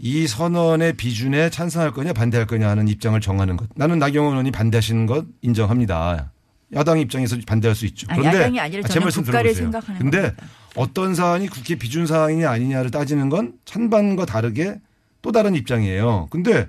이 0.00 0.26
선언의 0.26 0.94
비준에 0.94 1.50
찬성할 1.50 1.92
거냐 1.92 2.12
반대할 2.12 2.46
거냐 2.46 2.68
하는 2.68 2.88
입장을 2.88 3.20
정하는 3.20 3.56
것. 3.56 3.68
나는 3.74 3.98
나경원 3.98 4.32
의원이 4.32 4.50
반대하시는 4.50 5.06
것 5.06 5.26
인정합니다. 5.42 6.30
야당 6.74 6.98
입장에서 6.98 7.36
반대할 7.46 7.74
수 7.74 7.86
있죠. 7.86 8.06
아니, 8.10 8.20
그런데 8.20 8.38
야당이 8.38 8.60
아니라 8.60 8.82
제 8.82 8.94
저는 8.94 9.04
말씀 9.04 9.24
들어보세요. 9.24 9.70
근데 9.98 10.20
겁니다. 10.20 10.46
어떤 10.76 11.14
사안이 11.14 11.48
국회 11.48 11.76
비준 11.76 12.06
사항이냐 12.06 12.50
아니냐를 12.50 12.90
따지는 12.90 13.30
건 13.30 13.54
찬반과 13.64 14.26
다르게 14.26 14.78
또 15.22 15.32
다른 15.32 15.54
입장이에요. 15.54 16.28
근데 16.30 16.68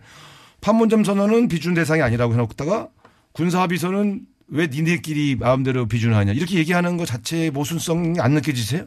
판문점 0.62 1.04
선언은 1.04 1.48
비준 1.48 1.74
대상이 1.74 2.02
아니라고 2.02 2.34
해놓다가 2.34 2.88
군사합의서는 3.34 4.22
왜 4.48 4.68
니네끼리 4.68 5.36
마음대로 5.36 5.86
비준하냐 5.86 6.34
이렇게 6.34 6.58
얘기하는 6.58 6.98
것 6.98 7.06
자체의 7.06 7.52
모순성이 7.52 8.20
안 8.20 8.34
느껴지세요? 8.34 8.86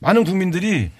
많은 0.00 0.24
국민들이 0.24 0.90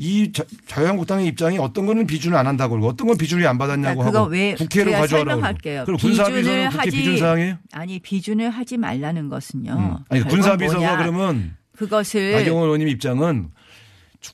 이 0.00 0.30
자, 0.32 0.44
자유한국당의 0.68 1.26
입장이 1.26 1.58
어떤 1.58 1.84
거는 1.84 2.06
비준을 2.06 2.38
안 2.38 2.46
한다고 2.46 2.72
그러고 2.72 2.88
어떤 2.88 3.08
건 3.08 3.18
비준이 3.18 3.44
안 3.44 3.58
받았냐고 3.58 4.04
그거 4.04 4.20
하고 4.20 4.30
왜 4.30 4.54
국회로 4.54 4.92
가져와라고 4.92 5.30
설명할게요. 5.30 5.84
그리고 5.86 5.98
군사합의서는 5.98 6.70
국회 6.70 6.90
비준 6.90 7.16
사항이에요? 7.18 7.58
아니 7.72 7.98
비준을 7.98 8.50
하지 8.50 8.76
말라는 8.76 9.28
것은요. 9.28 9.72
음. 9.72 9.96
아니 10.08 10.22
뭐냐. 10.22 10.98
그러면 10.98 11.56
그것을 11.76 12.32
나경원 12.32 12.64
의원님 12.64 12.88
입장은 12.88 13.50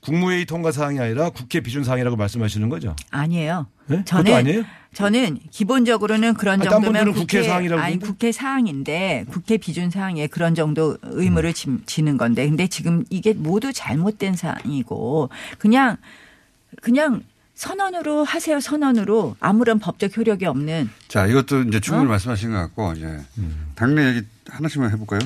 국무회의 0.02 0.44
통과 0.44 0.70
사항이 0.70 0.98
아니라 1.00 1.30
국회 1.30 1.60
비준 1.60 1.82
사항이라고 1.82 2.16
말씀하시는 2.16 2.68
거죠? 2.68 2.94
아니에요. 3.10 3.66
네? 3.86 4.04
저는 4.04 4.34
아니에요? 4.34 4.64
저는 4.94 5.38
기본적으로는 5.50 6.34
그런 6.34 6.54
아니, 6.60 6.64
딴 6.68 6.82
정도면 6.82 7.12
국회 7.12 7.42
사항이라고 7.42 7.82
아니 7.82 7.94
그러는데? 7.98 8.06
국회 8.06 8.32
사항인데 8.32 9.24
국회 9.28 9.56
비준 9.58 9.90
사항에 9.90 10.26
그런 10.28 10.54
정도 10.54 10.96
의무를 11.02 11.50
음. 11.50 11.54
지- 11.54 11.84
지는 11.86 12.16
건데 12.16 12.48
근데 12.48 12.66
지금 12.68 13.04
이게 13.10 13.32
모두 13.34 13.72
잘못된 13.72 14.36
사항이고 14.36 15.28
그냥 15.58 15.96
그냥 16.80 17.22
선언으로 17.54 18.24
하세요 18.24 18.58
선언으로 18.58 19.36
아무런 19.40 19.78
법적 19.78 20.16
효력이 20.16 20.44
없는 20.46 20.90
자, 21.08 21.26
이것도 21.26 21.62
이제 21.62 21.78
충분히 21.80 22.06
어? 22.06 22.10
말씀하신 22.10 22.50
것 22.50 22.56
같고, 22.56 22.94
이제 22.94 23.16
당내 23.76 24.08
얘기 24.08 24.22
하나씩만 24.48 24.90
해볼까요? 24.92 25.20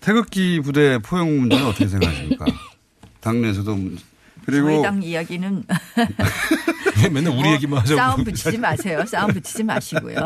태극기 0.00 0.60
부대 0.60 0.98
포용 0.98 1.38
문제는 1.38 1.64
어떻게 1.64 1.86
생각하십니까? 1.86 2.44
당내에서도 3.20 3.74
문- 3.76 3.98
그리고 4.44 4.68
저희 4.68 4.82
당 4.82 5.00
이야기는 5.02 5.64
맨날 7.12 7.36
우리 7.36 7.50
얘기만 7.52 7.80
하자고. 7.80 8.00
뭐 8.00 8.10
싸움 8.10 8.24
붙이지 8.24 8.58
마세요. 8.58 9.04
싸움 9.06 9.32
붙이지 9.32 9.62
마시고요. 9.64 10.16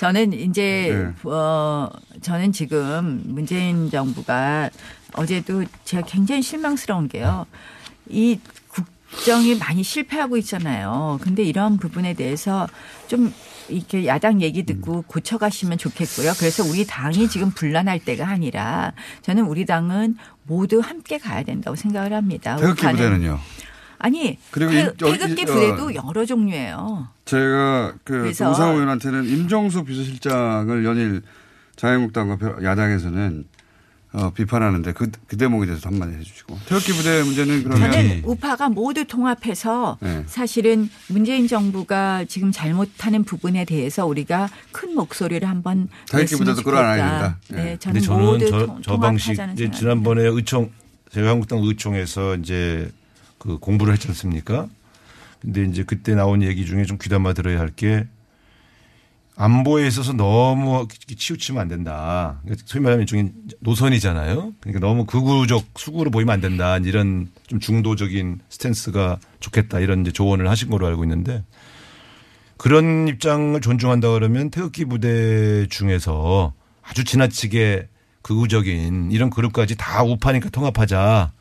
저는 0.00 0.32
이제 0.32 1.12
네. 1.24 1.30
어 1.30 1.88
저는 2.22 2.52
지금 2.52 3.22
문재인 3.26 3.90
정부가 3.90 4.70
어제도 5.14 5.64
제가 5.84 6.06
굉장히 6.06 6.42
실망스러운 6.42 7.08
게요. 7.08 7.46
이 8.08 8.38
국정이 8.68 9.54
많이 9.56 9.82
실패하고 9.82 10.36
있잖아요. 10.38 11.18
근데 11.22 11.42
이런 11.44 11.76
부분에 11.78 12.14
대해서 12.14 12.66
좀 13.06 13.32
이렇게 13.68 14.06
야당 14.06 14.42
얘기 14.42 14.64
듣고 14.64 14.96
음. 14.98 15.02
고쳐가시면 15.06 15.78
좋겠고요. 15.78 16.32
그래서 16.38 16.62
우리 16.64 16.84
당이 16.86 17.28
지금 17.28 17.50
분란할 17.50 17.98
때가 18.00 18.28
아니라 18.28 18.92
저는 19.22 19.44
우리 19.46 19.64
당은 19.64 20.16
모두 20.42 20.80
함께 20.80 21.16
가야 21.18 21.42
된다고 21.44 21.74
생각을 21.76 22.12
합니다. 22.12 22.56
태극기 22.56 22.82
우파는- 22.82 22.90
부대는요. 22.92 23.40
아니 24.04 24.36
그리고 24.50 24.70
저- 24.98 25.10
태극기 25.16 25.42
이- 25.42 25.44
부대도 25.46 25.86
어. 25.86 25.94
여러 25.94 26.26
종류예요. 26.26 27.08
제가 27.24 27.94
그 28.04 28.28
우상호 28.28 28.74
의원한테는 28.74 29.24
임종수 29.26 29.82
비서실장을 29.84 30.84
연일 30.84 31.22
자유한국당과 31.76 32.36
벼- 32.36 32.62
야당에서는 32.62 33.46
어, 34.12 34.30
비판하는데 34.34 34.92
그, 34.92 35.10
그 35.26 35.38
대목에 35.38 35.64
대해서 35.66 35.88
한마디 35.88 36.12
해주시고 36.18 36.58
태극기 36.66 36.92
부대 36.92 37.22
문제는 37.22 37.64
그러면 37.64 37.90
저는 37.92 38.22
우파가 38.24 38.68
모두 38.68 39.06
통합해서 39.06 39.96
네. 40.02 40.22
사실은 40.26 40.90
문재인 41.08 41.48
정부가 41.48 42.26
지금 42.28 42.52
잘못하는 42.52 43.24
부분에 43.24 43.64
대해서 43.64 44.04
우리가 44.06 44.50
큰 44.70 44.94
목소리를 44.94 45.48
한번 45.48 45.88
태극기 46.10 46.36
부대도 46.36 46.62
끌어안아야. 46.62 46.96
된다. 47.10 47.38
네, 47.48 47.70
예. 47.72 47.76
저는 47.78 48.02
저는 48.02 48.24
모두 48.24 48.50
저, 48.50 48.66
통- 48.66 48.82
저 48.82 48.98
방식. 48.98 49.34
지난번에 49.72 50.22
의총 50.26 50.70
제가 51.10 51.30
한국당 51.30 51.60
의총에서 51.62 52.36
이제 52.36 52.88
그 53.44 53.58
공부를 53.58 53.92
했지 53.92 54.08
않습니까? 54.08 54.68
근데 55.40 55.64
이제 55.64 55.84
그때 55.84 56.14
나온 56.14 56.42
얘기 56.42 56.64
중에 56.64 56.84
좀 56.84 56.96
귀담아 57.00 57.34
들어야 57.34 57.60
할 57.60 57.70
게 57.76 58.06
안보에 59.36 59.86
있어서 59.88 60.12
너무 60.12 60.86
치우치면 61.16 61.60
안 61.60 61.68
된다. 61.68 62.38
그러니까 62.42 62.64
소위 62.66 62.82
말하면 62.82 63.02
일종의 63.02 63.32
노선이잖아요. 63.60 64.52
그러니까 64.60 64.86
너무 64.86 65.06
극우적 65.06 65.66
수구로 65.76 66.10
보이면 66.12 66.32
안 66.32 66.40
된다. 66.40 66.78
이런 66.78 67.28
좀 67.48 67.58
중도적인 67.58 68.40
스탠스가 68.48 69.18
좋겠다. 69.40 69.80
이런 69.80 70.02
이제 70.02 70.12
조언을 70.12 70.48
하신 70.48 70.70
걸로 70.70 70.86
알고 70.86 71.02
있는데 71.04 71.42
그런 72.56 73.08
입장을 73.08 73.60
존중한다 73.60 74.08
그러면 74.12 74.50
태극기 74.50 74.84
부대 74.84 75.66
중에서 75.66 76.52
아주 76.82 77.02
지나치게 77.02 77.88
극우적인 78.22 79.10
이런 79.10 79.30
그룹까지 79.30 79.76
다 79.76 80.04
우파니까 80.04 80.50
통합하자. 80.50 81.32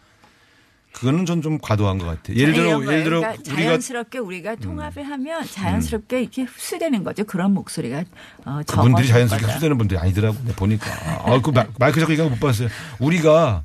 그거는 0.94 1.26
전 1.26 1.42
좀 1.42 1.58
과도한 1.58 1.98
것 1.98 2.06
같아요. 2.06 2.38
예를 2.38 2.54
들어 2.54 2.82
예를 2.86 3.04
들어. 3.04 3.20
그러니까 3.20 3.42
우리가 3.52 3.56
자연스럽게 3.70 4.20
우리가 4.20 4.56
통합을 4.56 5.04
하면 5.04 5.46
자연스럽게 5.46 6.22
이렇게 6.22 6.44
흡수되는 6.44 7.04
거죠. 7.04 7.24
그런 7.26 7.54
목소리가 7.54 8.04
어, 8.46 8.62
그분들이 8.68 9.08
자연스럽게. 9.08 9.46
흡수되는 9.46 9.78
분들이 9.78 10.00
아니더라고 10.00 10.38
내가 10.46 10.56
보니까. 10.56 10.90
아, 11.26 11.42
그 11.42 11.50
마- 11.52 11.66
마이크 11.80 12.00
잡고 12.00 12.14
얘기하는 12.14 12.36
거 12.36 12.38
못 12.38 12.40
봤어요. 12.40 12.70
우리가 13.00 13.64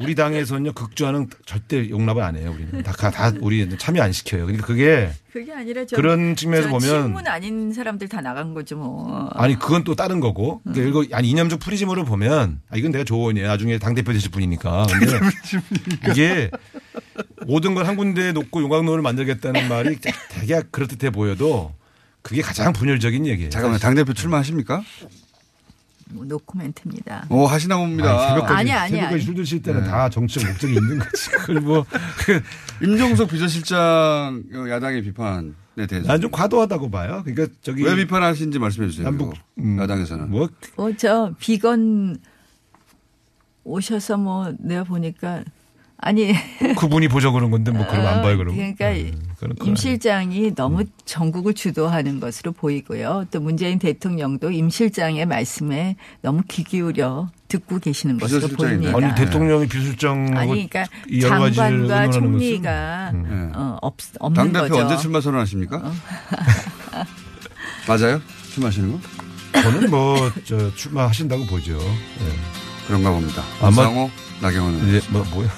우리 0.00 0.14
당에서는요 0.14 0.72
극주하는 0.72 1.28
절대 1.44 1.90
용납을 1.90 2.22
안 2.22 2.36
해요. 2.36 2.54
우리는 2.54 2.82
다, 2.82 2.92
다 3.10 3.32
우리 3.40 3.68
참여 3.76 4.00
안 4.02 4.12
시켜요. 4.12 4.46
그러니까 4.46 4.66
그게 4.66 5.10
그게 5.32 5.52
아니라 5.52 5.84
저, 5.84 5.96
그런 5.96 6.36
측면에서 6.36 6.68
저 6.68 6.72
보면 6.72 7.02
친문 7.04 7.26
아닌 7.26 7.72
사람들 7.72 8.08
다 8.08 8.20
나간 8.20 8.54
거죠 8.54 8.76
뭐. 8.76 9.28
아니 9.34 9.58
그건 9.58 9.84
또 9.84 9.94
다른 9.94 10.20
거고. 10.20 10.60
음. 10.66 10.72
그러니까 10.72 11.02
이거 11.04 11.16
아니 11.16 11.30
이념적 11.30 11.58
프리즘으로 11.60 12.04
보면 12.04 12.60
아 12.70 12.76
이건 12.76 12.92
내가 12.92 13.04
조언이에요. 13.04 13.46
나중에 13.48 13.78
당 13.78 13.94
대표 13.94 14.12
되실 14.12 14.30
분이니까. 14.30 14.86
근데 14.88 15.18
이게 16.10 16.50
모든 17.46 17.74
걸 17.74 17.88
한 17.88 17.96
군데에 17.96 18.32
놓고 18.32 18.60
용광로를 18.62 19.02
만들겠다는 19.02 19.68
말이 19.68 19.96
되게 20.30 20.60
그럴듯해 20.70 21.10
보여도 21.10 21.72
그게 22.20 22.42
가장 22.42 22.72
분열적인 22.74 23.24
얘기예요. 23.26 23.48
잠깐만 23.50 23.80
당 23.80 23.94
대표 23.94 24.12
출마하십니까? 24.12 24.82
뭐 26.12 26.24
노코멘트입니다. 26.24 27.26
오 27.30 27.46
하시나 27.46 27.76
봅니다. 27.76 28.10
아니, 28.10 28.28
새벽까지, 28.28 28.54
아니, 28.54 28.72
아니, 28.72 28.90
새벽까지 28.90 29.14
아니. 29.14 29.22
술 29.22 29.34
드실 29.34 29.62
때는 29.62 29.82
네. 29.82 29.88
다 29.88 30.08
정치적 30.08 30.48
목적이 30.50 30.74
있는 30.74 30.98
거지. 30.98 31.30
그걸 31.38 31.60
뭐. 31.60 31.84
임종석 32.82 33.28
비서실장 33.30 34.44
어, 34.54 34.68
야당의 34.68 35.02
비판에 35.02 35.86
대해서 35.88 36.06
난좀 36.08 36.30
과도하다고 36.30 36.90
봐요. 36.90 37.22
그러니까 37.24 37.54
저기. 37.62 37.82
왜 37.84 37.96
비판하시는지 37.96 38.58
말씀해 38.58 38.88
주세요. 38.88 39.04
남북, 39.04 39.34
그리고 39.54 39.82
야당에서는 39.82 40.30
뭐 40.30 40.48
어, 40.76 40.92
저 40.96 41.32
비건 41.38 42.18
오셔서 43.64 44.16
뭐 44.16 44.54
내가 44.58 44.84
보니까 44.84 45.42
아니 46.00 46.32
그분이 46.76 47.08
보자 47.08 47.30
그런 47.32 47.50
건데 47.50 47.72
뭐 47.72 47.84
그러면 47.88 48.06
안 48.06 48.22
봐요 48.22 48.36
그러면. 48.38 48.74
그러니까 48.76 49.18
그건 49.34 49.56
그거 49.56 49.66
임 49.66 49.74
실장이 49.74 50.54
너무 50.54 50.84
전국을 51.04 51.54
주도하는 51.54 52.20
것으로 52.20 52.52
보이고요. 52.52 53.26
또 53.32 53.40
문재인 53.40 53.80
대통령도 53.80 54.52
임 54.52 54.70
실장의 54.70 55.26
말씀에 55.26 55.96
너무 56.22 56.42
귀 56.48 56.62
기울여 56.62 57.30
듣고 57.48 57.80
계시는 57.80 58.18
것으로 58.18 58.46
보입니다. 58.48 58.96
아니 58.96 59.12
대통령이 59.16 59.66
비술장하고 59.66 60.38
아니, 60.52 60.68
그러니까 60.68 60.84
장관과 61.20 62.10
총리가 62.10 63.10
음. 63.14 63.52
어, 63.56 63.78
없, 63.82 63.96
없는 64.20 64.52
당대표 64.52 64.68
거죠. 64.68 64.76
어. 64.76 64.84
언제 64.84 64.96
출마 65.02 65.20
선언하십니까? 65.20 65.92
맞아요? 67.88 68.20
출마하시는 68.52 68.92
거? 68.92 68.98
저는 69.62 69.90
뭐 69.90 70.30
저 70.44 70.72
출마하신다고 70.76 71.46
보죠. 71.46 71.76
예. 71.78 72.86
그런가 72.86 73.10
봅니다. 73.10 73.42
아마 73.60 73.68
우상호, 73.70 74.10
나경원. 74.40 74.88
이제 74.88 75.00
뭐 75.10 75.24
뭐야? 75.32 75.48